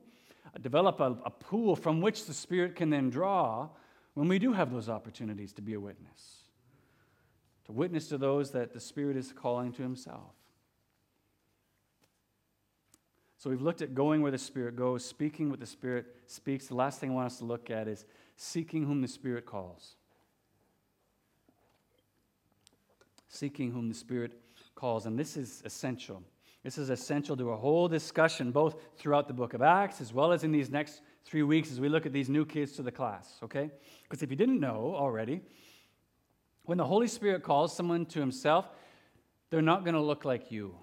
develop 0.60 1.00
a, 1.00 1.18
a 1.26 1.30
pool 1.30 1.76
from 1.76 2.02
which 2.02 2.26
the 2.26 2.34
Spirit 2.34 2.76
can 2.76 2.90
then 2.90 3.10
draw 3.10 3.70
when 4.14 4.28
we 4.28 4.40
do 4.40 4.52
have 4.54 4.72
those 4.72 4.90
opportunities 4.90 5.54
to 5.54 5.62
be 5.62 5.74
a 5.74 5.80
witness, 5.80 6.44
to 7.66 7.72
witness 7.72 8.10
to 8.10 8.18
those 8.18 8.52
that 8.52 8.74
the 8.74 8.80
Spirit 8.80 9.16
is 9.16 9.32
calling 9.32 9.72
to 9.74 9.82
Himself. 9.82 10.34
So 13.42 13.50
we've 13.50 13.64
looked 13.64 13.82
at 13.82 13.96
going 13.96 14.22
where 14.22 14.30
the 14.30 14.38
Spirit 14.38 14.76
goes, 14.76 15.04
speaking 15.04 15.50
what 15.50 15.60
the 15.60 15.66
Spirit 15.66 16.06
speaks. 16.28 16.68
The 16.68 16.76
last 16.76 17.00
thing 17.00 17.10
I 17.10 17.14
want 17.16 17.26
us 17.26 17.40
to 17.40 17.44
look 17.44 17.72
at 17.72 17.88
is 17.88 18.06
seeking 18.36 18.86
whom 18.86 19.02
the 19.02 19.08
Spirit 19.08 19.48
calls. 19.48 19.96
Seeking 23.30 23.72
whom 23.72 23.90
the 23.90 23.96
Spirit 23.96 24.34
calls. 24.76 25.08
And 25.08 25.18
this 25.18 25.38
is 25.38 25.64
essential. 25.66 26.22
This 26.62 26.78
is 26.78 26.92
essential 26.92 27.36
to 27.36 27.50
a 27.50 27.58
whole 27.58 27.88
discussion, 27.88 28.52
both 28.52 28.76
throughout 28.96 29.28
the 29.28 29.34
book 29.34 29.56
of 29.56 29.64
Acts 29.64 30.02
as 30.02 30.14
well 30.14 30.32
as 30.32 30.44
in 30.44 30.52
these 30.52 30.70
next 30.70 31.02
three 31.26 31.42
weeks 31.42 31.72
as 31.72 31.80
we 31.80 31.90
look 31.90 32.06
at 32.06 32.14
these 32.14 32.30
new 32.30 32.46
kids 32.46 32.74
to 32.74 32.84
the 32.84 32.92
class, 32.92 33.40
okay? 33.42 33.72
Because 34.04 34.22
if 34.22 34.30
you 34.30 34.36
didn't 34.36 34.60
know 34.60 34.94
already, 34.96 35.42
when 36.66 36.78
the 36.78 36.86
Holy 36.86 37.08
Spirit 37.08 37.42
calls 37.42 37.76
someone 37.76 38.06
to 38.06 38.20
himself, 38.20 38.70
they're 39.50 39.64
not 39.64 39.84
going 39.84 39.96
to 39.96 40.02
look 40.02 40.26
like 40.26 40.52
you. 40.52 40.76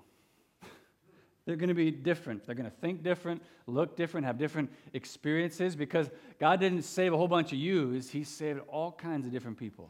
They're 1.49 1.57
going 1.57 1.71
to 1.71 1.75
be 1.75 1.91
different. 1.91 2.45
They're 2.45 2.55
going 2.55 2.71
to 2.71 2.77
think 2.77 3.03
different, 3.03 3.43
look 3.67 3.97
different, 3.97 4.27
have 4.27 4.37
different 4.37 4.71
experiences 4.93 5.75
because 5.75 6.11
God 6.39 6.61
didn't 6.61 6.83
save 6.83 7.15
a 7.15 7.17
whole 7.17 7.27
bunch 7.27 7.53
of 7.53 7.59
yous, 7.59 8.11
He 8.11 8.23
saved 8.25 8.61
all 8.69 8.93
kinds 8.93 9.27
of 9.27 9.33
different 9.33 9.57
people. 9.57 9.89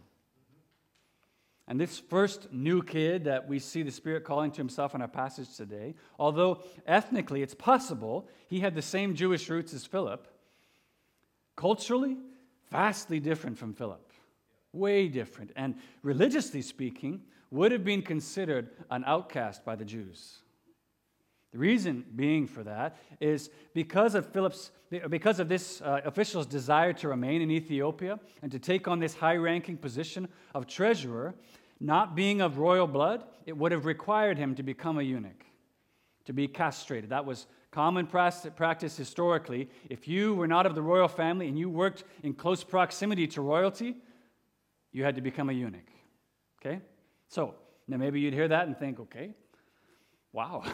And 1.66 1.81
this 1.81 1.99
first 1.99 2.53
new 2.53 2.81
kid 2.81 3.25
that 3.25 3.49
we 3.49 3.59
see 3.59 3.83
the 3.83 3.90
Spirit 3.90 4.23
calling 4.23 4.53
to 4.53 4.57
himself 4.59 4.94
in 4.94 5.03
our 5.03 5.09
passage 5.09 5.57
today, 5.57 5.97
although 6.16 6.62
ethnically 6.87 7.42
it's 7.42 7.57
possible 7.57 8.29
he 8.47 8.61
had 8.61 8.77
the 8.77 8.81
same 8.81 9.16
Jewish 9.16 9.51
roots 9.51 9.75
as 9.75 9.85
Philip, 9.85 10.29
culturally, 11.57 12.18
vastly 12.71 13.18
different 13.18 13.59
from 13.59 13.75
Philip. 13.75 14.12
Way 14.73 15.09
different. 15.09 15.51
And 15.57 15.75
religiously 16.05 16.62
speaking, 16.62 17.23
would 17.51 17.73
have 17.73 17.85
been 17.85 18.03
considered 18.03 18.71
an 18.92 19.03
outcast 19.05 19.64
by 19.64 19.75
the 19.75 19.85
Jews. 19.85 20.38
The 21.52 21.58
reason 21.58 22.04
being 22.14 22.46
for 22.46 22.62
that 22.64 22.98
is 23.20 23.50
because 23.72 24.14
of 24.14 24.26
Philip's, 24.26 24.70
because 25.08 25.40
of 25.40 25.48
this 25.48 25.80
uh, 25.80 26.02
official's 26.04 26.46
desire 26.46 26.92
to 26.94 27.08
remain 27.08 27.40
in 27.40 27.50
Ethiopia 27.50 28.20
and 28.42 28.52
to 28.52 28.58
take 28.58 28.87
on 28.87 28.98
this 28.98 29.14
high-ranking 29.14 29.78
position 29.78 30.28
of 30.54 30.66
treasurer, 30.66 31.34
not 31.80 32.14
being 32.14 32.42
of 32.42 32.58
royal 32.58 32.87
blood, 32.87 33.24
it 33.46 33.56
would 33.56 33.72
have 33.72 33.87
required 33.87 34.37
him 34.37 34.54
to 34.56 34.62
become 34.62 34.98
a 34.98 35.02
eunuch, 35.02 35.44
to 36.26 36.32
be 36.34 36.48
castrated. 36.48 37.11
That 37.11 37.24
was 37.24 37.46
common 37.70 38.06
practice 38.06 38.96
historically. 38.96 39.70
If 39.88 40.06
you 40.06 40.34
were 40.34 40.48
not 40.48 40.66
of 40.66 40.74
the 40.74 40.82
royal 40.82 41.08
family 41.08 41.48
and 41.48 41.58
you 41.58 41.70
worked 41.70 42.04
in 42.22 42.34
close 42.34 42.62
proximity 42.62 43.26
to 43.28 43.40
royalty, 43.40 43.96
you 44.92 45.04
had 45.04 45.14
to 45.14 45.22
become 45.22 45.48
a 45.48 45.52
eunuch. 45.52 45.88
Okay? 46.61 46.80
So, 47.28 47.54
now 47.87 47.96
maybe 47.96 48.20
you'd 48.20 48.34
hear 48.34 48.48
that 48.48 48.66
and 48.66 48.76
think, 48.76 49.00
okay, 49.00 49.30
wow. 50.32 50.62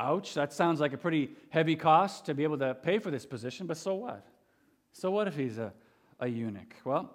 Ouch, 0.00 0.32
that 0.32 0.50
sounds 0.50 0.80
like 0.80 0.94
a 0.94 0.96
pretty 0.96 1.30
heavy 1.50 1.76
cost 1.76 2.24
to 2.24 2.34
be 2.34 2.42
able 2.42 2.56
to 2.56 2.74
pay 2.74 2.98
for 2.98 3.10
this 3.10 3.26
position, 3.26 3.66
but 3.66 3.76
so 3.76 3.94
what? 3.94 4.26
So 4.92 5.10
what 5.10 5.28
if 5.28 5.36
he's 5.36 5.58
a, 5.58 5.74
a 6.18 6.26
eunuch? 6.26 6.74
Well, 6.86 7.14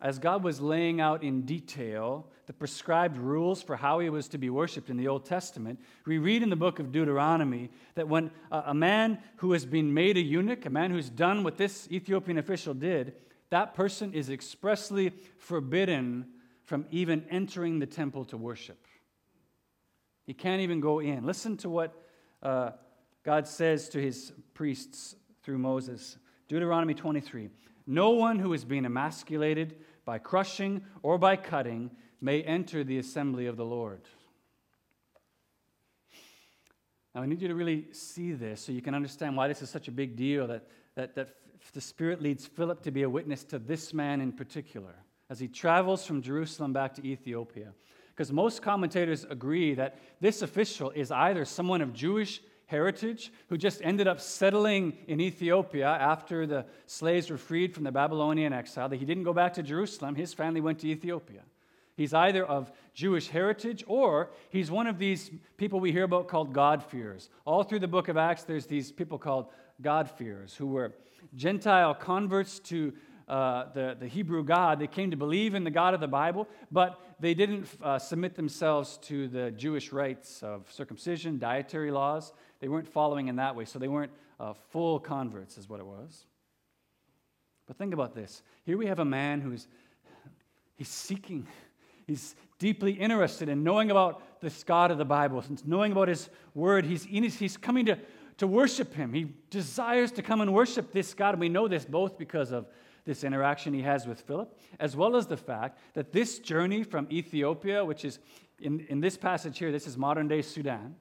as 0.00 0.20
God 0.20 0.44
was 0.44 0.60
laying 0.60 1.00
out 1.00 1.24
in 1.24 1.42
detail 1.42 2.28
the 2.46 2.52
prescribed 2.52 3.16
rules 3.16 3.60
for 3.60 3.74
how 3.74 3.98
he 3.98 4.08
was 4.08 4.28
to 4.28 4.38
be 4.38 4.50
worshiped 4.50 4.88
in 4.88 4.96
the 4.96 5.08
Old 5.08 5.24
Testament, 5.24 5.80
we 6.06 6.18
read 6.18 6.44
in 6.44 6.50
the 6.50 6.56
book 6.56 6.78
of 6.78 6.92
Deuteronomy 6.92 7.70
that 7.96 8.06
when 8.06 8.30
a 8.52 8.74
man 8.74 9.18
who 9.38 9.50
has 9.52 9.66
been 9.66 9.92
made 9.92 10.16
a 10.16 10.20
eunuch, 10.20 10.66
a 10.66 10.70
man 10.70 10.92
who's 10.92 11.10
done 11.10 11.42
what 11.42 11.56
this 11.56 11.88
Ethiopian 11.90 12.38
official 12.38 12.74
did, 12.74 13.14
that 13.50 13.74
person 13.74 14.14
is 14.14 14.30
expressly 14.30 15.12
forbidden 15.38 16.26
from 16.64 16.86
even 16.92 17.24
entering 17.30 17.80
the 17.80 17.86
temple 17.86 18.24
to 18.26 18.36
worship. 18.36 18.86
He 20.26 20.34
can't 20.34 20.62
even 20.62 20.80
go 20.80 21.00
in. 21.00 21.24
Listen 21.26 21.56
to 21.58 21.68
what 21.68 21.94
uh, 22.42 22.70
God 23.24 23.46
says 23.46 23.88
to 23.90 24.00
his 24.00 24.32
priests 24.54 25.16
through 25.42 25.58
Moses. 25.58 26.18
Deuteronomy 26.48 26.94
23 26.94 27.50
No 27.86 28.10
one 28.10 28.38
who 28.38 28.52
is 28.52 28.64
being 28.64 28.84
emasculated 28.84 29.76
by 30.04 30.18
crushing 30.18 30.82
or 31.02 31.18
by 31.18 31.36
cutting 31.36 31.90
may 32.20 32.42
enter 32.42 32.84
the 32.84 32.98
assembly 32.98 33.46
of 33.46 33.56
the 33.56 33.64
Lord. 33.64 34.02
Now, 37.14 37.22
I 37.22 37.26
need 37.26 37.42
you 37.42 37.48
to 37.48 37.54
really 37.54 37.86
see 37.92 38.32
this 38.32 38.60
so 38.60 38.72
you 38.72 38.82
can 38.82 38.94
understand 38.94 39.36
why 39.36 39.46
this 39.46 39.62
is 39.62 39.70
such 39.70 39.86
a 39.86 39.92
big 39.92 40.16
deal 40.16 40.48
that, 40.48 40.66
that, 40.96 41.14
that 41.14 41.36
the 41.72 41.80
Spirit 41.80 42.20
leads 42.20 42.44
Philip 42.46 42.82
to 42.82 42.90
be 42.90 43.02
a 43.02 43.10
witness 43.10 43.44
to 43.44 43.58
this 43.58 43.94
man 43.94 44.20
in 44.20 44.32
particular 44.32 44.94
as 45.30 45.38
he 45.38 45.48
travels 45.48 46.04
from 46.04 46.22
Jerusalem 46.22 46.72
back 46.72 46.94
to 46.94 47.06
Ethiopia. 47.06 47.72
Because 48.14 48.32
most 48.32 48.62
commentators 48.62 49.26
agree 49.28 49.74
that 49.74 49.98
this 50.20 50.42
official 50.42 50.90
is 50.90 51.10
either 51.10 51.44
someone 51.44 51.80
of 51.80 51.92
Jewish 51.92 52.40
heritage 52.66 53.32
who 53.48 53.58
just 53.58 53.80
ended 53.82 54.06
up 54.06 54.20
settling 54.20 54.96
in 55.06 55.20
Ethiopia 55.20 55.86
after 55.86 56.46
the 56.46 56.64
slaves 56.86 57.28
were 57.28 57.36
freed 57.36 57.74
from 57.74 57.84
the 57.84 57.92
Babylonian 57.92 58.52
exile, 58.52 58.88
that 58.88 58.96
he 58.96 59.04
didn't 59.04 59.24
go 59.24 59.32
back 59.32 59.52
to 59.54 59.62
Jerusalem, 59.62 60.14
his 60.14 60.32
family 60.32 60.60
went 60.60 60.78
to 60.80 60.88
Ethiopia. 60.88 61.42
He's 61.96 62.14
either 62.14 62.44
of 62.44 62.72
Jewish 62.92 63.28
heritage 63.28 63.84
or 63.86 64.30
he's 64.50 64.70
one 64.70 64.86
of 64.86 64.98
these 64.98 65.30
people 65.56 65.78
we 65.78 65.92
hear 65.92 66.04
about 66.04 66.26
called 66.28 66.52
God-fearers. 66.52 67.30
All 67.44 67.62
through 67.62 67.80
the 67.80 67.88
book 67.88 68.08
of 68.08 68.16
Acts, 68.16 68.44
there's 68.44 68.66
these 68.66 68.90
people 68.90 69.18
called 69.18 69.46
God-fearers 69.80 70.54
who 70.54 70.66
were 70.66 70.94
Gentile 71.34 71.94
converts 71.94 72.58
to 72.60 72.92
uh, 73.28 73.72
the, 73.72 73.96
the 73.98 74.08
Hebrew 74.08 74.44
God. 74.44 74.78
They 74.78 74.86
came 74.86 75.10
to 75.10 75.16
believe 75.16 75.54
in 75.54 75.64
the 75.64 75.70
God 75.70 75.94
of 75.94 76.00
the 76.00 76.08
Bible, 76.08 76.48
but 76.70 77.00
they 77.24 77.32
didn't 77.32 77.66
uh, 77.82 77.98
submit 77.98 78.34
themselves 78.34 78.98
to 78.98 79.28
the 79.28 79.50
Jewish 79.50 79.92
rites 79.92 80.42
of 80.42 80.70
circumcision, 80.70 81.38
dietary 81.38 81.90
laws. 81.90 82.34
They 82.60 82.68
weren't 82.68 82.86
following 82.86 83.28
in 83.28 83.36
that 83.36 83.56
way, 83.56 83.64
so 83.64 83.78
they 83.78 83.88
weren't 83.88 84.12
uh, 84.38 84.52
full 84.70 85.00
converts, 85.00 85.56
is 85.56 85.66
what 85.66 85.80
it 85.80 85.86
was. 85.86 86.26
But 87.66 87.78
think 87.78 87.94
about 87.94 88.14
this. 88.14 88.42
Here 88.64 88.76
we 88.76 88.86
have 88.86 88.98
a 88.98 89.06
man 89.06 89.40
who's 89.40 89.66
he's 90.76 90.88
seeking, 90.88 91.46
he's 92.06 92.36
deeply 92.58 92.92
interested 92.92 93.48
in 93.48 93.64
knowing 93.64 93.90
about 93.90 94.40
this 94.42 94.62
God 94.62 94.90
of 94.90 94.98
the 94.98 95.04
Bible, 95.06 95.40
since 95.40 95.64
knowing 95.64 95.92
about 95.92 96.08
his 96.08 96.28
word. 96.54 96.84
He's, 96.84 97.04
he's 97.04 97.56
coming 97.56 97.86
to, 97.86 97.98
to 98.36 98.46
worship 98.46 98.92
him. 98.92 99.14
He 99.14 99.32
desires 99.48 100.12
to 100.12 100.22
come 100.22 100.42
and 100.42 100.52
worship 100.52 100.92
this 100.92 101.14
God. 101.14 101.30
And 101.30 101.40
we 101.40 101.48
know 101.48 101.68
this 101.68 101.86
both 101.86 102.18
because 102.18 102.52
of 102.52 102.66
this 103.04 103.24
interaction 103.24 103.74
he 103.74 103.82
has 103.82 104.06
with 104.06 104.20
Philip, 104.20 104.58
as 104.80 104.96
well 104.96 105.16
as 105.16 105.26
the 105.26 105.36
fact 105.36 105.78
that 105.94 106.12
this 106.12 106.38
journey 106.38 106.82
from 106.82 107.06
Ethiopia, 107.10 107.84
which 107.84 108.04
is 108.04 108.18
in, 108.60 108.80
in 108.88 109.00
this 109.00 109.16
passage 109.16 109.58
here, 109.58 109.70
this 109.70 109.86
is 109.86 109.96
modern 109.96 110.28
day 110.28 110.42
Sudan, 110.42 110.96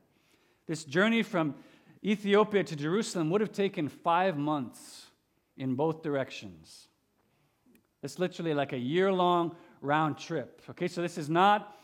this 0.67 0.83
journey 0.83 1.23
from 1.23 1.55
Ethiopia 2.03 2.63
to 2.63 2.75
Jerusalem 2.75 3.29
would 3.29 3.41
have 3.41 3.53
taken 3.53 3.87
five 3.87 4.37
months 4.37 5.07
in 5.55 5.75
both 5.75 6.01
directions. 6.01 6.87
It's 8.01 8.19
literally 8.19 8.53
like 8.53 8.73
a 8.73 8.77
year 8.77 9.11
long 9.11 9.55
round 9.81 10.17
trip. 10.17 10.61
Okay, 10.71 10.87
so 10.87 11.01
this 11.01 11.17
is 11.17 11.29
not 11.29 11.77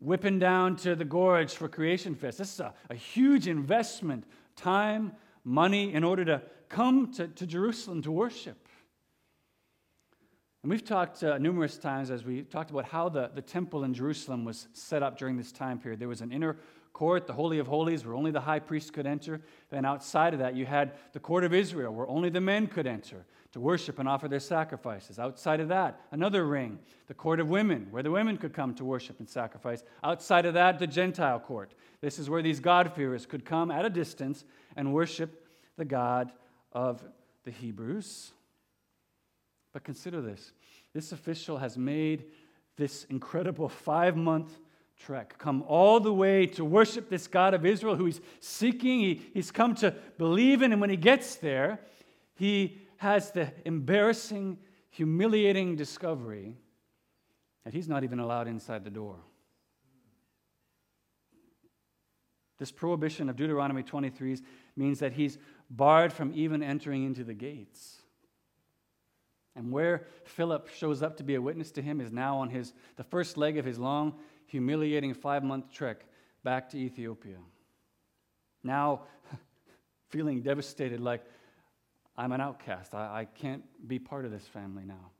whipping 0.00 0.40
down 0.40 0.74
to 0.74 0.96
the 0.96 1.04
gorge 1.04 1.54
for 1.54 1.68
Creation 1.68 2.16
Fest. 2.16 2.38
This 2.38 2.54
is 2.54 2.60
a, 2.60 2.74
a 2.90 2.94
huge 2.94 3.46
investment, 3.46 4.24
time, 4.56 5.12
money, 5.44 5.94
in 5.94 6.02
order 6.02 6.24
to 6.24 6.42
come 6.68 7.12
to, 7.12 7.28
to 7.28 7.46
Jerusalem 7.46 8.02
to 8.02 8.10
worship. 8.10 8.61
And 10.62 10.70
we've 10.70 10.84
talked 10.84 11.24
uh, 11.24 11.38
numerous 11.38 11.76
times 11.76 12.10
as 12.10 12.24
we 12.24 12.42
talked 12.42 12.70
about 12.70 12.84
how 12.84 13.08
the, 13.08 13.30
the 13.34 13.42
temple 13.42 13.82
in 13.82 13.92
Jerusalem 13.92 14.44
was 14.44 14.68
set 14.72 15.02
up 15.02 15.18
during 15.18 15.36
this 15.36 15.50
time 15.50 15.78
period. 15.78 15.98
There 15.98 16.08
was 16.08 16.20
an 16.20 16.30
inner 16.30 16.56
court, 16.92 17.26
the 17.26 17.32
Holy 17.32 17.58
of 17.58 17.66
Holies, 17.66 18.06
where 18.06 18.14
only 18.14 18.30
the 18.30 18.40
high 18.40 18.60
priest 18.60 18.92
could 18.92 19.04
enter. 19.04 19.40
Then 19.70 19.84
outside 19.84 20.34
of 20.34 20.38
that, 20.38 20.54
you 20.54 20.64
had 20.64 20.92
the 21.14 21.18
court 21.18 21.42
of 21.42 21.52
Israel, 21.52 21.92
where 21.92 22.06
only 22.06 22.30
the 22.30 22.40
men 22.40 22.68
could 22.68 22.86
enter 22.86 23.24
to 23.50 23.60
worship 23.60 23.98
and 23.98 24.08
offer 24.08 24.28
their 24.28 24.38
sacrifices. 24.38 25.18
Outside 25.18 25.58
of 25.58 25.66
that, 25.68 26.00
another 26.12 26.46
ring, 26.46 26.78
the 27.08 27.14
court 27.14 27.40
of 27.40 27.48
women, 27.48 27.88
where 27.90 28.04
the 28.04 28.10
women 28.12 28.36
could 28.36 28.54
come 28.54 28.72
to 28.74 28.84
worship 28.84 29.18
and 29.18 29.28
sacrifice. 29.28 29.82
Outside 30.04 30.46
of 30.46 30.54
that, 30.54 30.78
the 30.78 30.86
Gentile 30.86 31.40
court. 31.40 31.74
This 32.00 32.20
is 32.20 32.30
where 32.30 32.40
these 32.40 32.60
God-fearers 32.60 33.26
could 33.26 33.44
come 33.44 33.72
at 33.72 33.84
a 33.84 33.90
distance 33.90 34.44
and 34.76 34.94
worship 34.94 35.44
the 35.76 35.84
God 35.84 36.30
of 36.72 37.02
the 37.44 37.50
Hebrews. 37.50 38.32
But 39.72 39.84
consider 39.84 40.20
this 40.20 40.52
this 40.92 41.12
official 41.12 41.58
has 41.58 41.78
made 41.78 42.24
this 42.76 43.04
incredible 43.04 43.68
five 43.68 44.16
month 44.16 44.58
trek, 44.98 45.36
come 45.38 45.64
all 45.66 46.00
the 46.00 46.12
way 46.12 46.46
to 46.46 46.64
worship 46.64 47.08
this 47.08 47.26
God 47.26 47.54
of 47.54 47.66
Israel 47.66 47.96
who 47.96 48.06
he's 48.06 48.20
seeking, 48.40 49.00
he, 49.00 49.22
he's 49.34 49.50
come 49.50 49.74
to 49.76 49.94
believe 50.18 50.62
in. 50.62 50.72
And 50.72 50.80
when 50.80 50.90
he 50.90 50.96
gets 50.96 51.36
there, 51.36 51.80
he 52.34 52.78
has 52.98 53.32
the 53.32 53.52
embarrassing, 53.64 54.58
humiliating 54.90 55.76
discovery 55.76 56.56
that 57.64 57.74
he's 57.74 57.88
not 57.88 58.04
even 58.04 58.20
allowed 58.20 58.48
inside 58.48 58.84
the 58.84 58.90
door. 58.90 59.16
This 62.58 62.70
prohibition 62.70 63.28
of 63.28 63.34
Deuteronomy 63.34 63.82
23 63.82 64.38
means 64.76 65.00
that 65.00 65.12
he's 65.12 65.36
barred 65.68 66.12
from 66.12 66.32
even 66.34 66.62
entering 66.62 67.04
into 67.04 67.24
the 67.24 67.34
gates. 67.34 68.01
And 69.54 69.70
where 69.70 70.06
Philip 70.24 70.68
shows 70.68 71.02
up 71.02 71.18
to 71.18 71.22
be 71.22 71.34
a 71.34 71.42
witness 71.42 71.70
to 71.72 71.82
him 71.82 72.00
is 72.00 72.10
now 72.10 72.38
on 72.38 72.48
his, 72.48 72.72
the 72.96 73.04
first 73.04 73.36
leg 73.36 73.58
of 73.58 73.64
his 73.64 73.78
long, 73.78 74.14
humiliating 74.46 75.14
five 75.14 75.42
month 75.42 75.72
trek 75.72 76.04
back 76.42 76.70
to 76.70 76.78
Ethiopia. 76.78 77.36
Now, 78.64 79.02
feeling 80.08 80.40
devastated, 80.40 81.00
like, 81.00 81.22
I'm 82.16 82.32
an 82.32 82.40
outcast. 82.40 82.94
I, 82.94 83.20
I 83.20 83.24
can't 83.24 83.62
be 83.86 83.98
part 83.98 84.24
of 84.24 84.30
this 84.30 84.46
family 84.46 84.84
now. 84.84 85.10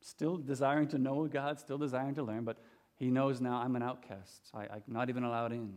Still 0.00 0.36
desiring 0.36 0.88
to 0.88 0.98
know 0.98 1.26
God, 1.26 1.58
still 1.58 1.78
desiring 1.78 2.14
to 2.16 2.22
learn, 2.22 2.44
but 2.44 2.58
he 2.96 3.10
knows 3.10 3.40
now 3.40 3.56
I'm 3.56 3.76
an 3.76 3.82
outcast. 3.82 4.50
I, 4.52 4.64
I'm 4.64 4.82
not 4.86 5.08
even 5.08 5.24
allowed 5.24 5.52
in. 5.52 5.72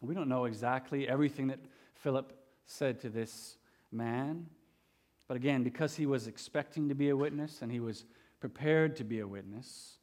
We 0.00 0.14
don't 0.14 0.28
know 0.28 0.44
exactly 0.44 1.08
everything 1.08 1.46
that 1.48 1.60
Philip 1.94 2.32
said 2.66 3.00
to 3.00 3.08
this 3.08 3.56
man. 3.96 4.46
But 5.28 5.36
again, 5.36 5.62
because 5.62 5.96
he 5.96 6.06
was 6.06 6.26
expecting 6.26 6.88
to 6.88 6.94
be 6.94 7.08
a 7.08 7.16
witness 7.16 7.62
and 7.62 7.72
he 7.72 7.80
was 7.80 8.04
prepared 8.40 8.96
to 8.96 9.04
be 9.04 9.20
a 9.20 9.26
witness, 9.26 9.98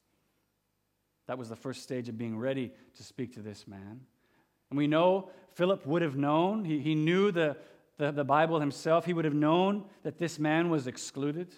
that 1.27 1.37
was 1.37 1.49
the 1.49 1.55
first 1.55 1.83
stage 1.83 2.09
of 2.09 2.17
being 2.17 2.37
ready 2.37 2.71
to 2.97 3.03
speak 3.03 3.33
to 3.35 3.41
this 3.41 3.67
man. 3.67 4.01
And 4.69 4.77
we 4.77 4.87
know 4.87 5.29
Philip 5.53 5.85
would 5.85 6.01
have 6.01 6.17
known, 6.17 6.65
he, 6.65 6.79
he 6.79 6.95
knew 6.95 7.31
the, 7.31 7.55
the, 7.97 8.11
the 8.11 8.25
Bible 8.25 8.59
himself, 8.59 9.05
he 9.05 9.13
would 9.13 9.25
have 9.25 9.33
known 9.33 9.85
that 10.03 10.17
this 10.17 10.39
man 10.39 10.69
was 10.69 10.87
excluded. 10.87 11.53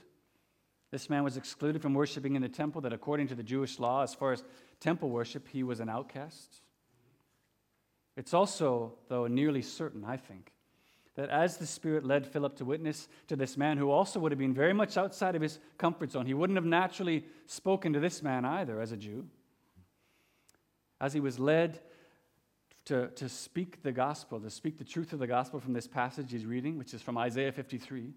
This 0.92 1.10
man 1.10 1.24
was 1.24 1.38
excluded 1.38 1.82
from 1.82 1.94
worshiping 1.94 2.36
in 2.36 2.42
the 2.42 2.50
temple, 2.50 2.82
that 2.82 2.94
according 2.94 3.28
to 3.30 3.36
the 3.36 3.44
Jewish 3.44 3.80
law, 3.80 4.04
as 4.04 4.14
far 4.14 4.32
as 4.34 4.44
temple 4.80 5.10
worship, 5.10 5.48
he 5.48 5.64
was 5.64 5.80
an 5.80 5.90
outcast. 5.90 6.62
It's 8.16 8.34
also, 8.34 8.94
though, 9.10 9.28
nearly 9.28 9.62
certain, 9.62 10.06
I 10.06 10.18
think, 10.18 10.52
that 11.16 11.30
as 11.30 11.58
the 11.58 11.66
Spirit 11.66 12.06
led 12.06 12.28
Philip 12.28 12.58
to 12.58 12.66
witness 12.66 13.08
to 13.28 13.36
this 13.36 13.58
man, 13.58 13.78
who 13.78 13.90
also 13.90 14.20
would 14.20 14.32
have 14.32 14.40
been 14.40 14.54
very 14.54 14.74
much 14.74 14.98
outside 14.98 15.36
of 15.36 15.42
his 15.42 15.60
comfort 15.78 16.12
zone, 16.12 16.26
he 16.26 16.34
wouldn't 16.34 16.58
have 16.58 16.66
naturally 16.66 17.26
spoken 17.46 17.94
to 17.94 18.00
this 18.00 18.22
man 18.22 18.44
either 18.44 18.82
as 18.82 18.92
a 18.92 18.98
Jew. 18.98 19.26
As 21.00 21.14
he 21.14 21.20
was 21.22 21.40
led 21.40 21.80
to, 22.86 23.08
to 23.12 23.30
speak 23.30 23.82
the 23.82 23.94
gospel, 23.94 24.40
to 24.42 24.50
speak 24.50 24.78
the 24.78 24.84
truth 24.84 25.14
of 25.14 25.20
the 25.20 25.28
gospel 25.28 25.60
from 25.60 25.74
this 25.74 25.88
passage 25.88 26.32
he's 26.32 26.46
reading, 26.46 26.78
which 26.78 26.94
is 26.94 27.02
from 27.02 27.18
Isaiah 27.18 27.52
53, 27.52 28.14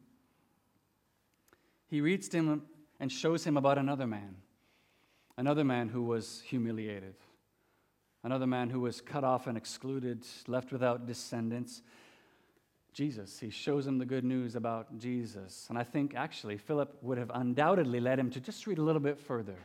he 1.87 2.01
reads 2.01 2.29
to 2.29 2.37
him 2.37 2.63
and 3.01 3.11
shows 3.11 3.45
him 3.45 3.57
about 3.57 3.79
another 3.79 4.07
man, 4.07 4.37
another 5.37 5.65
man 5.65 5.89
who 5.89 6.03
was 6.03 6.43
humiliated, 6.47 7.15
another 8.25 8.47
man 8.47 8.71
who 8.71 8.81
was 8.81 9.01
cut 9.01 9.23
off 9.23 9.47
and 9.47 9.57
excluded, 9.57 10.27
left 10.49 10.73
without 10.73 11.07
descendants 11.07 11.83
Jesus. 12.99 13.39
He 13.39 13.49
shows 13.49 13.87
him 13.87 13.99
the 13.99 14.05
good 14.05 14.25
news 14.25 14.57
about 14.57 14.99
Jesus. 14.99 15.67
And 15.69 15.79
I 15.79 15.85
think 15.85 16.17
actually 16.17 16.57
Philip 16.57 16.99
would 17.01 17.17
have 17.17 17.31
undoubtedly 17.33 18.01
led 18.01 18.19
him 18.19 18.29
to 18.31 18.41
just 18.41 18.67
read 18.67 18.79
a 18.79 18.83
little 18.83 19.01
bit 19.01 19.21
further. 19.21 19.57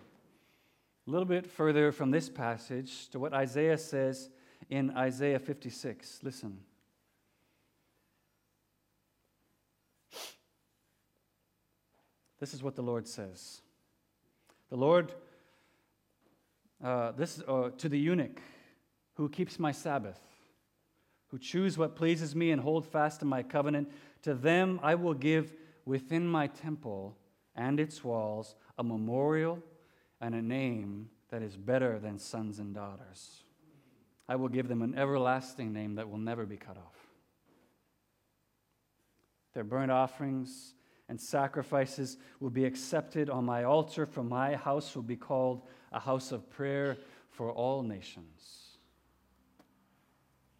A 1.07 1.09
little 1.09 1.25
bit 1.25 1.49
further 1.49 1.91
from 1.91 2.11
this 2.11 2.29
passage 2.29 3.09
to 3.09 3.17
what 3.17 3.33
Isaiah 3.33 3.79
says 3.79 4.29
in 4.69 4.91
Isaiah 4.91 5.39
56. 5.39 6.19
Listen. 6.21 6.59
This 12.39 12.53
is 12.53 12.61
what 12.61 12.75
the 12.75 12.83
Lord 12.83 13.07
says. 13.07 13.61
The 14.69 14.77
Lord, 14.77 15.11
uh, 16.83 17.13
this 17.13 17.41
uh, 17.47 17.71
to 17.79 17.89
the 17.89 17.97
eunuch 17.97 18.39
who 19.15 19.27
keeps 19.27 19.57
my 19.57 19.71
Sabbath 19.71 20.19
who 21.33 21.39
choose 21.39 21.79
what 21.79 21.95
pleases 21.95 22.35
me 22.35 22.51
and 22.51 22.61
hold 22.61 22.85
fast 22.85 23.19
to 23.19 23.25
my 23.25 23.41
covenant, 23.41 23.91
to 24.21 24.35
them 24.35 24.79
I 24.83 24.93
will 24.93 25.15
give 25.15 25.51
within 25.83 26.27
my 26.27 26.45
temple 26.45 27.17
and 27.55 27.79
its 27.79 28.03
walls 28.03 28.53
a 28.77 28.83
memorial 28.83 29.57
and 30.21 30.35
a 30.35 30.43
name 30.43 31.09
that 31.31 31.41
is 31.41 31.57
better 31.57 31.97
than 31.97 32.19
sons 32.19 32.59
and 32.59 32.75
daughters. 32.75 33.45
I 34.29 34.35
will 34.35 34.47
give 34.47 34.67
them 34.67 34.83
an 34.83 34.93
everlasting 34.93 35.73
name 35.73 35.95
that 35.95 36.07
will 36.07 36.19
never 36.19 36.45
be 36.45 36.55
cut 36.55 36.77
off. 36.77 36.99
Their 39.55 39.63
burnt 39.63 39.91
offerings 39.91 40.75
and 41.09 41.19
sacrifices 41.19 42.17
will 42.41 42.51
be 42.51 42.65
accepted 42.65 43.31
on 43.31 43.43
my 43.43 43.63
altar, 43.63 44.05
for 44.05 44.21
my 44.21 44.55
house 44.55 44.95
will 44.95 45.01
be 45.01 45.15
called 45.15 45.63
a 45.91 45.99
house 45.99 46.31
of 46.31 46.47
prayer 46.51 46.95
for 47.31 47.51
all 47.51 47.81
nations. 47.81 48.77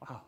Wow. 0.01 0.21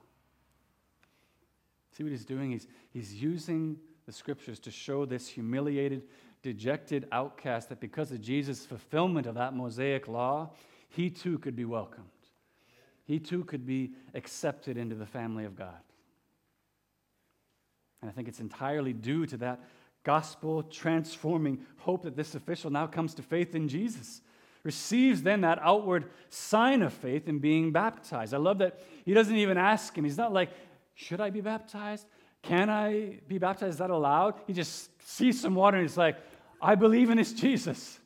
See 1.95 2.03
what 2.03 2.11
he's 2.11 2.25
doing? 2.25 2.51
He's, 2.51 2.67
he's 2.91 3.13
using 3.13 3.77
the 4.05 4.11
scriptures 4.11 4.59
to 4.59 4.71
show 4.71 5.05
this 5.05 5.27
humiliated, 5.27 6.03
dejected 6.43 7.07
outcast 7.11 7.69
that 7.69 7.79
because 7.79 8.11
of 8.11 8.21
Jesus' 8.21 8.65
fulfillment 8.65 9.27
of 9.27 9.35
that 9.35 9.53
Mosaic 9.53 10.07
law, 10.07 10.51
he 10.89 11.09
too 11.09 11.39
could 11.39 11.55
be 11.55 11.65
welcomed. 11.65 12.07
He 13.05 13.19
too 13.19 13.43
could 13.45 13.65
be 13.65 13.91
accepted 14.13 14.77
into 14.77 14.95
the 14.95 15.05
family 15.05 15.45
of 15.45 15.55
God. 15.55 15.79
And 18.01 18.11
I 18.11 18.13
think 18.13 18.27
it's 18.27 18.39
entirely 18.39 18.93
due 18.93 19.25
to 19.27 19.37
that 19.37 19.61
gospel 20.03 20.63
transforming 20.63 21.59
hope 21.77 22.03
that 22.03 22.15
this 22.15 22.35
official 22.35 22.69
now 22.71 22.87
comes 22.87 23.13
to 23.15 23.21
faith 23.21 23.55
in 23.55 23.67
Jesus. 23.67 24.21
Receives 24.63 25.21
then 25.21 25.41
that 25.41 25.59
outward 25.61 26.05
sign 26.29 26.81
of 26.81 26.91
faith 26.91 27.27
in 27.27 27.39
being 27.39 27.71
baptized. 27.71 28.33
I 28.33 28.37
love 28.37 28.57
that 28.57 28.81
he 29.05 29.13
doesn't 29.13 29.35
even 29.35 29.57
ask 29.57 29.95
him. 29.97 30.03
He's 30.03 30.17
not 30.17 30.33
like, 30.33 30.49
should 30.95 31.21
I 31.21 31.29
be 31.29 31.41
baptized? 31.41 32.07
Can 32.41 32.69
I 32.69 33.19
be 33.27 33.37
baptized? 33.37 33.73
Is 33.73 33.77
that 33.79 33.89
allowed? 33.89 34.35
He 34.47 34.53
just 34.53 34.89
sees 35.07 35.39
some 35.39 35.55
water 35.55 35.77
and 35.77 35.87
he's 35.87 35.97
like, 35.97 36.17
I 36.61 36.75
believe 36.75 37.09
in 37.09 37.17
this 37.17 37.33
Jesus. 37.33 37.99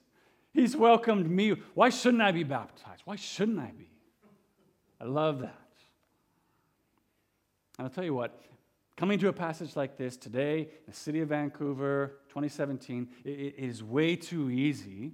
He's 0.54 0.76
welcomed 0.76 1.30
me. 1.30 1.56
Why 1.76 1.90
shouldn't 1.90 2.24
I 2.24 2.32
be 2.32 2.44
baptized? 2.44 3.04
Why 3.06 3.16
shouldn't 3.16 3.60
I 3.60 3.72
be? 3.78 3.90
I 5.00 5.06
love 5.06 5.40
that. 5.40 5.56
And 7.78 7.86
I'll 7.86 7.94
tell 7.94 8.04
you 8.04 8.14
what, 8.14 8.42
coming 8.98 9.20
to 9.20 9.30
a 9.30 9.34
passage 9.34 9.76
like 9.76 9.96
this 9.96 10.18
today 10.18 10.62
in 10.62 10.68
the 10.88 10.94
city 10.94 11.22
of 11.22 11.30
Vancouver, 11.30 12.18
2017, 12.30 13.08
it, 13.24 13.56
is 13.58 13.84
way 13.84 14.16
too 14.16 14.50
easy 14.50 15.14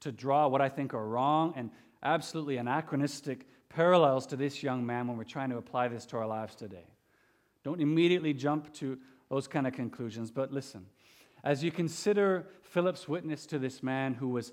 to 0.00 0.12
draw 0.12 0.46
what 0.46 0.60
I 0.60 0.68
think 0.68 0.94
are 0.94 1.08
wrong 1.08 1.54
and 1.56 1.70
absolutely 2.02 2.58
anachronistic 2.58 3.46
parallels 3.68 4.26
to 4.26 4.36
this 4.36 4.62
young 4.62 4.84
man 4.84 5.08
when 5.08 5.16
we're 5.16 5.24
trying 5.24 5.50
to 5.50 5.56
apply 5.56 5.88
this 5.88 6.06
to 6.06 6.18
our 6.18 6.26
lives 6.26 6.54
today. 6.54 6.86
Don't 7.64 7.80
immediately 7.80 8.34
jump 8.34 8.72
to 8.74 8.98
those 9.30 9.48
kind 9.48 9.66
of 9.66 9.72
conclusions, 9.72 10.30
but 10.30 10.52
listen. 10.52 10.86
As 11.42 11.64
you 11.64 11.70
consider 11.70 12.46
Philip's 12.62 13.08
witness 13.08 13.46
to 13.46 13.58
this 13.58 13.82
man 13.82 14.14
who 14.14 14.28
was 14.28 14.52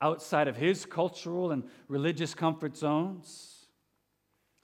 outside 0.00 0.48
of 0.48 0.56
his 0.56 0.86
cultural 0.86 1.50
and 1.50 1.64
religious 1.88 2.34
comfort 2.34 2.76
zones, 2.76 3.66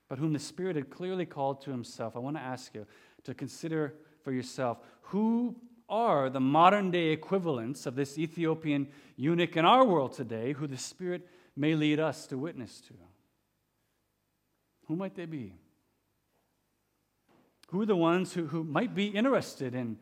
but 0.08 0.18
whom 0.18 0.32
the 0.32 0.38
Spirit 0.38 0.76
had 0.76 0.90
clearly 0.90 1.26
called 1.26 1.60
to 1.62 1.70
himself, 1.70 2.16
I 2.16 2.20
want 2.20 2.36
to 2.36 2.42
ask 2.42 2.74
you 2.74 2.86
to 3.24 3.34
consider 3.34 3.94
for 4.22 4.32
yourself 4.32 4.78
who 5.02 5.56
are 5.88 6.28
the 6.30 6.40
modern 6.40 6.90
day 6.90 7.08
equivalents 7.08 7.86
of 7.86 7.94
this 7.94 8.18
Ethiopian 8.18 8.88
eunuch 9.16 9.56
in 9.56 9.64
our 9.64 9.84
world 9.84 10.12
today 10.12 10.52
who 10.52 10.66
the 10.66 10.76
Spirit 10.76 11.26
may 11.56 11.74
lead 11.74 11.98
us 11.98 12.26
to 12.26 12.38
witness 12.38 12.80
to. 12.82 12.94
Who 14.86 14.96
might 14.96 15.14
they 15.14 15.26
be? 15.26 15.54
Who 17.68 17.82
are 17.82 17.86
the 17.86 17.96
ones 17.96 18.32
who, 18.32 18.46
who 18.46 18.64
might 18.64 18.94
be 18.94 19.06
interested 19.06 19.74
in 19.74 19.98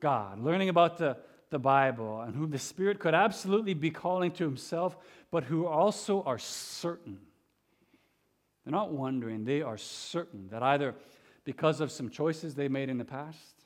God, 0.00 0.40
learning 0.40 0.68
about 0.68 0.98
the, 0.98 1.16
the 1.50 1.58
Bible, 1.58 2.22
and 2.22 2.34
who 2.34 2.46
the 2.46 2.58
Spirit 2.58 2.98
could 2.98 3.14
absolutely 3.14 3.74
be 3.74 3.90
calling 3.90 4.30
to 4.32 4.44
Himself, 4.44 4.96
but 5.30 5.44
who 5.44 5.66
also 5.66 6.22
are 6.22 6.38
certain? 6.38 7.18
They're 8.64 8.72
not 8.72 8.92
wondering, 8.92 9.44
they 9.44 9.62
are 9.62 9.76
certain 9.76 10.48
that 10.50 10.62
either 10.62 10.94
because 11.44 11.80
of 11.80 11.90
some 11.90 12.10
choices 12.10 12.54
they 12.54 12.68
made 12.68 12.88
in 12.88 12.98
the 12.98 13.04
past, 13.04 13.64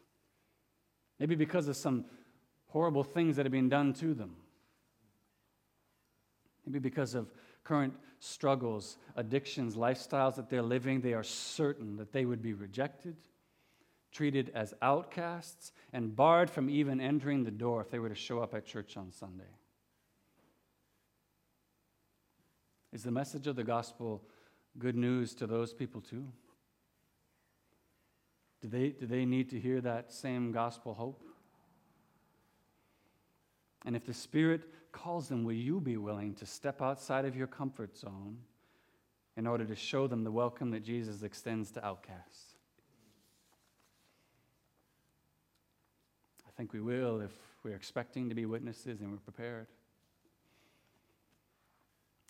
maybe 1.18 1.34
because 1.34 1.68
of 1.68 1.76
some 1.76 2.04
horrible 2.68 3.04
things 3.04 3.36
that 3.36 3.44
have 3.44 3.52
been 3.52 3.68
done 3.68 3.92
to 3.94 4.14
them, 4.14 4.36
maybe 6.66 6.78
because 6.78 7.14
of 7.14 7.30
current 7.64 7.94
struggles, 8.18 8.98
addictions, 9.16 9.74
lifestyles 9.76 10.36
that 10.36 10.48
they're 10.48 10.62
living, 10.62 11.00
they 11.00 11.14
are 11.14 11.22
certain 11.22 11.96
that 11.96 12.12
they 12.12 12.24
would 12.24 12.42
be 12.42 12.52
rejected, 12.52 13.16
treated 14.12 14.50
as 14.54 14.74
outcasts, 14.82 15.72
and 15.92 16.14
barred 16.14 16.50
from 16.50 16.70
even 16.70 17.00
entering 17.00 17.44
the 17.44 17.50
door 17.50 17.80
if 17.80 17.90
they 17.90 17.98
were 17.98 18.08
to 18.08 18.14
show 18.14 18.40
up 18.40 18.54
at 18.54 18.64
church 18.64 18.96
on 18.96 19.10
Sunday. 19.10 19.50
Is 22.92 23.02
the 23.02 23.10
message 23.10 23.46
of 23.46 23.56
the 23.56 23.64
gospel 23.64 24.22
good 24.78 24.96
news 24.96 25.34
to 25.36 25.46
those 25.46 25.72
people 25.72 26.00
too? 26.00 26.28
Do 28.60 28.68
they, 28.68 28.90
do 28.90 29.06
they 29.06 29.24
need 29.24 29.50
to 29.50 29.58
hear 29.58 29.80
that 29.80 30.12
same 30.12 30.52
gospel 30.52 30.94
hope? 30.94 31.24
And 33.84 33.96
if 33.96 34.06
the 34.06 34.14
Spirit 34.14 34.62
calls 34.92 35.28
them, 35.28 35.44
will 35.44 35.52
you 35.52 35.80
be 35.80 35.96
willing 35.96 36.34
to 36.34 36.46
step 36.46 36.80
outside 36.80 37.24
of 37.24 37.34
your 37.34 37.46
comfort 37.46 37.96
zone 37.96 38.38
in 39.36 39.46
order 39.46 39.64
to 39.64 39.74
show 39.74 40.06
them 40.06 40.22
the 40.22 40.30
welcome 40.30 40.70
that 40.70 40.84
Jesus 40.84 41.22
extends 41.22 41.70
to 41.72 41.84
outcasts? 41.84 42.56
I 46.46 46.50
think 46.56 46.72
we 46.72 46.80
will 46.80 47.20
if 47.20 47.32
we're 47.64 47.74
expecting 47.74 48.28
to 48.28 48.34
be 48.34 48.44
witnesses 48.44 49.00
and 49.00 49.10
we're 49.10 49.18
prepared. 49.18 49.66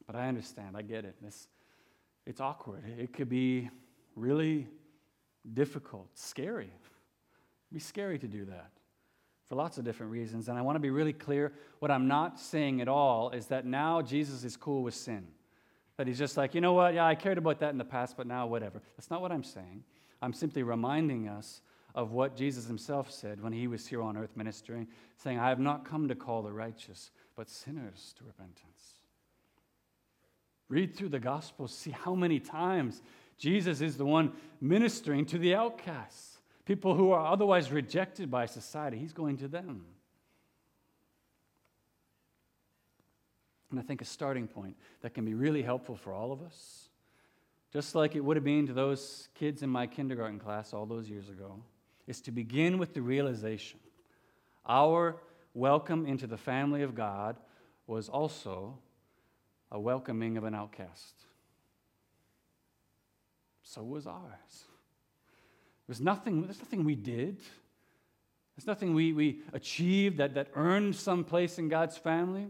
But 0.07 0.17
I 0.17 0.29
understand, 0.29 0.77
I 0.77 0.83
get 0.83 1.05
it. 1.05 1.17
It's, 1.27 1.49
it's 2.27 2.41
awkward. 2.41 2.85
It 2.99 3.13
could 3.13 3.29
be 3.29 3.69
really 4.15 4.69
difficult, 5.55 6.09
scary. 6.15 6.67
It'd 6.67 7.75
be 7.75 7.81
scary 7.81 8.19
to 8.19 8.29
do 8.29 8.45
that 8.45 8.71
for 9.53 9.57
lots 9.57 9.77
of 9.77 9.85
different 9.85 10.11
reasons. 10.11 10.49
And 10.49 10.57
I 10.57 10.63
want 10.63 10.77
to 10.77 10.81
be 10.81 10.89
really 10.89 11.13
clear 11.13 11.53
what 11.79 11.91
I'm 11.91 12.09
not 12.09 12.41
saying 12.41 12.81
at 12.81 12.89
all 12.89 13.29
is 13.33 13.49
that 13.49 13.67
now 13.67 14.01
Jesus 14.01 14.45
is 14.45 14.57
cool 14.57 14.83
with 14.83 14.95
sin. 14.95 15.27
That 15.99 16.07
he's 16.07 16.17
just 16.17 16.39
like, 16.39 16.55
you 16.55 16.63
know 16.63 16.73
what? 16.73 16.95
Yeah, 16.95 17.05
I 17.05 17.15
cared 17.15 17.37
about 17.37 17.59
that 17.59 17.69
in 17.69 17.77
the 17.77 17.85
past, 17.85 18.17
but 18.17 18.27
now 18.27 18.47
whatever. 18.47 18.81
That's 18.97 19.11
not 19.11 19.21
what 19.21 19.31
I'm 19.31 19.45
saying. 19.45 19.85
I'm 20.23 20.33
simply 20.33 20.63
reminding 20.63 21.29
us 21.29 21.61
of 21.95 22.13
what 22.13 22.35
Jesus 22.35 22.67
himself 22.67 23.11
said 23.11 23.43
when 23.43 23.53
he 23.53 23.67
was 23.67 23.87
here 23.87 24.01
on 24.01 24.17
earth 24.17 24.35
ministering, 24.37 24.89
saying, 25.19 25.39
I 25.39 25.51
have 25.51 25.61
not 25.61 25.85
come 25.85 26.09
to 26.09 26.15
call 26.15 26.41
the 26.41 26.51
righteous, 26.51 27.11
but 27.37 27.51
sinners 27.51 28.15
to 28.17 28.25
repentance. 28.25 29.01
Read 30.71 30.97
through 30.97 31.11
the 31.11 31.21
Gospels, 31.21 31.77
see 31.77 31.91
how 31.91 32.15
many 32.15 32.41
times 32.41 33.03
Jesus 33.37 33.83
is 33.83 33.99
the 33.99 34.07
one 34.07 34.33
ministering 34.63 35.27
to 35.27 35.37
the 35.37 35.55
outcasts 35.55 36.32
people 36.65 36.95
who 36.95 37.11
are 37.11 37.27
otherwise 37.27 37.71
rejected 37.73 38.31
by 38.31 38.47
society, 38.47 38.99
he's 38.99 39.13
going 39.13 39.37
to 39.39 39.49
them. 39.49 39.85
And 43.71 43.81
I 43.81 43.83
think 43.83 44.03
a 44.03 44.05
starting 44.05 44.47
point 44.47 44.77
that 45.01 45.15
can 45.15 45.25
be 45.25 45.35
really 45.35 45.63
helpful 45.63 45.97
for 45.97 46.13
all 46.13 46.31
of 46.31 46.43
us, 46.43 46.89
just 47.73 47.95
like 47.95 48.15
it 48.15 48.21
would 48.21 48.37
have 48.37 48.45
been 48.45 48.67
to 48.67 48.75
those 48.75 49.29
kids 49.35 49.63
in 49.63 49.71
my 49.71 49.87
kindergarten 49.87 50.39
class 50.39 50.75
all 50.75 50.85
those 50.85 51.09
years 51.09 51.31
ago, 51.31 51.63
is 52.07 52.21
to 52.23 52.31
begin 52.31 52.79
with 52.79 52.93
the 52.93 53.01
realization 53.01 53.81
our 54.67 55.17
welcome 55.55 56.07
into 56.07 56.27
the 56.27 56.37
family 56.37 56.83
of 56.83 56.95
God 56.95 57.37
was 57.87 58.09
also 58.09 58.79
a 59.71 59.81
welcoming 59.81 60.37
of 60.37 60.45
an 60.45 60.55
outcast. 60.55 61.15
So 63.63 63.83
was 63.83 64.07
ours. 64.07 64.65
There's 65.87 66.01
nothing, 66.01 66.43
there's 66.43 66.59
nothing 66.59 66.85
we 66.85 66.95
did. 66.95 67.39
There's 68.57 68.67
nothing 68.67 68.95
we, 68.95 69.13
we 69.13 69.41
achieved 69.53 70.19
that, 70.19 70.35
that 70.35 70.49
earned 70.55 70.95
some 70.95 71.25
place 71.25 71.59
in 71.59 71.69
God's 71.69 71.97
family. 71.97 72.49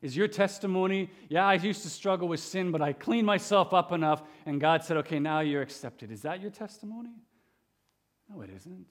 Is 0.00 0.16
your 0.16 0.28
testimony, 0.28 1.10
yeah, 1.28 1.46
I 1.46 1.54
used 1.54 1.82
to 1.82 1.90
struggle 1.90 2.28
with 2.28 2.40
sin, 2.40 2.70
but 2.70 2.80
I 2.80 2.92
cleaned 2.92 3.26
myself 3.26 3.74
up 3.74 3.90
enough, 3.90 4.22
and 4.46 4.60
God 4.60 4.84
said, 4.84 4.96
okay, 4.98 5.18
now 5.18 5.40
you're 5.40 5.62
accepted. 5.62 6.12
Is 6.12 6.22
that 6.22 6.40
your 6.40 6.52
testimony? 6.52 7.10
No, 8.28 8.42
it 8.42 8.50
isn't. 8.54 8.86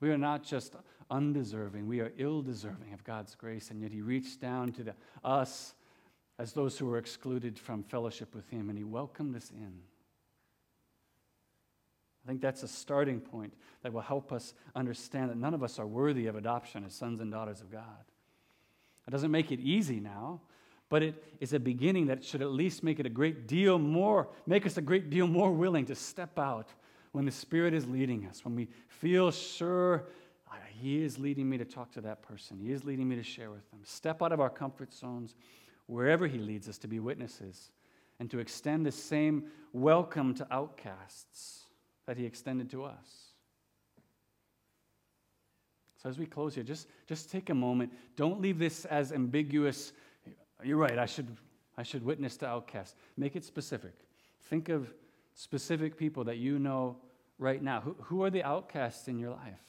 We 0.00 0.10
are 0.10 0.18
not 0.18 0.42
just 0.42 0.74
undeserving, 1.08 1.86
we 1.86 2.00
are 2.00 2.12
ill 2.16 2.42
deserving 2.42 2.92
of 2.94 3.04
God's 3.04 3.36
grace, 3.36 3.70
and 3.70 3.80
yet 3.80 3.92
He 3.92 4.00
reached 4.00 4.40
down 4.40 4.72
to 4.72 4.82
the, 4.82 4.94
us 5.22 5.74
as 6.40 6.52
those 6.52 6.76
who 6.76 6.86
were 6.86 6.98
excluded 6.98 7.56
from 7.58 7.84
fellowship 7.84 8.34
with 8.34 8.48
Him, 8.48 8.70
and 8.70 8.78
He 8.78 8.84
welcomed 8.84 9.36
us 9.36 9.50
in. 9.50 9.72
I 12.24 12.28
think 12.28 12.40
that's 12.40 12.62
a 12.62 12.68
starting 12.68 13.20
point 13.20 13.52
that 13.82 13.92
will 13.92 14.00
help 14.00 14.32
us 14.32 14.54
understand 14.76 15.30
that 15.30 15.36
none 15.36 15.54
of 15.54 15.62
us 15.62 15.78
are 15.78 15.86
worthy 15.86 16.26
of 16.26 16.36
adoption 16.36 16.84
as 16.84 16.94
sons 16.94 17.20
and 17.20 17.32
daughters 17.32 17.60
of 17.60 17.70
God. 17.70 18.04
It 19.08 19.10
doesn't 19.10 19.30
make 19.30 19.50
it 19.50 19.58
easy 19.58 19.98
now, 19.98 20.40
but 20.88 21.02
it 21.02 21.24
is 21.40 21.52
a 21.52 21.58
beginning 21.58 22.06
that 22.06 22.24
should 22.24 22.42
at 22.42 22.52
least 22.52 22.84
make 22.84 23.00
it 23.00 23.06
a 23.06 23.10
great 23.10 23.48
deal 23.48 23.78
more, 23.78 24.28
make 24.46 24.66
us 24.66 24.76
a 24.76 24.82
great 24.82 25.10
deal 25.10 25.26
more 25.26 25.50
willing 25.50 25.86
to 25.86 25.94
step 25.94 26.38
out 26.38 26.68
when 27.10 27.24
the 27.24 27.32
Spirit 27.32 27.74
is 27.74 27.86
leading 27.86 28.26
us, 28.26 28.44
when 28.44 28.54
we 28.54 28.68
feel 28.88 29.30
sure 29.30 30.04
ah, 30.48 30.56
He 30.70 31.02
is 31.02 31.18
leading 31.18 31.48
me 31.50 31.58
to 31.58 31.64
talk 31.64 31.90
to 31.92 32.00
that 32.02 32.22
person, 32.22 32.58
He 32.58 32.70
is 32.72 32.84
leading 32.84 33.08
me 33.08 33.16
to 33.16 33.22
share 33.22 33.50
with 33.50 33.68
them. 33.70 33.80
Step 33.82 34.22
out 34.22 34.32
of 34.32 34.40
our 34.40 34.48
comfort 34.48 34.92
zones 34.94 35.34
wherever 35.86 36.26
He 36.26 36.38
leads 36.38 36.68
us 36.68 36.78
to 36.78 36.88
be 36.88 37.00
witnesses 37.00 37.72
and 38.20 38.30
to 38.30 38.38
extend 38.38 38.86
the 38.86 38.92
same 38.92 39.46
welcome 39.72 40.32
to 40.34 40.46
outcasts 40.52 41.64
that 42.06 42.16
he 42.16 42.24
extended 42.24 42.70
to 42.70 42.84
us. 42.84 43.32
So 46.02 46.08
as 46.08 46.18
we 46.18 46.26
close 46.26 46.54
here, 46.54 46.64
just, 46.64 46.88
just 47.06 47.30
take 47.30 47.50
a 47.50 47.54
moment. 47.54 47.92
Don't 48.16 48.40
leave 48.40 48.58
this 48.58 48.84
as 48.86 49.12
ambiguous. 49.12 49.92
You're 50.64 50.76
right, 50.76 50.98
I 50.98 51.06
should, 51.06 51.36
I 51.78 51.84
should 51.84 52.04
witness 52.04 52.36
to 52.38 52.46
outcasts. 52.46 52.96
Make 53.16 53.36
it 53.36 53.44
specific. 53.44 53.94
Think 54.40 54.68
of 54.68 54.92
specific 55.34 55.96
people 55.96 56.24
that 56.24 56.38
you 56.38 56.58
know 56.58 56.96
right 57.38 57.62
now. 57.62 57.80
Who, 57.80 57.96
who 58.00 58.24
are 58.24 58.30
the 58.30 58.42
outcasts 58.42 59.06
in 59.06 59.18
your 59.18 59.30
life 59.30 59.62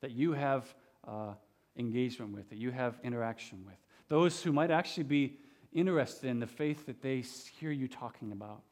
that 0.00 0.12
you 0.12 0.32
have 0.32 0.72
uh, 1.06 1.34
engagement 1.76 2.32
with, 2.32 2.48
that 2.50 2.58
you 2.58 2.70
have 2.70 3.00
interaction 3.02 3.64
with? 3.66 3.76
Those 4.08 4.40
who 4.40 4.52
might 4.52 4.70
actually 4.70 5.02
be 5.02 5.36
interested 5.72 6.28
in 6.28 6.38
the 6.38 6.46
faith 6.46 6.86
that 6.86 7.02
they 7.02 7.24
hear 7.58 7.72
you 7.72 7.88
talking 7.88 8.30
about 8.30 8.62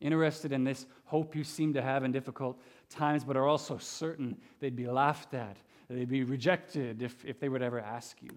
interested 0.00 0.52
in 0.52 0.64
this 0.64 0.86
hope 1.04 1.36
you 1.36 1.44
seem 1.44 1.74
to 1.74 1.82
have 1.82 2.04
in 2.04 2.12
difficult 2.12 2.60
times, 2.88 3.24
but 3.24 3.36
are 3.36 3.46
also 3.46 3.78
certain 3.78 4.36
they'd 4.60 4.76
be 4.76 4.86
laughed 4.86 5.34
at, 5.34 5.56
they'd 5.88 6.08
be 6.08 6.24
rejected 6.24 7.02
if, 7.02 7.24
if 7.24 7.38
they 7.38 7.48
would 7.48 7.62
ever 7.62 7.80
ask 7.80 8.22
you. 8.22 8.30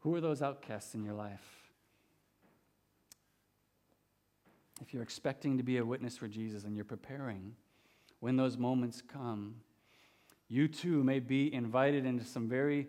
Who 0.00 0.14
are 0.14 0.20
those 0.20 0.40
outcasts 0.42 0.94
in 0.94 1.04
your 1.04 1.14
life? 1.14 1.56
if 4.80 4.92
you're 4.92 5.02
expecting 5.02 5.56
to 5.56 5.62
be 5.62 5.78
a 5.78 5.84
witness 5.84 6.16
for 6.16 6.28
Jesus 6.28 6.64
and 6.64 6.76
you're 6.76 6.84
preparing, 6.84 7.54
when 8.20 8.36
those 8.36 8.58
moments 8.58 9.02
come, 9.02 9.56
you 10.48 10.68
too 10.68 11.02
may 11.02 11.18
be 11.18 11.52
invited 11.52 12.04
into 12.06 12.24
some 12.24 12.48
very 12.48 12.88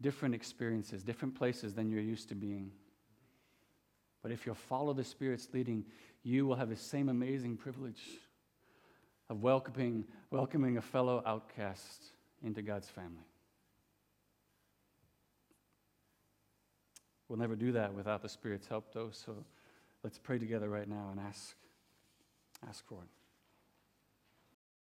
different 0.00 0.34
experiences, 0.34 1.02
different 1.02 1.34
places 1.34 1.74
than 1.74 1.88
you're 1.88 2.00
used 2.00 2.28
to 2.28 2.34
being. 2.34 2.70
But 4.26 4.32
if 4.32 4.44
you'll 4.44 4.56
follow 4.56 4.92
the 4.92 5.04
Spirit's 5.04 5.46
leading, 5.52 5.84
you 6.24 6.46
will 6.48 6.56
have 6.56 6.68
the 6.68 6.74
same 6.74 7.08
amazing 7.08 7.58
privilege 7.58 8.02
of 9.30 9.40
welcoming, 9.40 10.04
welcoming 10.32 10.78
a 10.78 10.82
fellow 10.82 11.22
outcast 11.24 12.06
into 12.42 12.60
God's 12.60 12.88
family. 12.88 13.22
We'll 17.28 17.38
never 17.38 17.54
do 17.54 17.70
that 17.70 17.94
without 17.94 18.20
the 18.20 18.28
Spirit's 18.28 18.66
help, 18.66 18.92
though, 18.92 19.10
so 19.12 19.44
let's 20.02 20.18
pray 20.18 20.40
together 20.40 20.68
right 20.68 20.88
now 20.88 21.10
and 21.12 21.20
ask, 21.20 21.54
ask 22.68 22.84
for 22.84 23.04
it. 23.04 23.15